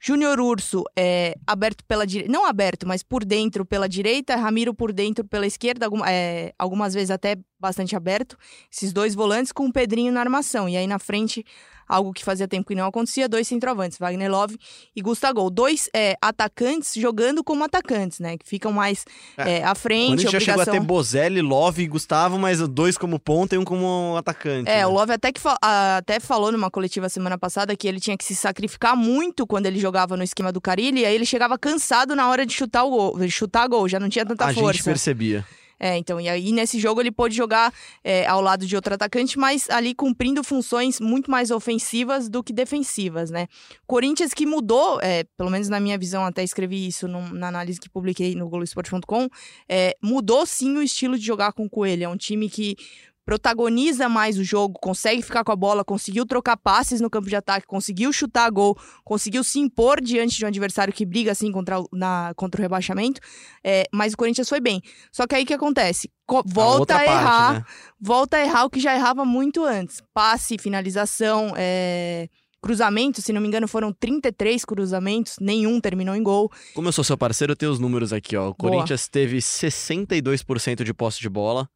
Júnior 0.05 0.37
Urso 0.41 0.83
é, 0.97 1.33
aberto 1.47 1.81
pela 1.85 2.05
direita, 2.05 2.29
não 2.29 2.45
aberto, 2.45 2.85
mas 2.85 3.01
por 3.01 3.23
dentro 3.23 3.65
pela 3.65 3.87
direita, 3.87 4.35
Ramiro 4.35 4.73
por 4.73 4.91
dentro 4.91 5.23
pela 5.23 5.47
esquerda, 5.47 5.85
algum- 5.85 6.03
é, 6.03 6.51
algumas 6.59 6.93
vezes 6.93 7.09
até 7.09 7.37
bastante 7.63 7.95
aberto. 7.95 8.37
Esses 8.71 8.91
dois 8.93 9.15
volantes 9.15 9.51
com 9.51 9.65
o 9.65 9.71
Pedrinho 9.73 10.11
na 10.11 10.19
armação. 10.19 10.67
E 10.69 10.77
aí 10.77 10.85
na 10.85 10.99
frente, 10.99 11.43
algo 11.87 12.13
que 12.13 12.23
fazia 12.23 12.47
tempo 12.47 12.67
que 12.67 12.75
não 12.75 12.85
acontecia, 12.85 13.27
dois 13.29 13.47
centroavantes, 13.47 13.97
Wagner 13.97 14.29
Love 14.29 14.57
e 14.95 15.01
Gustavo. 15.01 15.49
Dois 15.49 15.89
é, 15.93 16.15
atacantes 16.21 16.93
jogando 16.95 17.43
como 17.43 17.63
atacantes, 17.63 18.19
né? 18.19 18.37
Que 18.37 18.47
ficam 18.47 18.71
mais 18.71 19.05
É, 19.37 19.59
é, 19.59 19.63
à 19.63 19.73
frente, 19.75 20.07
Corinthians 20.23 20.31
já 20.31 20.39
chegou 20.39 20.61
a 20.61 20.65
ter 20.65 20.79
Bozelli, 20.79 21.41
Love 21.41 21.83
e 21.83 21.87
Gustavo, 21.87 22.37
mas 22.37 22.59
dois 22.67 22.97
como 22.97 23.17
ponta 23.19 23.55
e 23.55 23.57
um 23.57 23.63
como 23.65 24.15
atacante. 24.17 24.69
É, 24.69 24.77
né? 24.77 24.87
o 24.87 24.91
Love 24.91 25.13
até, 25.13 25.31
que 25.31 25.39
fa- 25.41 25.57
a- 25.61 25.97
até 25.97 26.19
falou 26.19 26.51
numa 26.51 26.69
coletiva 26.69 27.07
semana 27.09 27.37
passada 27.37 27.75
que 27.75 27.87
ele 27.87 27.99
tinha 27.99 28.17
que 28.17 28.23
se 28.25 28.35
sacrificar 28.35 28.95
muito 28.95 29.45
quando 29.47 29.65
ele 29.65 29.79
jogava 29.79 30.17
no 30.17 30.23
esquema 30.23 30.51
do 30.51 30.59
Carilli, 30.61 31.01
e 31.01 31.05
aí 31.05 31.13
ele 31.15 31.25
chegava 31.25 31.57
cansado 31.57 32.15
na 32.15 32.29
hora 32.29 32.45
de 32.45 32.53
chutar 32.53 32.83
o 32.83 32.89
gol, 32.89 33.29
chutar 33.29 33.67
gol, 33.67 33.87
já 33.87 33.99
não 33.99 34.09
tinha 34.09 34.25
tanta 34.25 34.45
a 34.45 34.53
força. 34.53 34.73
gente 34.73 34.83
percebia. 34.83 35.45
É, 35.83 35.97
então, 35.97 36.17
e 36.21 36.29
aí 36.29 36.53
nesse 36.53 36.79
jogo 36.79 37.01
ele 37.01 37.11
pôde 37.11 37.35
jogar 37.35 37.73
é, 38.05 38.25
ao 38.25 38.39
lado 38.39 38.65
de 38.65 38.73
outro 38.73 38.93
atacante, 38.93 39.37
mas 39.37 39.69
ali 39.69 39.93
cumprindo 39.93 40.41
funções 40.41 40.97
muito 41.01 41.29
mais 41.29 41.51
ofensivas 41.51 42.29
do 42.29 42.41
que 42.41 42.53
defensivas, 42.53 43.29
né? 43.29 43.47
Corinthians 43.85 44.33
que 44.33 44.45
mudou, 44.45 45.01
é, 45.01 45.25
pelo 45.37 45.49
menos 45.49 45.67
na 45.67 45.81
minha 45.81 45.97
visão, 45.97 46.23
até 46.23 46.41
escrevi 46.41 46.87
isso 46.87 47.05
num- 47.05 47.33
na 47.33 47.49
análise 47.49 47.81
que 47.81 47.89
publiquei 47.89 48.33
no 48.33 48.47
Globoesporte.com, 48.47 49.27
é, 49.67 49.93
mudou 50.01 50.45
sim 50.45 50.77
o 50.77 50.81
estilo 50.81 51.19
de 51.19 51.25
jogar 51.25 51.51
com 51.51 51.65
o 51.65 51.69
Coelho. 51.69 52.05
É 52.05 52.07
um 52.07 52.15
time 52.15 52.49
que 52.49 52.77
protagoniza 53.25 54.09
mais 54.09 54.37
o 54.37 54.43
jogo, 54.43 54.77
consegue 54.81 55.21
ficar 55.21 55.43
com 55.43 55.51
a 55.51 55.55
bola, 55.55 55.83
conseguiu 55.83 56.25
trocar 56.25 56.57
passes 56.57 56.99
no 57.01 57.09
campo 57.09 57.29
de 57.29 57.35
ataque, 57.35 57.65
conseguiu 57.65 58.11
chutar 58.11 58.49
gol, 58.51 58.77
conseguiu 59.03 59.43
se 59.43 59.59
impor 59.59 60.01
diante 60.01 60.37
de 60.37 60.45
um 60.45 60.47
adversário 60.47 60.93
que 60.93 61.05
briga 61.05 61.31
assim 61.31 61.51
contra 61.51 61.79
o, 61.79 61.87
na, 61.93 62.33
contra 62.35 62.59
o 62.59 62.61
rebaixamento. 62.61 63.21
É, 63.63 63.85
mas 63.93 64.13
o 64.13 64.17
Corinthians 64.17 64.49
foi 64.49 64.59
bem. 64.59 64.81
Só 65.11 65.25
que 65.25 65.35
aí 65.35 65.43
o 65.43 65.45
que 65.47 65.53
acontece? 65.53 66.11
Co- 66.25 66.43
volta 66.45 66.95
a 66.95 66.97
parte, 66.97 67.11
errar, 67.11 67.53
né? 67.53 67.65
volta 67.99 68.37
a 68.37 68.41
errar 68.45 68.65
o 68.65 68.69
que 68.69 68.79
já 68.79 68.93
errava 68.95 69.23
muito 69.25 69.63
antes. 69.63 70.01
Passe, 70.13 70.57
finalização, 70.57 71.53
é, 71.55 72.27
cruzamento, 72.61 73.21
se 73.21 73.31
não 73.33 73.41
me 73.41 73.47
engano, 73.47 73.67
foram 73.67 73.91
33 73.93 74.63
cruzamentos, 74.65 75.35
nenhum 75.39 75.79
terminou 75.81 76.15
em 76.15 76.23
gol. 76.23 76.49
Como 76.73 76.87
eu 76.87 76.91
sou 76.93 77.03
seu 77.03 77.17
parceiro, 77.17 77.53
eu 77.53 77.57
tenho 77.57 77.71
os 77.71 77.79
números 77.79 78.11
aqui, 78.13 78.35
ó. 78.35 78.49
O 78.49 78.53
Boa. 78.53 78.71
Corinthians 78.71 79.07
teve 79.07 79.37
62% 79.37 80.83
de 80.83 80.93
posse 80.93 81.19
de 81.19 81.29
bola. 81.29 81.67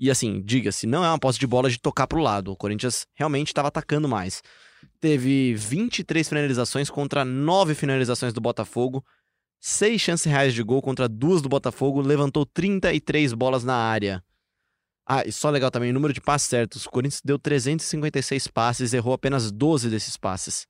E 0.00 0.10
assim, 0.10 0.40
diga-se, 0.40 0.86
não 0.86 1.04
é 1.04 1.08
uma 1.08 1.18
posse 1.18 1.38
de 1.38 1.46
bola 1.46 1.68
de 1.68 1.78
tocar 1.78 2.06
pro 2.06 2.22
lado. 2.22 2.50
O 2.52 2.56
Corinthians 2.56 3.06
realmente 3.14 3.48
estava 3.48 3.68
atacando 3.68 4.08
mais. 4.08 4.42
Teve 4.98 5.54
23 5.54 6.26
finalizações 6.26 6.88
contra 6.88 7.22
9 7.22 7.74
finalizações 7.74 8.32
do 8.32 8.40
Botafogo. 8.40 9.04
6 9.60 10.00
chances 10.00 10.24
reais 10.24 10.54
de 10.54 10.62
gol 10.62 10.80
contra 10.80 11.06
duas 11.06 11.42
do 11.42 11.50
Botafogo. 11.50 12.00
Levantou 12.00 12.46
33 12.46 13.34
bolas 13.34 13.62
na 13.62 13.74
área. 13.74 14.24
Ah, 15.06 15.22
e 15.26 15.32
só 15.32 15.50
legal 15.50 15.70
também, 15.70 15.90
o 15.90 15.94
número 15.94 16.14
de 16.14 16.20
passes 16.20 16.48
certos. 16.48 16.86
O 16.86 16.90
Corinthians 16.90 17.20
deu 17.22 17.38
356 17.38 18.46
passes, 18.46 18.94
errou 18.94 19.12
apenas 19.12 19.52
12 19.52 19.90
desses 19.90 20.16
passes. 20.16 20.66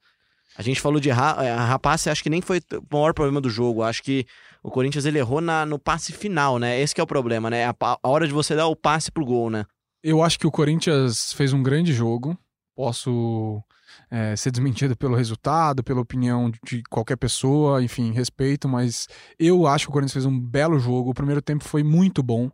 A 0.56 0.62
gente 0.62 0.80
falou 0.80 1.00
de 1.00 1.08
errar 1.08 1.78
passe, 1.78 2.10
acho 2.10 2.22
que 2.22 2.30
nem 2.30 2.40
foi 2.40 2.60
o 2.72 2.96
maior 2.96 3.14
problema 3.14 3.40
do 3.40 3.48
jogo. 3.48 3.82
Acho 3.82 4.02
que 4.02 4.26
o 4.62 4.70
Corinthians 4.70 5.04
ele 5.04 5.18
errou 5.18 5.40
na, 5.40 5.64
no 5.64 5.78
passe 5.78 6.12
final, 6.12 6.58
né? 6.58 6.80
Esse 6.80 6.98
é 6.98 7.02
o 7.02 7.06
problema, 7.06 7.48
né? 7.48 7.66
A, 7.66 7.74
a 7.80 8.08
hora 8.08 8.26
de 8.26 8.32
você 8.32 8.54
dar 8.54 8.66
o 8.66 8.76
passe 8.76 9.10
pro 9.10 9.24
gol, 9.24 9.48
né? 9.48 9.64
Eu 10.02 10.22
acho 10.22 10.38
que 10.38 10.46
o 10.46 10.50
Corinthians 10.50 11.32
fez 11.32 11.52
um 11.52 11.62
grande 11.62 11.92
jogo. 11.92 12.36
Posso 12.74 13.62
é, 14.10 14.34
ser 14.36 14.50
desmentido 14.50 14.96
pelo 14.96 15.14
resultado, 15.14 15.84
pela 15.84 16.00
opinião 16.00 16.50
de 16.64 16.82
qualquer 16.84 17.16
pessoa, 17.16 17.82
enfim, 17.82 18.12
respeito, 18.12 18.68
mas 18.68 19.06
eu 19.38 19.66
acho 19.66 19.86
que 19.86 19.90
o 19.90 19.92
Corinthians 19.92 20.12
fez 20.12 20.26
um 20.26 20.38
belo 20.38 20.78
jogo. 20.78 21.10
O 21.10 21.14
primeiro 21.14 21.42
tempo 21.42 21.64
foi 21.64 21.82
muito 21.82 22.22
bom, 22.22 22.50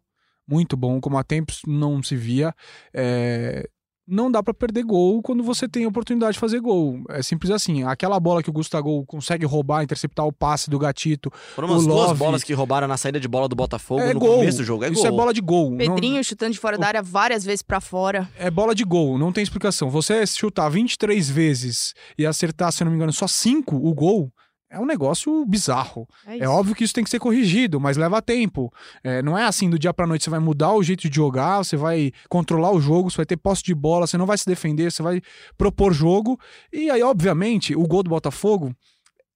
muito 0.47 0.77
bom, 0.77 1.01
como 1.01 1.19
há 1.19 1.25
tempos 1.25 1.61
não 1.67 2.03
se 2.03 2.17
via. 2.17 2.55
É, 2.93 3.69
não 4.07 4.31
dá 4.31 4.43
pra 4.43 4.55
perder 4.55 4.85
gol 4.85 5.21
quando 5.23 5.43
você 5.43 5.69
tem 5.69 5.85
a 5.85 5.89
oportunidade 5.89 6.35
de 6.35 6.39
fazer 6.39 6.61
gol. 6.61 7.03
É 7.11 7.23
simples 7.23 7.51
assim. 7.51 7.83
Aquela 7.83 8.19
bola 8.21 8.43
que 8.43 8.49
o 8.51 8.53
Gustavo 8.53 9.05
consegue 9.07 9.45
roubar, 9.45 9.83
interceptar 9.83 10.25
o 10.27 10.33
passe 10.33 10.71
do 10.71 10.79
Gatito, 10.79 11.31
Foram 11.55 11.69
umas 11.69 11.83
O 11.83 11.87
duas 11.89 12.07
Love- 12.09 12.19
bolas 12.19 12.45
que 12.45 12.53
roubaram 12.53 12.87
na 12.87 12.97
saída 12.97 13.19
de 13.19 13.27
bola 13.29 13.49
do 13.49 13.57
Botafogo 13.57 14.01
é 14.03 14.15
no 14.15 14.21
gol. 14.21 14.37
começo 14.39 14.59
do 14.59 14.65
jogo. 14.65 14.85
É 14.85 14.89
Isso 14.89 15.03
gol. 15.03 15.07
é 15.07 15.11
bola 15.11 15.35
de 15.35 15.41
gol. 15.41 15.71
Não- 15.71 15.79
Pedrinho 15.79 16.23
chutando 16.23 16.53
de 16.53 16.59
fora 16.59 16.79
da 16.79 16.87
área 16.87 17.03
várias 17.03 17.45
vezes 17.45 17.63
pra 17.63 17.81
fora. 17.81 18.29
é 18.39 18.51
bola 18.51 18.75
de 18.75 18.85
gol, 18.85 19.19
não 19.19 19.33
tem 19.33 19.43
explicação. 19.43 19.91
Você 19.91 20.25
chutar 20.27 20.69
23 20.69 21.29
vezes 21.29 21.93
e 22.17 22.25
acertar, 22.27 22.71
se 22.73 22.85
não 22.85 22.91
me 22.91 22.97
engano, 22.97 23.13
só 23.13 23.27
5 23.27 23.77
o 23.77 23.93
gol, 23.95 24.31
é 24.71 24.79
um 24.79 24.87
negócio 24.87 25.45
bizarro. 25.47 26.09
É, 26.27 26.39
É 26.39 26.49
óbvio 26.49 26.75
que 26.75 26.85
isso 26.85 26.95
tem 26.95 27.05
que 27.05 27.11
ser 27.11 27.19
corrigido, 27.19 27.81
mas 27.81 27.97
leva 27.97 28.21
tempo. 28.21 28.73
É, 29.03 29.23
não 29.23 29.37
é 29.37 29.45
assim 29.45 29.71
do 29.71 29.79
dia 29.79 29.93
pra 29.95 30.07
noite 30.07 30.25
você 30.25 30.31
vai 30.31 30.41
mudar 30.41 30.73
o 30.73 30.83
jeito 30.83 31.09
de 31.09 31.15
jogar, 31.15 31.59
você 31.59 31.77
vai 31.77 32.13
controlar 32.29 32.73
o 32.73 32.81
jogo, 32.81 33.11
você 33.11 33.19
vai 33.19 33.27
ter 33.27 33.37
posse 33.37 33.63
de 33.63 33.75
bola, 33.75 34.07
você 34.07 34.19
não 34.19 34.27
vai 34.27 34.37
se 34.37 34.47
defender, 34.47 34.91
você 34.91 35.03
vai 35.03 35.21
propor 35.57 35.93
jogo. 35.93 36.39
E 36.73 36.91
aí, 36.91 37.03
obviamente, 37.03 37.75
o 37.75 37.87
gol 37.87 38.03
do 38.03 38.11
Botafogo. 38.11 38.75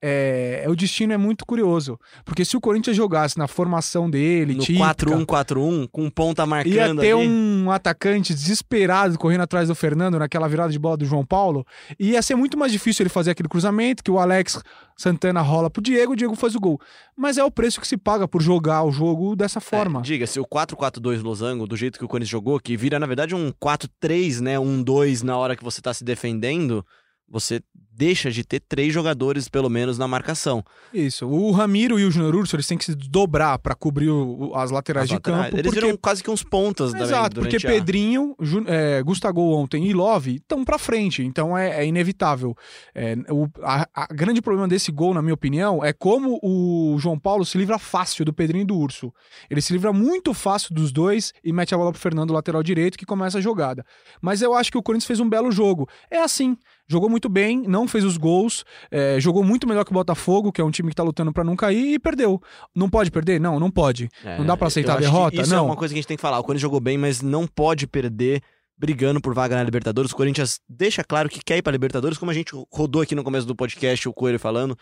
É, 0.03 0.65
o 0.67 0.75
destino 0.75 1.13
é 1.13 1.17
muito 1.17 1.45
curioso. 1.45 1.99
Porque 2.25 2.45
se 2.45 2.57
o 2.57 2.61
Corinthians 2.61 2.97
jogasse 2.97 3.37
na 3.37 3.47
formação 3.47 4.09
dele, 4.09 4.55
No 4.55 4.63
típica, 4.63 4.95
4-1-4-1, 4.95 5.89
com 5.93 6.09
ponta 6.09 6.43
Ia 6.43 6.47
marcando 6.47 7.01
ter 7.01 7.13
ali. 7.13 7.29
um 7.29 7.71
atacante 7.71 8.33
desesperado 8.33 9.19
correndo 9.19 9.43
atrás 9.43 9.69
do 9.69 9.75
Fernando 9.75 10.19
naquela 10.19 10.49
virada 10.49 10.73
de 10.73 10.79
bola 10.79 10.97
do 10.97 11.05
João 11.05 11.25
Paulo. 11.25 11.67
E 11.99 12.13
ia 12.13 12.23
ser 12.23 12.35
muito 12.35 12.57
mais 12.57 12.73
difícil 12.73 13.03
ele 13.03 13.11
fazer 13.11 13.33
aquele 13.33 13.49
cruzamento 13.49 14.03
que 14.03 14.11
o 14.11 14.19
Alex 14.19 14.63
Santana 14.97 15.41
rola 15.41 15.71
pro 15.71 15.83
Diego, 15.83 16.13
o 16.13 16.17
Diego 16.17 16.35
faz 16.35 16.55
o 16.55 16.61
gol. 16.61 16.81
Mas 17.17 17.37
é 17.39 17.45
o 17.45 17.51
preço 17.51 17.81
que 17.81 17.87
se 17.87 17.97
paga 17.97 18.27
por 18.27 18.41
jogar 18.43 18.83
o 18.85 18.91
jogo 18.93 19.37
dessa 19.37 19.61
forma. 19.61 20.01
É, 20.01 20.03
Diga-se, 20.03 20.41
o 20.41 20.47
4-4-2 20.47 21.23
losango, 21.23 21.67
do 21.67 21.77
jeito 21.77 21.99
que 21.99 22.05
o 22.05 22.09
Corinthians 22.09 22.31
jogou, 22.31 22.59
que 22.59 22.77
vira, 22.77 22.99
na 22.99 23.07
verdade, 23.07 23.35
um 23.35 23.53
4-3, 23.53 24.41
né? 24.41 24.59
Um 24.59 24.83
2 24.83 25.23
na 25.23 25.37
hora 25.37 25.57
que 25.57 25.65
você 25.65 25.81
tá 25.81 25.93
se 25.93 26.05
defendendo, 26.05 26.85
você 27.29 27.63
deixa 28.01 28.31
de 28.31 28.43
ter 28.43 28.61
três 28.61 28.95
jogadores, 28.95 29.47
pelo 29.47 29.69
menos, 29.69 29.99
na 29.99 30.09
marcação. 30.09 30.65
Isso. 30.93 31.27
O 31.29 31.51
Ramiro 31.51 31.99
e 32.01 32.05
o 32.07 32.11
Júnior 32.11 32.35
Urso, 32.35 32.57
eles 32.57 32.67
têm 32.67 32.79
que 32.79 32.85
se 32.87 32.95
dobrar 32.95 33.59
pra 33.59 33.75
cobrir 33.75 34.09
o- 34.09 34.53
as 34.55 34.71
laterais 34.71 35.05
As 35.05 35.09
de 35.11 35.15
laterais. 35.17 35.45
campo. 35.45 35.57
Eles 35.59 35.71
porque... 35.71 35.81
viram 35.85 35.99
quase 35.99 36.23
que 36.25 36.31
uns 36.31 36.43
pontas 36.43 36.93
também 36.93 37.07
Exato, 37.07 37.41
porque 37.41 37.57
a- 37.57 37.61
Pedrinho, 37.61 38.35
Ju, 38.41 38.65
é, 38.67 39.03
Gustavo 39.03 39.43
ontem 39.53 39.87
e 39.87 39.93
Love 39.93 40.37
estão 40.37 40.65
pra 40.65 40.79
frente, 40.79 41.23
então 41.23 41.57
é, 41.57 41.83
é 41.83 41.87
inevitável. 41.87 42.57
É, 42.95 43.15
o 43.29 43.47
a, 43.63 43.87
a 43.95 44.07
grande 44.07 44.41
problema 44.41 44.67
desse 44.67 44.91
gol, 44.91 45.13
na 45.13 45.21
minha 45.21 45.35
opinião, 45.35 45.85
é 45.85 45.93
como 45.93 46.39
o 46.43 46.97
João 46.99 47.19
Paulo 47.19 47.45
se 47.45 47.59
livra 47.59 47.79
fácil 47.79 48.25
do 48.25 48.33
Pedrinho 48.33 48.63
e 48.63 48.67
do 48.67 48.77
Urso. 48.79 49.13
Ele 49.51 49.61
se 49.61 49.75
livra 49.75 49.93
muito 49.93 50.33
fácil 50.33 50.75
dos 50.75 50.91
dois 50.91 51.35
e 51.45 51.53
mete 51.53 51.75
a 51.75 51.79
bola 51.79 51.93
pro 51.93 52.01
Fernando, 52.01 52.33
lateral 52.33 52.63
direito, 52.63 52.97
que 52.97 53.05
começa 53.05 53.37
a 53.37 53.41
jogada. 53.43 53.85
Mas 54.23 54.41
eu 54.41 54.55
acho 54.55 54.71
que 54.73 54.79
o 54.79 54.83
Corinthians 54.83 55.07
fez 55.07 55.21
um 55.21 55.29
belo 55.29 55.51
jogo. 55.53 55.87
É 56.11 56.23
assim, 56.23 56.57
jogou 56.89 57.11
muito 57.11 57.29
bem, 57.29 57.63
não 57.67 57.87
fez 57.91 58.05
os 58.05 58.17
gols, 58.17 58.65
é, 58.91 59.21
jogou 59.21 59.43
muito 59.45 59.67
melhor 59.69 59.85
que 59.85 59.91
o 59.91 59.95
Botafogo, 59.95 60.51
que 60.53 60.61
é 60.61 60.65
um 60.65 60.71
time 60.71 60.89
que 60.91 60.95
tá 60.97 61.03
lutando 61.03 61.33
pra 61.33 61.45
não 61.45 61.57
cair, 61.57 61.95
e 61.95 61.99
perdeu. 61.99 62.41
Não 62.75 62.89
pode 62.89 63.11
perder? 63.11 63.41
Não, 63.41 63.59
não 63.61 63.71
pode. 63.71 64.09
É, 64.25 64.39
Não 64.39 64.47
dá 64.47 64.57
pra 64.57 64.69
aceitar 64.69 64.97
a 64.97 65.01
derrota? 65.01 65.41
Isso 65.41 65.53
é 65.53 65.57
Não. 65.57 65.67
uma 65.67 65.77
coisa 65.77 65.93
que 65.93 65.99
a 65.99 66.01
gente 66.01 66.09
tem 66.09 66.17
que 66.17 66.21
falar. 66.23 66.39
O 66.39 66.43
Corinthians 66.43 66.63
jogou 66.63 66.81
bem, 66.81 66.97
mas 66.97 67.21
não 67.21 67.47
pode 67.47 67.87
perder 67.87 68.41
brigando 68.79 69.21
por 69.21 69.35
vaga 69.35 69.57
na 69.57 69.63
Libertadores. 69.63 70.11
O 70.11 70.17
Corinthians 70.17 70.59
deixa 70.69 71.05
claro 71.05 71.29
que 71.29 71.41
quer 71.45 71.59
ir 71.59 71.63
pra 71.63 71.71
Libertadores, 71.71 72.17
como 72.17 72.31
a 72.31 72.35
gente 72.35 72.53
rodou 72.73 73.03
aqui 73.03 73.15
no 73.15 73.23
começo 73.23 73.47
do 73.47 73.55
podcast, 73.55 74.09
o 74.09 74.13
Coelho 74.13 74.39
falando. 74.39 74.75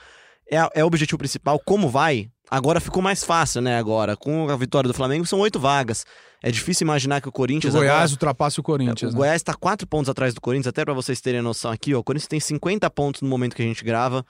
É, 0.51 0.81
é 0.81 0.85
o 0.85 0.87
objetivo 0.87 1.19
principal. 1.19 1.61
Como 1.65 1.89
vai? 1.89 2.31
Agora 2.51 2.81
ficou 2.81 3.03
mais 3.03 3.23
fácil, 3.23 3.61
né? 3.61 3.79
Agora, 3.79 4.17
com 4.17 4.49
a 4.49 4.57
vitória 4.57 4.89
do 4.89 4.95
Flamengo, 4.95 5.27
são 5.27 5.39
oito 5.41 5.61
vagas. 5.61 6.05
É 6.43 6.51
difícil 6.51 6.85
imaginar 6.85 7.21
que 7.21 7.29
o 7.29 7.33
Que 7.33 7.37
o 7.37 7.41
Corinthians. 7.43 7.75
Goiás 7.75 7.95
agora, 7.95 8.11
ultrapasse 8.13 8.61
o 8.61 8.63
Corinthians. 8.63 9.11
o 9.11 9.15
né? 9.15 9.19
Goiás 9.19 9.37
está 9.37 9.55
quatro 9.55 9.87
pontos 9.87 10.09
atrás 10.09 10.33
do 10.35 10.41
Corinthians, 10.41 10.69
até 10.69 10.85
pra 10.85 10.95
vocês 10.95 11.21
terem 11.21 11.43
noção 11.43 11.71
aqui, 11.71 11.95
ó. 11.95 11.99
O 11.99 12.05
Corinthians 12.05 12.29
tem 12.29 12.41
50 12.41 12.89
pontos 12.91 13.21
no 13.21 13.29
momento 13.29 13.55
que 13.55 13.63
a 13.63 13.67
gente 13.67 13.85
grava, 13.85 14.25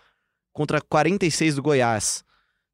contra 0.53 0.81
46 0.81 1.57
do 1.57 1.63
Goiás. 1.63 2.25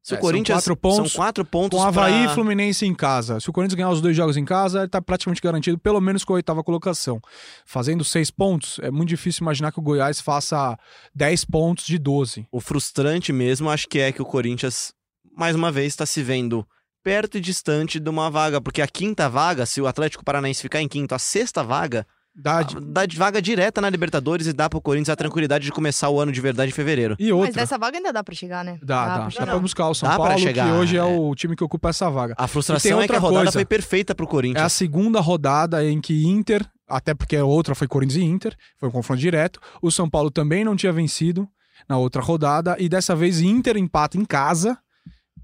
Se 0.07 0.13
É, 0.13 0.17
o 0.17 0.19
são 0.19 0.21
Corinthians. 0.29 0.57
quatro 0.57 0.75
pontos 0.77 1.11
são 1.13 1.19
quatro 1.19 1.43
pontos. 1.43 1.79
Com 1.79 1.83
Havaí 1.83 2.25
pra- 2.25 2.31
e 2.31 2.35
Fluminense 2.35 2.85
em 2.85 2.93
casa. 2.93 3.39
Se 3.39 3.49
o 3.49 3.53
Corinthians 3.53 3.73
ganhar 3.75 3.89
os 3.89 4.01
dois 4.01 4.15
jogos 4.15 4.37
em 4.37 4.45
casa, 4.45 4.81
ele 4.81 4.87
tá 4.87 5.01
praticamente 5.01 5.41
garantido, 5.41 5.79
pelo 5.79 5.99
menos 5.99 6.23
com 6.23 6.33
a 6.33 6.35
oitava 6.35 6.63
colocação. 6.63 7.19
Fazendo 7.65 8.03
seis 8.03 8.29
pontos, 8.29 8.77
é 8.83 8.91
muito 8.91 9.09
difícil 9.09 9.41
imaginar 9.41 9.71
que 9.71 9.79
o 9.79 9.81
Goiás 9.81 10.21
faça 10.21 10.77
10 11.15 11.43
pontos 11.43 11.87
de 11.87 11.97
12. 11.97 12.47
O 12.51 12.59
frustrante 12.61 13.33
mesmo, 13.33 13.67
acho 13.67 13.87
que 13.87 13.97
é 13.97 14.11
que 14.11 14.21
o 14.21 14.25
Corinthians, 14.25 14.93
mais 15.35 15.55
uma 15.55 15.71
vez, 15.71 15.87
está 15.87 16.05
se 16.05 16.21
vendo 16.21 16.63
perto 17.03 17.39
e 17.39 17.41
distante 17.41 17.99
de 17.99 18.07
uma 18.09 18.29
vaga. 18.29 18.61
Porque 18.61 18.83
a 18.83 18.87
quinta 18.87 19.27
vaga, 19.27 19.65
se 19.65 19.81
o 19.81 19.87
Atlético 19.87 20.23
Paranaense 20.23 20.61
ficar 20.61 20.83
em 20.83 20.87
quinto, 20.87 21.15
a 21.15 21.19
sexta 21.19 21.63
vaga, 21.63 22.05
Dá 22.37 22.63
de- 22.63 22.75
dá 22.81 23.05
de 23.05 23.15
vaga 23.17 23.41
direta 23.41 23.79
na 23.79 23.89
Libertadores 23.89 24.45
e 24.45 24.51
dá 24.53 24.69
pro 24.69 24.81
Corinthians 24.81 25.09
a 25.09 25.15
tranquilidade 25.15 25.63
de 25.63 25.71
começar 25.71 26.09
o 26.09 26.19
ano 26.19 26.31
de 26.33 26.41
verdade 26.41 26.69
em 26.69 26.73
fevereiro. 26.73 27.15
E 27.17 27.31
Mas 27.31 27.31
outra. 27.33 27.53
dessa 27.53 27.77
vaga 27.77 27.97
ainda 27.97 28.11
dá 28.11 28.23
pra 28.23 28.35
chegar, 28.35 28.63
né? 28.65 28.77
Dá, 28.83 29.05
dá. 29.05 29.13
pra 29.29 29.39
Dá 29.45 29.51
pra 29.51 29.59
buscar 29.59 29.87
o 29.87 29.93
São 29.95 30.09
Dá 30.09 30.15
pra 30.15 30.25
Paulo, 30.25 30.39
chegar, 30.41 30.65
que 30.65 30.71
hoje 30.73 30.97
é, 30.97 30.99
é. 30.99 31.03
o 31.03 31.33
time 31.33 31.55
que 31.55 31.63
ocupa 31.63 31.89
essa 31.89 32.09
vaga. 32.09 32.35
A 32.37 32.47
frustração 32.47 33.01
é 33.01 33.07
que 33.07 33.13
a 33.13 33.15
outra 33.15 33.19
rodada 33.19 33.43
coisa. 33.45 33.51
foi 33.53 33.65
perfeita 33.65 34.13
pro 34.13 34.25
É 34.25 34.27
a 34.27 34.31
Corinthians. 34.31 34.73
segunda 34.73 35.21
rodada 35.21 35.83
em 35.85 36.01
que 36.01 36.25
Inter, 36.27 36.65
até 36.89 37.13
porque 37.13 37.37
a 37.37 37.45
outra 37.45 37.73
foi 37.73 37.87
Corinthians 37.87 38.21
e 38.21 38.25
Inter, 38.25 38.53
foi 38.77 38.89
um 38.89 38.91
confronto 38.91 39.21
direto. 39.21 39.59
O 39.81 39.89
São 39.89 40.09
Paulo 40.09 40.29
também 40.29 40.65
não 40.65 40.75
tinha 40.75 40.91
vencido 40.91 41.47
na 41.87 41.97
outra 41.97 42.21
rodada. 42.21 42.75
E 42.79 42.89
dessa 42.89 43.15
vez 43.15 43.39
Inter 43.39 43.77
empata 43.77 44.17
em 44.17 44.25
casa, 44.25 44.77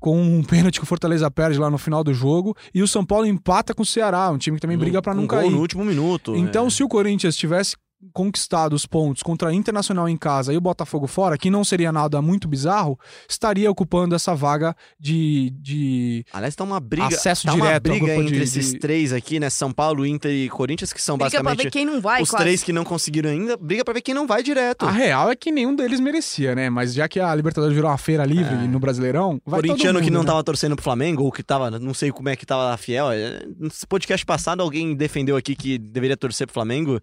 com 0.01 0.19
um 0.19 0.43
pênalti 0.43 0.79
que 0.79 0.83
o 0.83 0.87
Fortaleza 0.87 1.29
perde 1.31 1.57
lá 1.59 1.69
no 1.69 1.77
final 1.77 2.03
do 2.03 2.13
jogo. 2.13 2.57
E 2.73 2.81
o 2.81 2.87
São 2.87 3.05
Paulo 3.05 3.25
empata 3.27 3.73
com 3.73 3.83
o 3.83 3.85
Ceará, 3.85 4.29
um 4.31 4.37
time 4.37 4.57
que 4.57 4.61
também 4.61 4.77
briga 4.77 5.01
pra 5.01 5.13
Com 5.13 5.21
não 5.21 5.27
gol 5.27 5.39
cair. 5.39 5.51
no 5.51 5.59
último 5.59 5.85
minuto. 5.85 6.35
Então, 6.35 6.67
é. 6.67 6.69
se 6.71 6.83
o 6.83 6.89
Corinthians 6.89 7.37
tivesse 7.37 7.77
conquistado 8.13 8.73
os 8.73 8.85
pontos 8.85 9.21
contra 9.23 9.49
a 9.49 9.53
Internacional 9.53 10.09
em 10.09 10.17
casa 10.17 10.53
e 10.53 10.57
o 10.57 10.61
Botafogo 10.61 11.07
fora, 11.07 11.37
que 11.37 11.49
não 11.49 11.63
seria 11.63 11.91
nada 11.91 12.21
muito 12.21 12.47
bizarro, 12.47 12.99
estaria 13.29 13.69
ocupando 13.69 14.15
essa 14.15 14.33
vaga 14.35 14.75
de, 14.99 15.51
de 15.59 16.25
Aliás, 16.33 16.55
tá 16.55 16.63
uma 16.63 16.79
briga. 16.79 17.07
acesso 17.07 17.45
tá 17.45 17.53
uma 17.53 17.65
direto 17.65 17.91
ao 17.91 17.97
briga 17.97 18.15
entre 18.15 18.37
de- 18.37 18.43
esses 18.43 18.71
de- 18.73 18.79
três 18.79 19.13
aqui, 19.13 19.39
né? 19.39 19.49
São 19.49 19.71
Paulo, 19.71 20.05
Inter 20.05 20.31
e 20.31 20.49
Corinthians, 20.49 20.91
que 20.93 21.01
são 21.01 21.17
Briga 21.17 21.29
pra 21.31 21.39
basicamente 21.43 21.63
ver 21.65 21.71
quem 21.71 21.85
não 21.85 22.01
vai, 22.01 22.21
os 22.21 22.29
quase. 22.29 22.43
três 22.43 22.63
que 22.63 22.73
não 22.73 22.83
conseguiram 22.83 23.29
ainda. 23.29 23.55
Briga 23.57 23.83
pra 23.85 23.93
ver 23.93 24.01
quem 24.01 24.13
não 24.13 24.25
vai 24.27 24.41
direto. 24.43 24.85
A 24.85 24.91
real 24.91 25.29
é 25.31 25.35
que 25.35 25.51
nenhum 25.51 25.75
deles 25.75 25.99
merecia, 25.99 26.55
né? 26.55 26.69
Mas 26.69 26.93
já 26.93 27.07
que 27.07 27.19
a 27.19 27.33
Libertadores 27.35 27.73
virou 27.75 27.89
uma 27.89 27.97
feira 27.97 28.25
livre 28.25 28.53
É. 28.53 28.67
no 28.67 28.79
Brasileirão, 28.79 29.41
vai 29.45 29.61
todo 29.61 29.67
Corintiano 29.69 29.99
que 29.99 30.05
mundo, 30.05 30.13
não 30.15 30.21
né? 30.21 30.27
tava 30.27 30.43
torcendo 30.43 30.75
pro 30.75 30.83
Flamengo, 30.83 31.23
ou 31.23 31.31
que 31.31 31.43
tava, 31.43 31.69
não 31.79 31.93
sei 31.93 32.11
como 32.11 32.29
é 32.29 32.35
que 32.35 32.45
tava 32.45 32.75
fiel. 32.77 33.11
é, 33.11 33.41
Nesse 33.59 33.85
podcast 33.87 34.25
passado, 34.25 34.61
alguém 34.61 34.95
defendeu 34.95 35.35
aqui 35.35 35.55
que 35.55 35.77
deveria 35.77 36.17
torcer 36.17 36.47
pro 36.47 36.53
Flamengo. 36.53 36.99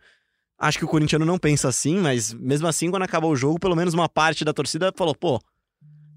Acho 0.59 0.79
que 0.79 0.85
o 0.85 0.89
corintiano 0.89 1.25
não 1.25 1.39
pensa 1.39 1.69
assim, 1.69 1.97
mas 1.99 2.33
mesmo 2.35 2.67
assim, 2.67 2.91
quando 2.91 3.03
acabou 3.05 3.31
o 3.33 3.37
jogo, 3.37 3.61
pelo 3.61 3.77
menos 3.77 3.95
uma 3.95 4.09
parte 4.09 4.45
da 4.45 4.53
torcida 4.53 4.93
falou, 4.97 5.15
pô, 5.15 5.41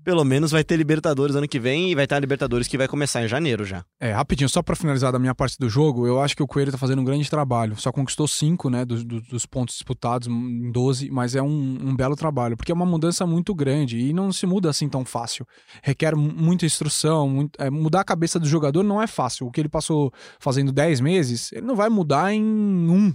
pelo 0.03 0.23
menos 0.25 0.49
vai 0.49 0.63
ter 0.63 0.75
Libertadores 0.77 1.35
ano 1.35 1.47
que 1.47 1.59
vem 1.59 1.91
e 1.91 1.93
vai 1.95 2.07
ter 2.07 2.15
a 2.15 2.19
Libertadores 2.19 2.67
que 2.67 2.75
vai 2.75 2.87
começar 2.87 3.23
em 3.23 3.27
janeiro 3.27 3.63
já. 3.63 3.85
É, 3.99 4.11
rapidinho, 4.11 4.49
só 4.49 4.63
pra 4.63 4.75
finalizar 4.75 5.11
da 5.11 5.19
minha 5.19 5.35
parte 5.35 5.59
do 5.59 5.69
jogo, 5.69 6.07
eu 6.07 6.19
acho 6.19 6.35
que 6.35 6.41
o 6.41 6.47
Coelho 6.47 6.71
tá 6.71 6.77
fazendo 6.79 7.03
um 7.03 7.05
grande 7.05 7.29
trabalho. 7.29 7.79
Só 7.79 7.91
conquistou 7.91 8.27
cinco, 8.27 8.67
né, 8.67 8.83
dos, 8.83 9.03
dos- 9.03 9.45
pontos 9.45 9.75
disputados 9.75 10.27
em 10.27 10.71
12, 10.71 11.11
mas 11.11 11.35
é 11.35 11.41
um, 11.43 11.77
um 11.89 11.95
belo 11.95 12.15
trabalho, 12.15 12.57
porque 12.57 12.71
é 12.71 12.75
uma 12.75 12.83
mudança 12.85 13.27
muito 13.27 13.53
grande 13.53 13.99
e 13.99 14.11
não 14.11 14.31
se 14.33 14.47
muda 14.47 14.71
assim 14.71 14.89
tão 14.89 15.05
fácil. 15.05 15.45
Requer 15.83 16.15
mu- 16.15 16.33
muita 16.35 16.65
instrução, 16.65 17.29
muito- 17.29 17.61
é, 17.61 17.69
mudar 17.69 18.01
a 18.01 18.03
cabeça 18.03 18.39
do 18.39 18.47
jogador 18.47 18.81
não 18.81 18.99
é 18.99 19.05
fácil. 19.05 19.45
O 19.45 19.51
que 19.51 19.61
ele 19.61 19.69
passou 19.69 20.11
fazendo 20.39 20.71
10 20.71 20.99
meses, 20.99 21.51
ele 21.51 21.67
não 21.67 21.75
vai 21.75 21.89
mudar 21.89 22.33
em 22.33 22.41
um. 22.43 23.13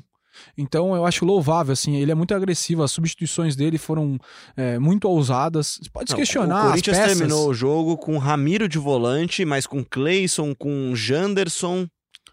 Então 0.57 0.95
eu 0.95 1.05
acho 1.07 1.25
louvável, 1.25 1.73
assim, 1.73 1.97
ele 1.97 2.13
é 2.13 2.15
muito 2.15 2.35
agressivo, 2.35 2.83
as 2.83 2.91
substituições 2.91 3.55
dele 3.57 3.79
foram 3.79 4.19
é, 4.57 4.79
muito 4.79 5.09
ousadas. 5.09 5.79
Você 5.83 5.91
pode 5.91 6.11
se 6.11 6.13
Não, 6.15 6.19
questionar 6.19 6.55
O 6.55 6.59
as 6.67 6.71
Corinthians 6.71 6.99
peças. 6.99 7.19
terminou 7.19 7.49
o 7.49 7.55
jogo 7.55 7.97
com 7.97 8.19
Ramiro 8.19 8.69
de 8.69 8.79
volante, 8.79 9.45
mas 9.45 9.67
com 9.67 9.85
Cleison, 9.85 10.55
com 10.55 10.95
Janderson. 10.95 11.87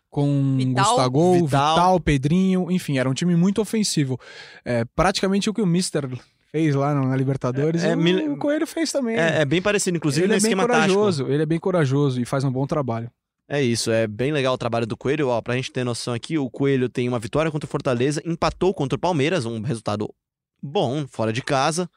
com 0.10 0.56
Vital. 0.58 0.84
Gustavo, 0.86 1.34
Vital. 1.34 1.76
Vital. 1.76 2.00
Pedrinho, 2.00 2.72
enfim, 2.72 2.98
era 3.00 3.10
um 3.10 3.14
time 3.14 3.36
muito 3.36 3.60
ofensivo. 3.62 4.20
É, 4.64 4.86
praticamente 4.96 5.50
o 5.50 5.54
que 5.54 5.62
o 5.62 5.66
Mister 5.66 6.08
fez 6.52 6.76
lá 6.76 6.94
na 6.94 7.16
Libertadores, 7.16 7.84
É, 7.84 7.94
é, 7.94 7.96
o, 7.96 8.34
o 8.34 8.38
Coelho 8.38 8.68
fez 8.68 8.92
também. 8.92 9.16
É, 9.18 9.42
é 9.42 9.46
bem 9.46 9.60
parecido, 9.60 9.98
inclusive 9.98 10.26
ele 10.26 10.34
no 10.34 10.38
é 10.38 10.40
bem 10.40 10.52
esquema 10.52 10.68
tático. 10.68 10.94
corajoso, 10.94 11.28
ele 11.28 11.42
é 11.42 11.46
bem 11.48 11.60
corajoso 11.60 12.22
e 12.22 12.26
faz 12.26 12.44
um 12.44 12.52
bom 12.52 12.68
trabalho. 12.68 13.10
É 13.48 13.62
isso, 13.62 13.92
é 13.92 14.08
bem 14.08 14.32
legal 14.32 14.54
o 14.54 14.58
trabalho 14.58 14.88
do 14.88 14.98
Coelho. 14.98 15.28
Ó, 15.28 15.42
pra 15.42 15.56
gente 15.56 15.72
ter 15.72 15.84
noção 15.84 16.14
aqui, 16.14 16.38
o 16.38 16.50
Coelho 16.50 16.88
tem 16.90 17.10
uma 17.10 17.20
vitória 17.20 17.52
contra 17.52 17.68
o 17.68 17.70
Fortaleza, 17.70 18.22
empatou 18.26 18.74
contra 18.74 18.96
o 18.96 19.00
Palmeiras, 19.00 19.46
um 19.46 19.62
resultado 19.62 20.14
bom, 20.62 21.06
fora 21.08 21.34
de 21.34 21.42
casa. 21.42 21.90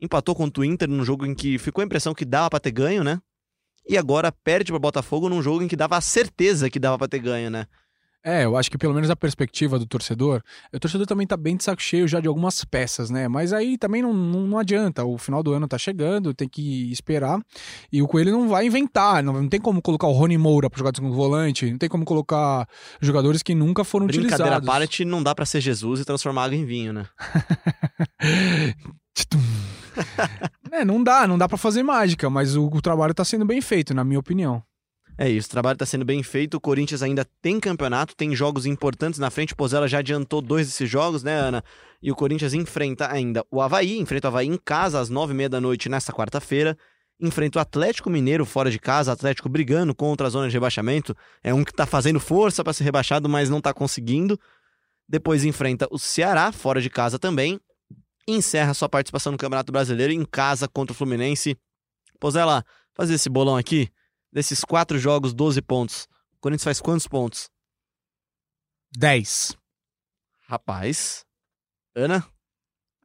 Empatou 0.00 0.34
contra 0.34 0.62
o 0.62 0.64
Inter 0.64 0.88
num 0.88 1.04
jogo 1.04 1.24
em 1.26 1.34
que 1.34 1.58
ficou 1.58 1.82
a 1.82 1.84
impressão 1.84 2.14
que 2.14 2.24
dava 2.24 2.50
pra 2.50 2.60
ter 2.60 2.72
ganho, 2.72 3.04
né? 3.04 3.20
E 3.86 3.98
agora 3.98 4.32
perde 4.32 4.72
pro 4.72 4.80
Botafogo 4.80 5.28
num 5.28 5.42
jogo 5.42 5.62
em 5.62 5.68
que 5.68 5.76
dava 5.76 5.96
a 5.96 6.00
certeza 6.00 6.70
que 6.70 6.78
dava 6.78 6.98
pra 6.98 7.06
ter 7.06 7.18
ganho, 7.18 7.50
né? 7.50 7.66
É, 8.26 8.46
eu 8.46 8.56
acho 8.56 8.70
que 8.70 8.78
pelo 8.78 8.94
menos 8.94 9.10
a 9.10 9.16
perspectiva 9.16 9.78
do 9.78 9.84
torcedor, 9.84 10.42
o 10.72 10.80
torcedor 10.80 11.06
também 11.06 11.26
tá 11.26 11.36
bem 11.36 11.58
de 11.58 11.62
saco 11.62 11.82
cheio 11.82 12.08
já 12.08 12.20
de 12.20 12.26
algumas 12.26 12.64
peças, 12.64 13.10
né? 13.10 13.28
Mas 13.28 13.52
aí 13.52 13.76
também 13.76 14.00
não, 14.00 14.14
não, 14.14 14.46
não 14.46 14.58
adianta, 14.58 15.04
o 15.04 15.18
final 15.18 15.42
do 15.42 15.52
ano 15.52 15.68
tá 15.68 15.76
chegando, 15.76 16.32
tem 16.32 16.48
que 16.48 16.90
esperar. 16.90 17.38
E 17.92 18.00
o 18.00 18.08
Coelho 18.08 18.32
não 18.32 18.48
vai 18.48 18.66
inventar, 18.66 19.22
não, 19.22 19.34
não 19.34 19.48
tem 19.48 19.60
como 19.60 19.82
colocar 19.82 20.06
o 20.06 20.12
Rony 20.12 20.38
Moura 20.38 20.70
pra 20.70 20.78
jogar 20.78 20.90
de 20.90 20.98
segundo 20.98 21.14
volante, 21.14 21.70
não 21.70 21.76
tem 21.76 21.88
como 21.88 22.06
colocar 22.06 22.66
jogadores 22.98 23.42
que 23.42 23.54
nunca 23.54 23.84
foram 23.84 24.06
Brincadeira 24.06 24.34
utilizados. 24.34 24.66
parte, 24.66 25.04
não 25.04 25.22
dá 25.22 25.34
pra 25.34 25.44
ser 25.44 25.60
Jesus 25.60 26.00
e 26.00 26.04
transformar 26.06 26.44
água 26.44 26.56
em 26.56 26.64
vinho, 26.64 26.94
né? 26.94 27.06
É, 30.72 30.84
não 30.84 31.02
dá, 31.04 31.26
não 31.28 31.38
dá 31.38 31.48
pra 31.48 31.56
fazer 31.56 31.82
mágica, 31.84 32.28
mas 32.28 32.56
o, 32.56 32.66
o 32.66 32.82
trabalho 32.82 33.14
tá 33.14 33.24
sendo 33.24 33.44
bem 33.44 33.60
feito, 33.60 33.94
na 33.94 34.02
minha 34.02 34.18
opinião. 34.18 34.60
É 35.16 35.30
isso, 35.30 35.46
o 35.46 35.50
trabalho 35.50 35.78
tá 35.78 35.86
sendo 35.86 36.04
bem 36.04 36.22
feito. 36.22 36.56
O 36.56 36.60
Corinthians 36.60 37.02
ainda 37.02 37.24
tem 37.40 37.60
campeonato, 37.60 38.16
tem 38.16 38.34
jogos 38.34 38.66
importantes 38.66 39.20
na 39.20 39.30
frente. 39.30 39.52
O 39.52 39.56
Pozella 39.56 39.86
já 39.86 39.98
adiantou 39.98 40.42
dois 40.42 40.66
desses 40.66 40.90
jogos, 40.90 41.22
né, 41.22 41.34
Ana? 41.34 41.62
E 42.02 42.10
o 42.10 42.16
Corinthians 42.16 42.52
enfrenta 42.52 43.10
ainda 43.10 43.44
o 43.50 43.60
Havaí, 43.60 43.98
enfrenta 43.98 44.26
o 44.26 44.30
Havaí 44.30 44.48
em 44.48 44.56
casa 44.56 44.98
às 44.98 45.08
nove 45.08 45.32
e 45.32 45.36
meia 45.36 45.48
da 45.48 45.60
noite 45.60 45.88
nesta 45.88 46.12
quarta-feira. 46.12 46.76
Enfrenta 47.20 47.60
o 47.60 47.62
Atlético 47.62 48.10
Mineiro 48.10 48.44
fora 48.44 48.70
de 48.70 48.78
casa, 48.78 49.12
Atlético 49.12 49.48
brigando 49.48 49.94
contra 49.94 50.26
a 50.26 50.30
zona 50.30 50.48
de 50.48 50.54
rebaixamento. 50.54 51.16
É 51.44 51.54
um 51.54 51.62
que 51.62 51.72
tá 51.72 51.86
fazendo 51.86 52.18
força 52.18 52.64
para 52.64 52.72
ser 52.72 52.82
rebaixado, 52.82 53.28
mas 53.28 53.48
não 53.48 53.60
tá 53.60 53.72
conseguindo. 53.72 54.38
Depois 55.08 55.44
enfrenta 55.44 55.86
o 55.92 55.98
Ceará 55.98 56.50
fora 56.50 56.80
de 56.80 56.90
casa 56.90 57.20
também. 57.20 57.60
Encerra 58.26 58.74
sua 58.74 58.88
participação 58.88 59.30
no 59.30 59.38
Campeonato 59.38 59.70
Brasileiro 59.70 60.12
em 60.12 60.24
casa 60.24 60.66
contra 60.66 60.92
o 60.92 60.96
Fluminense. 60.96 61.56
Pozella, 62.18 62.64
fazer 62.94 63.14
esse 63.14 63.28
bolão 63.28 63.56
aqui. 63.56 63.88
Desses 64.34 64.64
quatro 64.64 64.98
jogos, 64.98 65.32
12 65.32 65.62
pontos. 65.62 66.08
O 66.36 66.40
Corinthians 66.40 66.64
faz 66.64 66.80
quantos 66.80 67.06
pontos? 67.06 67.48
10. 68.96 69.56
Rapaz. 70.48 71.24
Ana? 71.94 72.26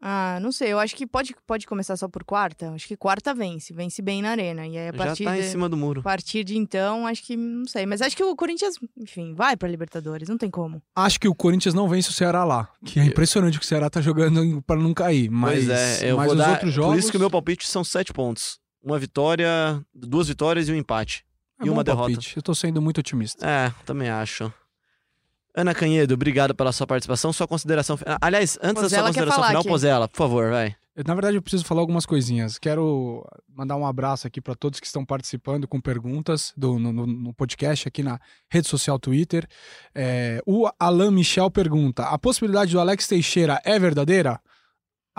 Ah, 0.02 0.40
não 0.42 0.52
sei. 0.52 0.72
Eu 0.72 0.80
acho 0.80 0.96
que 0.96 1.06
pode, 1.06 1.36
pode 1.46 1.68
começar 1.68 1.96
só 1.98 2.08
por 2.08 2.24
quarta. 2.24 2.72
Acho 2.72 2.88
que 2.88 2.98
quarta 2.98 3.32
vence. 3.32 3.72
Vence 3.74 4.02
bem 4.02 4.24
na 4.24 4.32
arena. 4.32 4.66
E 4.66 4.76
aí, 4.76 4.88
a 4.88 4.92
Já 4.92 4.98
partir, 4.98 5.24
tá 5.24 5.38
em 5.38 5.42
de, 5.42 5.48
cima 5.50 5.70
do 5.70 5.78
muro. 5.78 6.00
a 6.00 6.04
partir 6.04 6.44
de 6.44 6.58
então, 6.58 7.06
acho 7.06 7.22
que. 7.24 7.38
Não 7.38 7.68
sei. 7.68 7.86
Mas 7.86 8.02
acho 8.02 8.18
que 8.18 8.24
o 8.24 8.36
Corinthians, 8.36 8.76
enfim, 8.98 9.36
vai 9.36 9.56
pra 9.56 9.70
Libertadores. 9.70 10.30
Não 10.30 10.38
tem 10.38 10.50
como. 10.50 10.82
Acho 10.96 11.20
que 11.20 11.28
o 11.28 11.36
Corinthians 11.36 11.76
não 11.76 11.88
vence 11.88 12.10
o 12.10 12.14
Ceará 12.14 12.44
lá, 12.44 12.72
que 12.84 13.00
é 13.00 13.06
impressionante 13.06 13.60
que 13.60 13.66
o 13.66 13.68
Ceará 13.68 13.88
tá 13.88 14.02
jogando 14.02 14.64
pra 14.64 14.78
não 14.78 14.96
cair, 14.96 15.30
mas, 15.30 15.66
pois 15.66 15.70
é, 15.70 16.12
eu 16.12 16.18
mas 16.18 16.26
vou 16.26 16.36
os 16.36 16.40
dar. 16.42 16.52
outros 16.54 16.74
jogos... 16.74 16.92
Por 16.94 17.00
isso 17.00 17.12
que 17.12 17.18
o 17.18 17.20
meu 17.20 17.30
palpite 17.30 17.68
são 17.68 17.84
sete 17.84 18.12
pontos. 18.12 18.58
Uma 18.82 18.98
vitória, 19.00 19.82
duas 19.94 20.28
vitórias 20.28 20.68
e 20.70 20.72
um 20.72 20.76
empate. 20.76 21.26
é 21.62 21.66
e 21.66 21.70
uma 21.70 21.84
derrota. 21.84 22.12
palpite. 22.14 22.38
Eu 22.38 22.42
tô 22.44 22.56
sendo 22.56 22.82
muito 22.82 23.00
otimista. 23.00 23.46
É, 23.48 23.74
também 23.86 24.10
acho. 24.10 24.52
Ana 25.56 25.74
Canhedo, 25.74 26.14
obrigado 26.14 26.54
pela 26.56 26.72
sua 26.72 26.88
participação. 26.88 27.34
Sua 27.34 27.48
consideração. 27.48 27.98
Aliás, 28.22 28.58
antes 28.62 28.82
da 28.84 28.90
sua 28.90 29.00
Pozella 29.04 29.08
consideração 29.08 29.44
final, 29.44 29.62
aqui. 29.62 29.70
Pozella, 29.70 30.08
por 30.08 30.18
favor, 30.18 30.52
vai. 30.52 30.76
Eu, 30.96 31.04
Na 31.08 31.14
verdade, 31.16 31.36
eu 31.38 31.42
preciso 31.42 31.66
falar 31.66 31.82
algumas 31.82 32.06
coisinhas. 32.06 32.58
Quero 32.58 33.26
mandar 33.54 33.76
um 33.76 33.86
abraço 33.86 34.28
aqui 34.28 34.40
para 34.40 34.56
todos 34.56 34.80
que 34.80 34.86
estão 34.86 35.04
participando 35.04 35.68
com 35.68 35.82
perguntas 35.82 36.54
do, 36.56 36.78
no, 36.80 36.94
no- 36.94 37.08
no 37.08 37.34
podcast 37.34 37.88
aqui 37.88 38.04
na 38.04 38.20
rede 38.50 38.68
social 38.68 38.98
Twitter. 39.00 39.46
É, 39.94 40.42
o 40.46 40.70
Alan 40.80 41.12
Michel 41.12 41.50
pergunta: 41.52 42.04
a 42.04 42.18
possibilidade 42.18 42.72
do 42.72 42.80
Alex 42.80 43.08
Teixeira 43.08 43.60
é 43.66 43.78
verdadeira? 43.80 44.40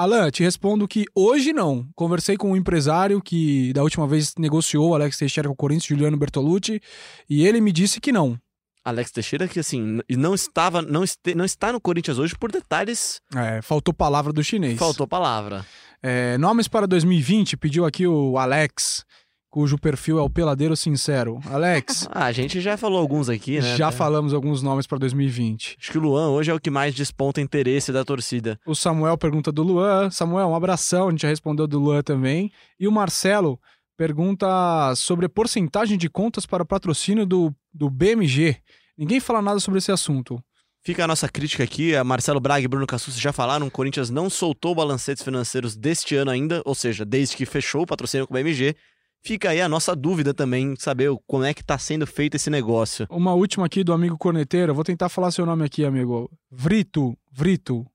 Alan, 0.00 0.30
te 0.30 0.42
respondo 0.42 0.88
que 0.88 1.04
hoje 1.14 1.52
não. 1.52 1.86
Conversei 1.94 2.34
com 2.34 2.52
um 2.52 2.56
empresário 2.56 3.20
que 3.20 3.70
da 3.74 3.82
última 3.82 4.06
vez 4.06 4.34
negociou 4.38 4.88
o 4.88 4.94
Alex 4.94 5.18
Teixeira 5.18 5.46
com 5.46 5.52
o 5.52 5.56
Corinthians, 5.56 5.88
Juliano 5.88 6.16
Bertolucci, 6.16 6.80
e 7.28 7.46
ele 7.46 7.60
me 7.60 7.70
disse 7.70 8.00
que 8.00 8.10
não. 8.10 8.38
Alex 8.82 9.10
Teixeira, 9.10 9.46
que 9.46 9.60
assim, 9.60 10.00
não 10.08 10.34
estava, 10.34 10.80
não, 10.80 11.04
este, 11.04 11.34
não 11.34 11.44
está 11.44 11.70
no 11.70 11.78
Corinthians 11.78 12.18
hoje 12.18 12.34
por 12.34 12.50
detalhes. 12.50 13.20
É, 13.36 13.60
faltou 13.60 13.92
palavra 13.92 14.32
do 14.32 14.42
chinês. 14.42 14.78
Faltou 14.78 15.06
palavra. 15.06 15.66
É, 16.02 16.38
nomes 16.38 16.66
para 16.66 16.86
2020, 16.86 17.58
pediu 17.58 17.84
aqui 17.84 18.06
o 18.06 18.38
Alex, 18.38 19.04
cujo 19.50 19.76
perfil 19.76 20.18
é 20.18 20.22
o 20.22 20.30
Peladeiro 20.30 20.76
Sincero. 20.76 21.40
Alex, 21.46 22.06
Ah, 22.12 22.26
a 22.26 22.32
gente 22.32 22.60
já 22.60 22.76
falou 22.76 22.98
alguns 23.00 23.28
aqui, 23.28 23.60
né? 23.60 23.76
já 23.76 23.88
Até- 23.88 23.96
falamos 23.96 24.32
alguns 24.32 24.62
nomes 24.62 24.86
para 24.86 24.98
2020. 24.98 25.76
Acho 25.80 25.90
que 25.90 25.98
o 25.98 26.00
Luan 26.00 26.28
hoje 26.30 26.50
é 26.50 26.54
o 26.54 26.60
que 26.60 26.70
mais 26.70 26.94
desponta 26.94 27.40
interesse 27.40 27.92
da 27.92 28.04
torcida. 28.04 28.58
O 28.64 28.74
Samuel 28.74 29.18
pergunta 29.18 29.50
do 29.50 29.62
Luan. 29.62 30.08
Samuel, 30.10 30.48
um 30.48 30.54
abração, 30.54 31.08
a 31.08 31.10
gente 31.10 31.22
já 31.22 31.28
respondeu 31.28 31.66
do 31.66 31.78
Luan 31.80 32.02
também. 32.02 32.50
E 32.78 32.86
o 32.86 32.92
Marcelo 32.92 33.58
pergunta 33.96 34.94
sobre 34.96 35.26
a 35.26 35.28
porcentagem 35.28 35.98
de 35.98 36.08
contas 36.08 36.46
para 36.46 36.64
patrocínio 36.64 37.26
do, 37.26 37.54
do 37.72 37.90
BMG. 37.90 38.56
Ninguém 38.96 39.20
fala 39.20 39.42
nada 39.42 39.60
sobre 39.60 39.78
esse 39.78 39.92
assunto. 39.92 40.42
Fica 40.82 41.04
a 41.04 41.06
nossa 41.06 41.28
crítica 41.28 41.62
aqui, 41.62 41.94
a 41.94 42.02
Marcelo 42.02 42.40
Braga 42.40 42.64
e 42.64 42.68
Bruno 42.68 42.86
Cassucci 42.86 43.20
já 43.20 43.32
falaram, 43.32 43.66
o 43.66 43.70
Corinthians 43.70 44.08
não 44.08 44.30
soltou 44.30 44.74
balancetes 44.74 45.22
financeiros 45.22 45.76
deste 45.76 46.16
ano 46.16 46.30
ainda, 46.30 46.62
ou 46.64 46.74
seja, 46.74 47.04
desde 47.04 47.36
que 47.36 47.44
fechou 47.44 47.82
o 47.82 47.86
patrocínio 47.86 48.26
com 48.26 48.32
o 48.32 48.36
BMG. 48.36 48.74
Fica 49.22 49.50
aí 49.50 49.60
a 49.60 49.68
nossa 49.68 49.94
dúvida 49.94 50.32
também, 50.32 50.74
saber 50.78 51.10
como 51.26 51.44
é 51.44 51.52
que 51.52 51.62
tá 51.62 51.76
sendo 51.78 52.06
feito 52.06 52.36
esse 52.36 52.48
negócio. 52.48 53.06
Uma 53.10 53.34
última 53.34 53.66
aqui 53.66 53.84
do 53.84 53.92
amigo 53.92 54.16
corneteiro. 54.16 54.74
Vou 54.74 54.84
tentar 54.84 55.08
falar 55.08 55.30
seu 55.30 55.44
nome 55.44 55.64
aqui, 55.64 55.84
amigo. 55.84 56.30
Vrito. 56.50 57.16
Vrito. 57.30 57.86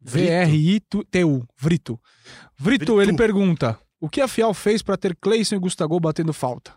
V-R-I-T-U. 0.00 1.46
Vrito. 1.56 2.00
Vrito, 2.58 2.96
Vrito. 2.96 3.00
ele 3.00 3.16
pergunta: 3.16 3.78
o 4.00 4.08
que 4.08 4.20
a 4.20 4.26
Fial 4.26 4.52
fez 4.52 4.82
para 4.82 4.96
ter 4.96 5.16
Cleison 5.16 5.54
e 5.54 5.58
Gustavo 5.60 5.98
batendo 6.00 6.32
falta? 6.32 6.72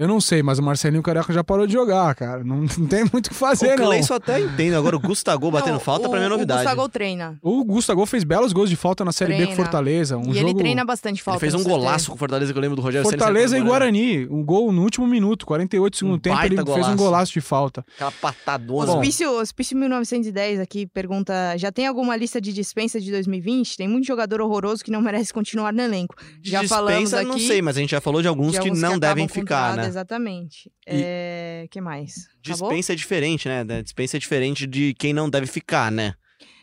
Eu 0.00 0.08
não 0.08 0.18
sei, 0.18 0.42
mas 0.42 0.58
o 0.58 0.62
Marcelinho 0.62 1.02
Carioca 1.02 1.30
já 1.30 1.44
parou 1.44 1.66
de 1.66 1.74
jogar, 1.74 2.14
cara. 2.14 2.42
Não, 2.42 2.62
não 2.62 2.86
tem 2.88 3.04
muito 3.12 3.26
o 3.26 3.28
que 3.28 3.34
fazer, 3.34 3.74
o 3.74 3.76
não. 3.76 3.84
Cleison 3.84 4.14
até 4.14 4.40
entendo, 4.40 4.78
agora 4.78 4.96
o 4.96 4.98
Gustavo 4.98 5.50
batendo 5.50 5.74
Não, 5.74 5.80
falta 5.80 6.08
o, 6.08 6.10
pra 6.10 6.18
mim 6.18 6.24
é 6.24 6.28
O 6.28 6.30
novidade. 6.30 6.62
Gustavo 6.62 6.88
treina. 6.88 7.38
O 7.42 7.62
Gustavo 7.62 8.06
fez 8.06 8.24
belos 8.24 8.54
gols 8.54 8.70
de 8.70 8.76
falta 8.76 9.04
na 9.04 9.12
Série 9.12 9.32
B 9.32 9.40
com 9.40 9.44
Treina. 9.44 9.56
Fortaleza. 9.56 10.16
Um 10.16 10.30
e 10.30 10.34
jogo... 10.36 10.38
ele 10.38 10.54
treina 10.54 10.86
bastante 10.86 11.22
falta. 11.22 11.44
Ele 11.44 11.52
fez 11.52 11.54
um 11.54 11.68
golaço 11.68 12.08
com 12.08 12.14
o 12.14 12.18
Fortaleza 12.18 12.50
que 12.50 12.58
eu 12.58 12.62
lembro 12.62 12.76
do 12.76 12.80
Rogério 12.80 13.06
Fortaleza 13.06 13.58
e 13.58 13.60
comemorando. 13.60 13.92
Guarani. 13.92 14.26
Um 14.30 14.42
gol 14.42 14.72
no 14.72 14.82
último 14.84 15.06
minuto, 15.06 15.44
48 15.44 15.98
segundo 15.98 16.14
Um 16.14 16.18
tempo. 16.18 16.40
Ele 16.46 16.56
baita 16.56 16.72
fez 16.72 16.76
um 16.78 16.80
golaço. 16.80 16.96
golaço 16.96 17.32
de 17.34 17.40
falta. 17.42 17.84
Aquela 17.94 18.12
patadona. 18.12 18.92
Hospício, 18.92 19.30
Hospício 19.38 19.76
1910 19.76 20.60
aqui 20.60 20.86
pergunta: 20.86 21.58
já 21.58 21.70
tem 21.70 21.86
alguma 21.86 22.16
lista 22.16 22.40
de 22.40 22.54
dispensa 22.54 22.98
de 22.98 23.10
2020? 23.10 23.76
Tem 23.76 23.86
muito 23.86 24.06
jogador 24.06 24.40
horroroso 24.40 24.82
que 24.82 24.90
não 24.90 25.02
merece 25.02 25.30
continuar 25.30 25.74
no 25.74 25.82
elenco. 25.82 26.14
Já 26.42 26.62
dispensa, 26.62 26.74
falamos 26.74 27.12
não 27.12 27.32
aqui 27.32 27.46
sei, 27.46 27.60
mas 27.60 27.76
a 27.76 27.80
gente 27.80 27.90
já 27.90 28.00
falou 28.00 28.22
de 28.22 28.28
alguns 28.28 28.52
de 28.52 28.60
que 28.60 28.68
alguns 28.68 28.80
não 28.80 28.94
acabam 28.94 29.00
devem 29.00 29.28
ficar, 29.28 29.76
né? 29.76 29.89
Exatamente. 29.90 30.72
É, 30.86 31.66
que 31.70 31.80
mais? 31.80 32.28
Acabou? 32.44 32.68
Dispensa 32.68 32.92
é 32.92 32.96
diferente, 32.96 33.48
né? 33.48 33.64
Dispensa 33.82 34.16
é 34.16 34.20
diferente 34.20 34.66
de 34.66 34.94
quem 34.94 35.12
não 35.12 35.28
deve 35.28 35.46
ficar, 35.46 35.90
né? 35.92 36.14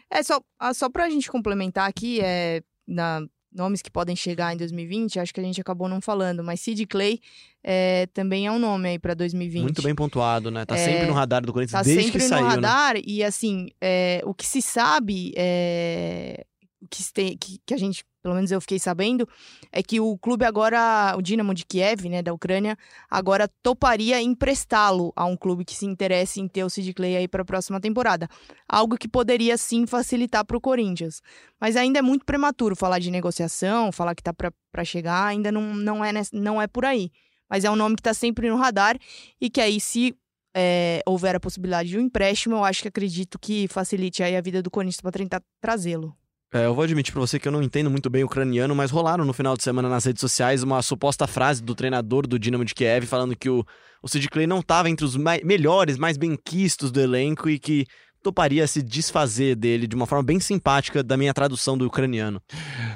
É, 0.09 0.23
só, 0.23 0.41
ah, 0.59 0.73
só 0.73 0.89
pra 0.89 1.09
gente 1.09 1.29
complementar 1.29 1.87
aqui, 1.87 2.19
é, 2.21 2.61
na, 2.87 3.21
nomes 3.51 3.81
que 3.81 3.91
podem 3.91 4.15
chegar 4.15 4.53
em 4.53 4.57
2020, 4.57 5.19
acho 5.19 5.33
que 5.33 5.39
a 5.39 5.43
gente 5.43 5.59
acabou 5.59 5.89
não 5.89 5.99
falando, 5.99 6.43
mas 6.43 6.61
Sid 6.61 6.85
Clay 6.85 7.19
é, 7.63 8.07
também 8.13 8.45
é 8.47 8.51
um 8.51 8.59
nome 8.59 8.89
aí 8.89 8.99
pra 8.99 9.13
2020. 9.13 9.63
Muito 9.63 9.81
bem 9.81 9.95
pontuado, 9.95 10.51
né? 10.51 10.65
Tá 10.65 10.77
É, 10.77 10.85
sempre 10.85 11.07
no 11.07 11.13
radar 11.13 11.45
do 11.45 11.51
Corinthians 11.51 11.79
Tá 11.79 11.83
desde 11.83 12.03
sempre 12.03 12.19
que 12.19 12.25
no 12.25 12.29
saiu, 12.29 12.45
né? 12.45 12.49
radar 12.51 12.95
e 13.05 13.23
assim, 13.23 13.67
é, 13.81 14.21
o 14.25 14.33
que 14.33 14.45
se 14.45 14.61
sabe, 14.61 15.33
é, 15.35 16.45
que, 16.89 17.59
que, 17.65 17.73
a 17.73 17.77
gente, 17.77 18.05
pelo 18.21 18.35
menos 18.35 18.51
eu 18.51 18.61
fiquei 18.61 18.77
sabendo, 18.77 19.27
é 19.71 19.81
que 19.81 19.99
o 19.99 20.17
clube 20.17 20.45
agora, 20.45 21.15
o 21.17 21.21
Dinamo 21.21 21.53
de 21.53 21.65
Kiev, 21.65 22.07
né, 22.07 22.21
da 22.21 22.33
Ucrânia, 22.33 22.77
agora 23.09 23.49
toparia 23.63 24.21
emprestá-lo 24.21 25.11
a 25.15 25.25
um 25.25 25.35
clube 25.35 25.65
que 25.65 25.75
se 25.75 25.85
interesse 25.85 26.39
em 26.39 26.47
ter 26.47 26.63
o 26.63 26.69
Sid 26.69 26.93
Clay 26.93 27.17
aí 27.17 27.27
para 27.27 27.41
a 27.41 27.45
próxima 27.45 27.79
temporada. 27.79 28.27
Algo 28.67 28.97
que 28.97 29.07
poderia 29.07 29.57
sim 29.57 29.87
facilitar 29.87 30.45
para 30.45 30.57
o 30.57 30.61
Corinthians. 30.61 31.21
Mas 31.59 31.75
ainda 31.75 31.99
é 31.99 32.01
muito 32.01 32.25
prematuro 32.25 32.75
falar 32.75 32.99
de 32.99 33.09
negociação, 33.09 33.91
falar 33.91 34.13
que 34.13 34.23
tá 34.23 34.33
para 34.33 34.83
chegar, 34.83 35.25
ainda 35.25 35.51
não, 35.51 35.73
não, 35.73 36.05
é, 36.05 36.11
não 36.31 36.61
é 36.61 36.67
por 36.67 36.85
aí. 36.85 37.11
Mas 37.49 37.63
é 37.63 37.71
um 37.71 37.75
nome 37.75 37.95
que 37.95 38.03
tá 38.03 38.13
sempre 38.13 38.49
no 38.49 38.57
radar 38.57 38.97
e 39.39 39.49
que 39.49 39.61
aí, 39.61 39.79
se 39.79 40.15
é, 40.53 41.01
houver 41.05 41.35
a 41.35 41.39
possibilidade 41.39 41.89
de 41.89 41.97
um 41.97 42.01
empréstimo, 42.01 42.55
eu 42.55 42.63
acho 42.63 42.81
que 42.81 42.87
acredito 42.87 43.39
que 43.39 43.67
facilite 43.67 44.21
aí 44.21 44.35
a 44.35 44.41
vida 44.41 44.61
do 44.61 44.69
Corinthians 44.69 45.01
para 45.01 45.11
tentar 45.11 45.41
trazê-lo. 45.61 46.15
É, 46.53 46.65
eu 46.65 46.73
vou 46.73 46.83
admitir 46.83 47.11
pra 47.11 47.19
você 47.19 47.37
que 47.37 47.47
eu 47.47 47.51
não 47.51 47.61
entendo 47.61 47.89
muito 47.89 48.09
bem 48.09 48.23
o 48.23 48.25
ucraniano, 48.25 48.73
mas 48.73 48.89
rolaram 48.89 49.25
no 49.25 49.33
final 49.33 49.57
de 49.57 49.63
semana 49.63 49.89
nas 49.89 50.05
redes 50.05 50.21
sociais 50.21 50.63
uma 50.63 50.81
suposta 50.81 51.27
frase 51.27 51.61
do 51.61 51.75
treinador 51.75 52.25
do 52.25 52.39
Dinamo 52.39 52.63
de 52.63 52.73
Kiev 52.73 53.05
falando 53.05 53.35
que 53.35 53.49
o, 53.49 53.65
o 54.01 54.07
Sid 54.07 54.29
Clay 54.29 54.47
não 54.47 54.59
estava 54.59 54.89
entre 54.89 55.05
os 55.05 55.17
melhores, 55.43 55.97
mais 55.97 56.15
bem-quistos 56.15 56.89
do 56.89 57.01
elenco 57.01 57.49
e 57.49 57.59
que 57.59 57.85
toparia 58.23 58.65
se 58.65 58.81
desfazer 58.81 59.55
dele 59.55 59.87
de 59.87 59.95
uma 59.95 60.05
forma 60.05 60.23
bem 60.23 60.39
simpática 60.39 61.03
da 61.03 61.17
minha 61.17 61.33
tradução 61.33 61.77
do 61.77 61.85
ucraniano. 61.85 62.41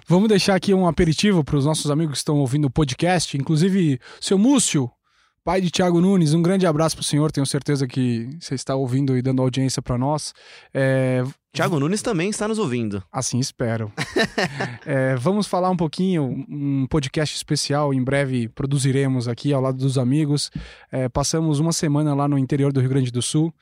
Vamos 0.07 0.29
deixar 0.29 0.55
aqui 0.55 0.73
um 0.73 0.87
aperitivo 0.87 1.43
para 1.43 1.57
os 1.57 1.65
nossos 1.65 1.91
amigos 1.91 2.13
que 2.13 2.17
estão 2.19 2.37
ouvindo 2.37 2.65
o 2.65 2.71
podcast, 2.71 3.37
inclusive 3.37 3.99
seu 4.19 4.37
Múcio, 4.37 4.89
pai 5.43 5.61
de 5.61 5.71
Thiago 5.71 5.99
Nunes. 5.99 6.33
Um 6.33 6.41
grande 6.41 6.65
abraço 6.65 6.95
para 6.95 7.01
o 7.01 7.05
senhor, 7.05 7.31
tenho 7.31 7.45
certeza 7.45 7.87
que 7.87 8.29
você 8.39 8.55
está 8.55 8.75
ouvindo 8.75 9.17
e 9.17 9.21
dando 9.21 9.41
audiência 9.41 9.81
para 9.81 9.97
nós. 9.97 10.33
É, 10.73 11.23
Thiago 11.53 11.79
Nunes 11.79 12.01
também 12.01 12.29
está 12.29 12.47
nos 12.47 12.59
ouvindo. 12.59 13.03
Assim 13.11 13.39
espero. 13.39 13.91
É, 14.83 15.15
vamos 15.15 15.47
falar 15.47 15.69
um 15.69 15.77
pouquinho, 15.77 16.23
um 16.49 16.87
podcast 16.89 17.35
especial, 17.35 17.93
em 17.93 18.03
breve 18.03 18.49
produziremos 18.49 19.27
aqui 19.27 19.53
ao 19.53 19.61
lado 19.61 19.77
dos 19.77 19.97
amigos. 19.97 20.49
É, 20.91 21.07
passamos 21.07 21.59
uma 21.59 21.71
semana 21.71 22.15
lá 22.15 22.27
no 22.27 22.37
interior 22.37 22.73
do 22.73 22.79
Rio 22.79 22.89
Grande 22.89 23.11
do 23.11 23.21
Sul. 23.21 23.53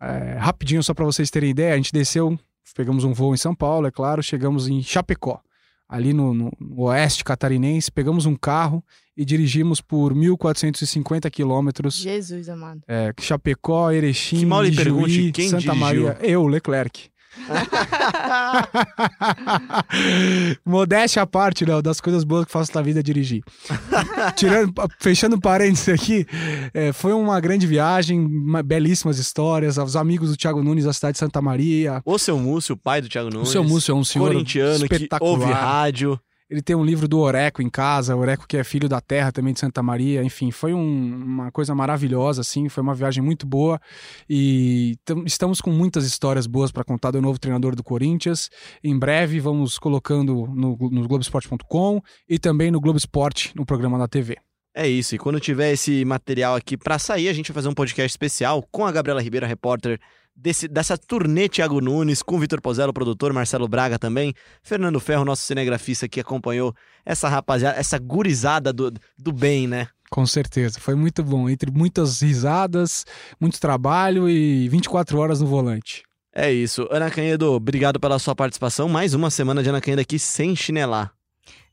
É, 0.00 0.36
rapidinho, 0.38 0.82
só 0.82 0.92
para 0.92 1.04
vocês 1.04 1.30
terem 1.30 1.50
ideia, 1.50 1.72
a 1.72 1.76
gente 1.76 1.92
desceu, 1.92 2.38
pegamos 2.74 3.04
um 3.04 3.12
voo 3.12 3.32
em 3.32 3.38
São 3.38 3.54
Paulo, 3.54 3.86
é 3.86 3.90
claro, 3.90 4.22
chegamos 4.22 4.68
em 4.68 4.82
Chapecó, 4.82 5.40
ali 5.88 6.12
no, 6.12 6.32
no- 6.34 6.52
oeste 6.76 7.22
catarinense, 7.24 7.90
pegamos 7.90 8.26
um 8.26 8.34
carro 8.36 8.82
e 9.16 9.24
dirigimos 9.24 9.80
por 9.80 10.12
1.450 10.14 11.30
quilômetros. 11.30 11.94
Jesus 11.96 12.48
amado. 12.48 12.80
É, 12.88 13.12
Chapecó, 13.20 13.90
Erechim, 13.90 14.38
Que 14.38 14.46
mal 14.46 14.62
lhe 14.62 14.74
pergunte 14.74 15.30
quem 15.32 15.48
Santa 15.48 15.60
dirigiu. 15.62 15.80
Maria. 15.80 16.18
Eu, 16.20 16.46
Leclerc. 16.46 17.08
Modéstia 20.64 21.22
à 21.22 21.26
parte, 21.26 21.64
Léo, 21.64 21.82
das 21.82 22.00
coisas 22.00 22.24
boas 22.24 22.44
que 22.46 22.52
faço 22.52 22.70
na 22.74 22.82
vida 22.82 23.00
é 23.00 23.02
dirigir. 23.02 23.42
Tirando, 24.36 24.72
fechando 25.00 25.40
parênteses 25.40 25.88
aqui, 25.88 26.26
é, 26.72 26.92
foi 26.92 27.12
uma 27.12 27.40
grande 27.40 27.66
viagem, 27.66 28.20
uma- 28.20 28.62
belíssimas 28.62 29.18
histórias, 29.18 29.78
os 29.78 29.96
amigos 29.96 30.30
do 30.30 30.36
Thiago 30.36 30.62
Nunes 30.62 30.84
da 30.84 30.92
cidade 30.92 31.14
de 31.14 31.18
Santa 31.18 31.40
Maria. 31.40 32.02
O 32.04 32.18
seu 32.18 32.38
Múcio, 32.38 32.74
o 32.74 32.78
pai 32.78 33.00
do 33.00 33.08
Thiago 33.08 33.28
O 33.28 33.32
Nunes. 33.32 33.48
seu 33.50 33.64
Múcio 33.64 33.92
é 33.92 33.94
um 33.94 34.04
senhor 34.04 34.28
corintiano 34.28 34.86
que 34.88 35.08
ouve 35.20 35.50
rádio. 35.50 36.18
Ele 36.50 36.60
tem 36.60 36.76
um 36.76 36.84
livro 36.84 37.08
do 37.08 37.18
Oreco 37.20 37.62
em 37.62 37.70
casa, 37.70 38.14
Oreco 38.14 38.46
que 38.46 38.56
é 38.56 38.62
filho 38.62 38.88
da 38.88 39.00
terra 39.00 39.32
também 39.32 39.54
de 39.54 39.60
Santa 39.60 39.82
Maria. 39.82 40.22
Enfim, 40.22 40.50
foi 40.50 40.74
um- 40.74 41.14
uma 41.24 41.50
coisa 41.50 41.74
maravilhosa, 41.74 42.42
assim. 42.42 42.68
Foi 42.68 42.82
uma 42.82 42.94
viagem 42.94 43.22
muito 43.22 43.46
boa 43.46 43.80
e 44.28 44.96
tam- 45.04 45.24
estamos 45.26 45.60
com 45.60 45.70
muitas 45.70 46.04
histórias 46.04 46.46
boas 46.46 46.70
para 46.70 46.84
contar 46.84 47.10
do 47.10 47.20
novo 47.22 47.38
treinador 47.38 47.74
do 47.74 47.82
Corinthians. 47.82 48.50
Em 48.82 48.96
breve 48.98 49.40
vamos 49.40 49.78
colocando 49.78 50.46
no, 50.54 50.76
no 50.90 51.08
Globoesporte.com 51.08 52.00
e 52.28 52.38
também 52.38 52.70
no 52.70 52.80
Globo 52.80 52.98
Esporte, 52.98 53.52
no 53.56 53.64
programa 53.64 53.98
da 53.98 54.06
TV. 54.06 54.36
É 54.76 54.88
isso, 54.88 55.14
e 55.14 55.18
quando 55.18 55.38
tiver 55.38 55.70
esse 55.72 56.04
material 56.04 56.56
aqui 56.56 56.76
pra 56.76 56.98
sair, 56.98 57.28
a 57.28 57.32
gente 57.32 57.52
vai 57.52 57.54
fazer 57.54 57.68
um 57.68 57.74
podcast 57.74 58.10
especial 58.10 58.60
com 58.72 58.84
a 58.84 58.90
Gabriela 58.90 59.22
Ribeiro, 59.22 59.46
repórter 59.46 60.00
desse, 60.34 60.68
dessa 60.68 60.98
turnê 60.98 61.48
Thiago 61.48 61.80
Nunes, 61.80 62.22
com 62.22 62.36
o 62.36 62.38
Vitor 62.38 62.60
Pozella, 62.60 62.90
o 62.90 62.94
produtor, 62.94 63.32
Marcelo 63.32 63.68
Braga 63.68 63.98
também, 63.98 64.34
Fernando 64.62 65.00
Ferro, 65.00 65.24
nosso 65.24 65.42
cinegrafista 65.42 66.08
que 66.08 66.20
acompanhou 66.20 66.74
essa 67.04 67.28
rapaziada, 67.28 67.78
essa 67.78 67.98
gurizada 67.98 68.72
do, 68.72 68.92
do 69.18 69.32
bem, 69.32 69.66
né? 69.66 69.88
Com 70.10 70.26
certeza, 70.26 70.78
foi 70.78 70.94
muito 70.94 71.22
bom. 71.22 71.48
Entre 71.48 71.70
muitas 71.70 72.20
risadas, 72.20 73.04
muito 73.40 73.60
trabalho 73.60 74.28
e 74.28 74.68
24 74.68 75.18
horas 75.18 75.40
no 75.40 75.46
volante. 75.46 76.02
É 76.32 76.52
isso. 76.52 76.86
Ana 76.90 77.10
Canhedo, 77.10 77.52
obrigado 77.52 78.00
pela 78.00 78.18
sua 78.18 78.34
participação. 78.34 78.88
Mais 78.88 79.14
uma 79.14 79.30
semana 79.30 79.62
de 79.62 79.68
Ana 79.68 79.80
Canhedo 79.80 80.02
aqui 80.02 80.18
sem 80.18 80.54
chinelar. 80.54 81.12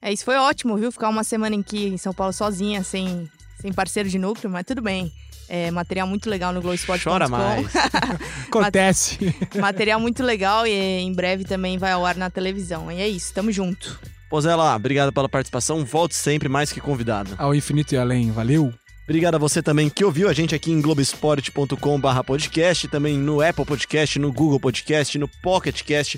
É, 0.01 0.12
isso 0.12 0.26
foi 0.26 0.36
ótimo, 0.36 0.78
viu? 0.78 0.91
Ficar 0.91 1.09
uma 1.09 1.24
semana 1.24 1.55
aqui 1.59 1.88
em 1.88 1.97
São 1.97 2.14
Paulo 2.14 2.34
sozinha, 2.34 2.84
sem, 2.84 3.30
sem 3.59 3.72
parceiro 3.72 4.09
de 4.09 4.18
núcleo, 4.18 4.51
mas 4.51 4.66
tudo 4.66 4.82
bem. 4.82 5.12
É, 5.54 5.70
material 5.70 6.08
muito 6.08 6.30
legal 6.30 6.54
no 6.54 6.62
Globoesporte.com. 6.62 7.10
Chora 7.10 7.28
mais. 7.28 7.68
Acontece. 8.47 9.36
material 9.60 9.99
muito 9.99 10.24
legal 10.24 10.66
e 10.66 10.72
em 10.72 11.12
breve 11.12 11.43
também 11.43 11.78
vai 11.78 11.91
ao 11.91 12.06
ar 12.06 12.16
na 12.16 12.30
televisão. 12.30 12.89
E 12.89 13.02
é 13.02 13.08
isso, 13.10 13.34
tamo 13.34 13.52
junto. 13.52 13.99
Pozella, 14.30 14.74
obrigado 14.74 15.12
pela 15.12 15.28
participação. 15.28 15.84
Volte 15.84 16.16
sempre 16.16 16.47
mais 16.47 16.72
que 16.72 16.80
convidado. 16.80 17.36
Ao 17.38 17.54
infinito 17.54 17.93
e 17.93 17.97
além. 17.97 18.32
Valeu! 18.32 18.74
Obrigado 19.04 19.36
a 19.36 19.38
você 19.38 19.62
também 19.62 19.89
que 19.89 20.06
ouviu 20.06 20.30
a 20.30 20.34
gente 20.34 20.56
aqui 20.56 20.72
em 20.72 20.80
globesport.com.br 20.80 22.24
podcast, 22.26 22.88
também 22.88 23.18
no 23.18 23.41
Apple 23.41 23.66
Podcast, 23.66 24.18
no 24.20 24.32
Google 24.32 24.58
Podcast, 24.58 25.20
no 25.20 25.28
Pocket 25.28 25.84
Cast, 25.84 26.18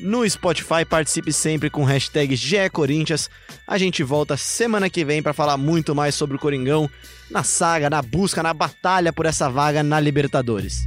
no 0.00 0.28
Spotify. 0.28 0.84
Participe 0.88 1.32
sempre 1.32 1.70
com 1.70 1.84
hashtag 1.84 2.34
GECorinthians. 2.36 3.30
A 3.66 3.78
gente 3.78 4.02
volta 4.02 4.36
semana 4.36 4.90
que 4.90 5.04
vem 5.04 5.22
para 5.22 5.32
falar 5.32 5.56
muito 5.56 5.94
mais 5.94 6.14
sobre 6.14 6.36
o 6.36 6.40
Coringão 6.40 6.88
na 7.30 7.42
saga, 7.42 7.88
na 7.88 8.02
busca, 8.02 8.42
na 8.42 8.52
batalha 8.52 9.12
por 9.12 9.26
essa 9.26 9.48
vaga 9.48 9.82
na 9.82 9.98
Libertadores. 10.00 10.86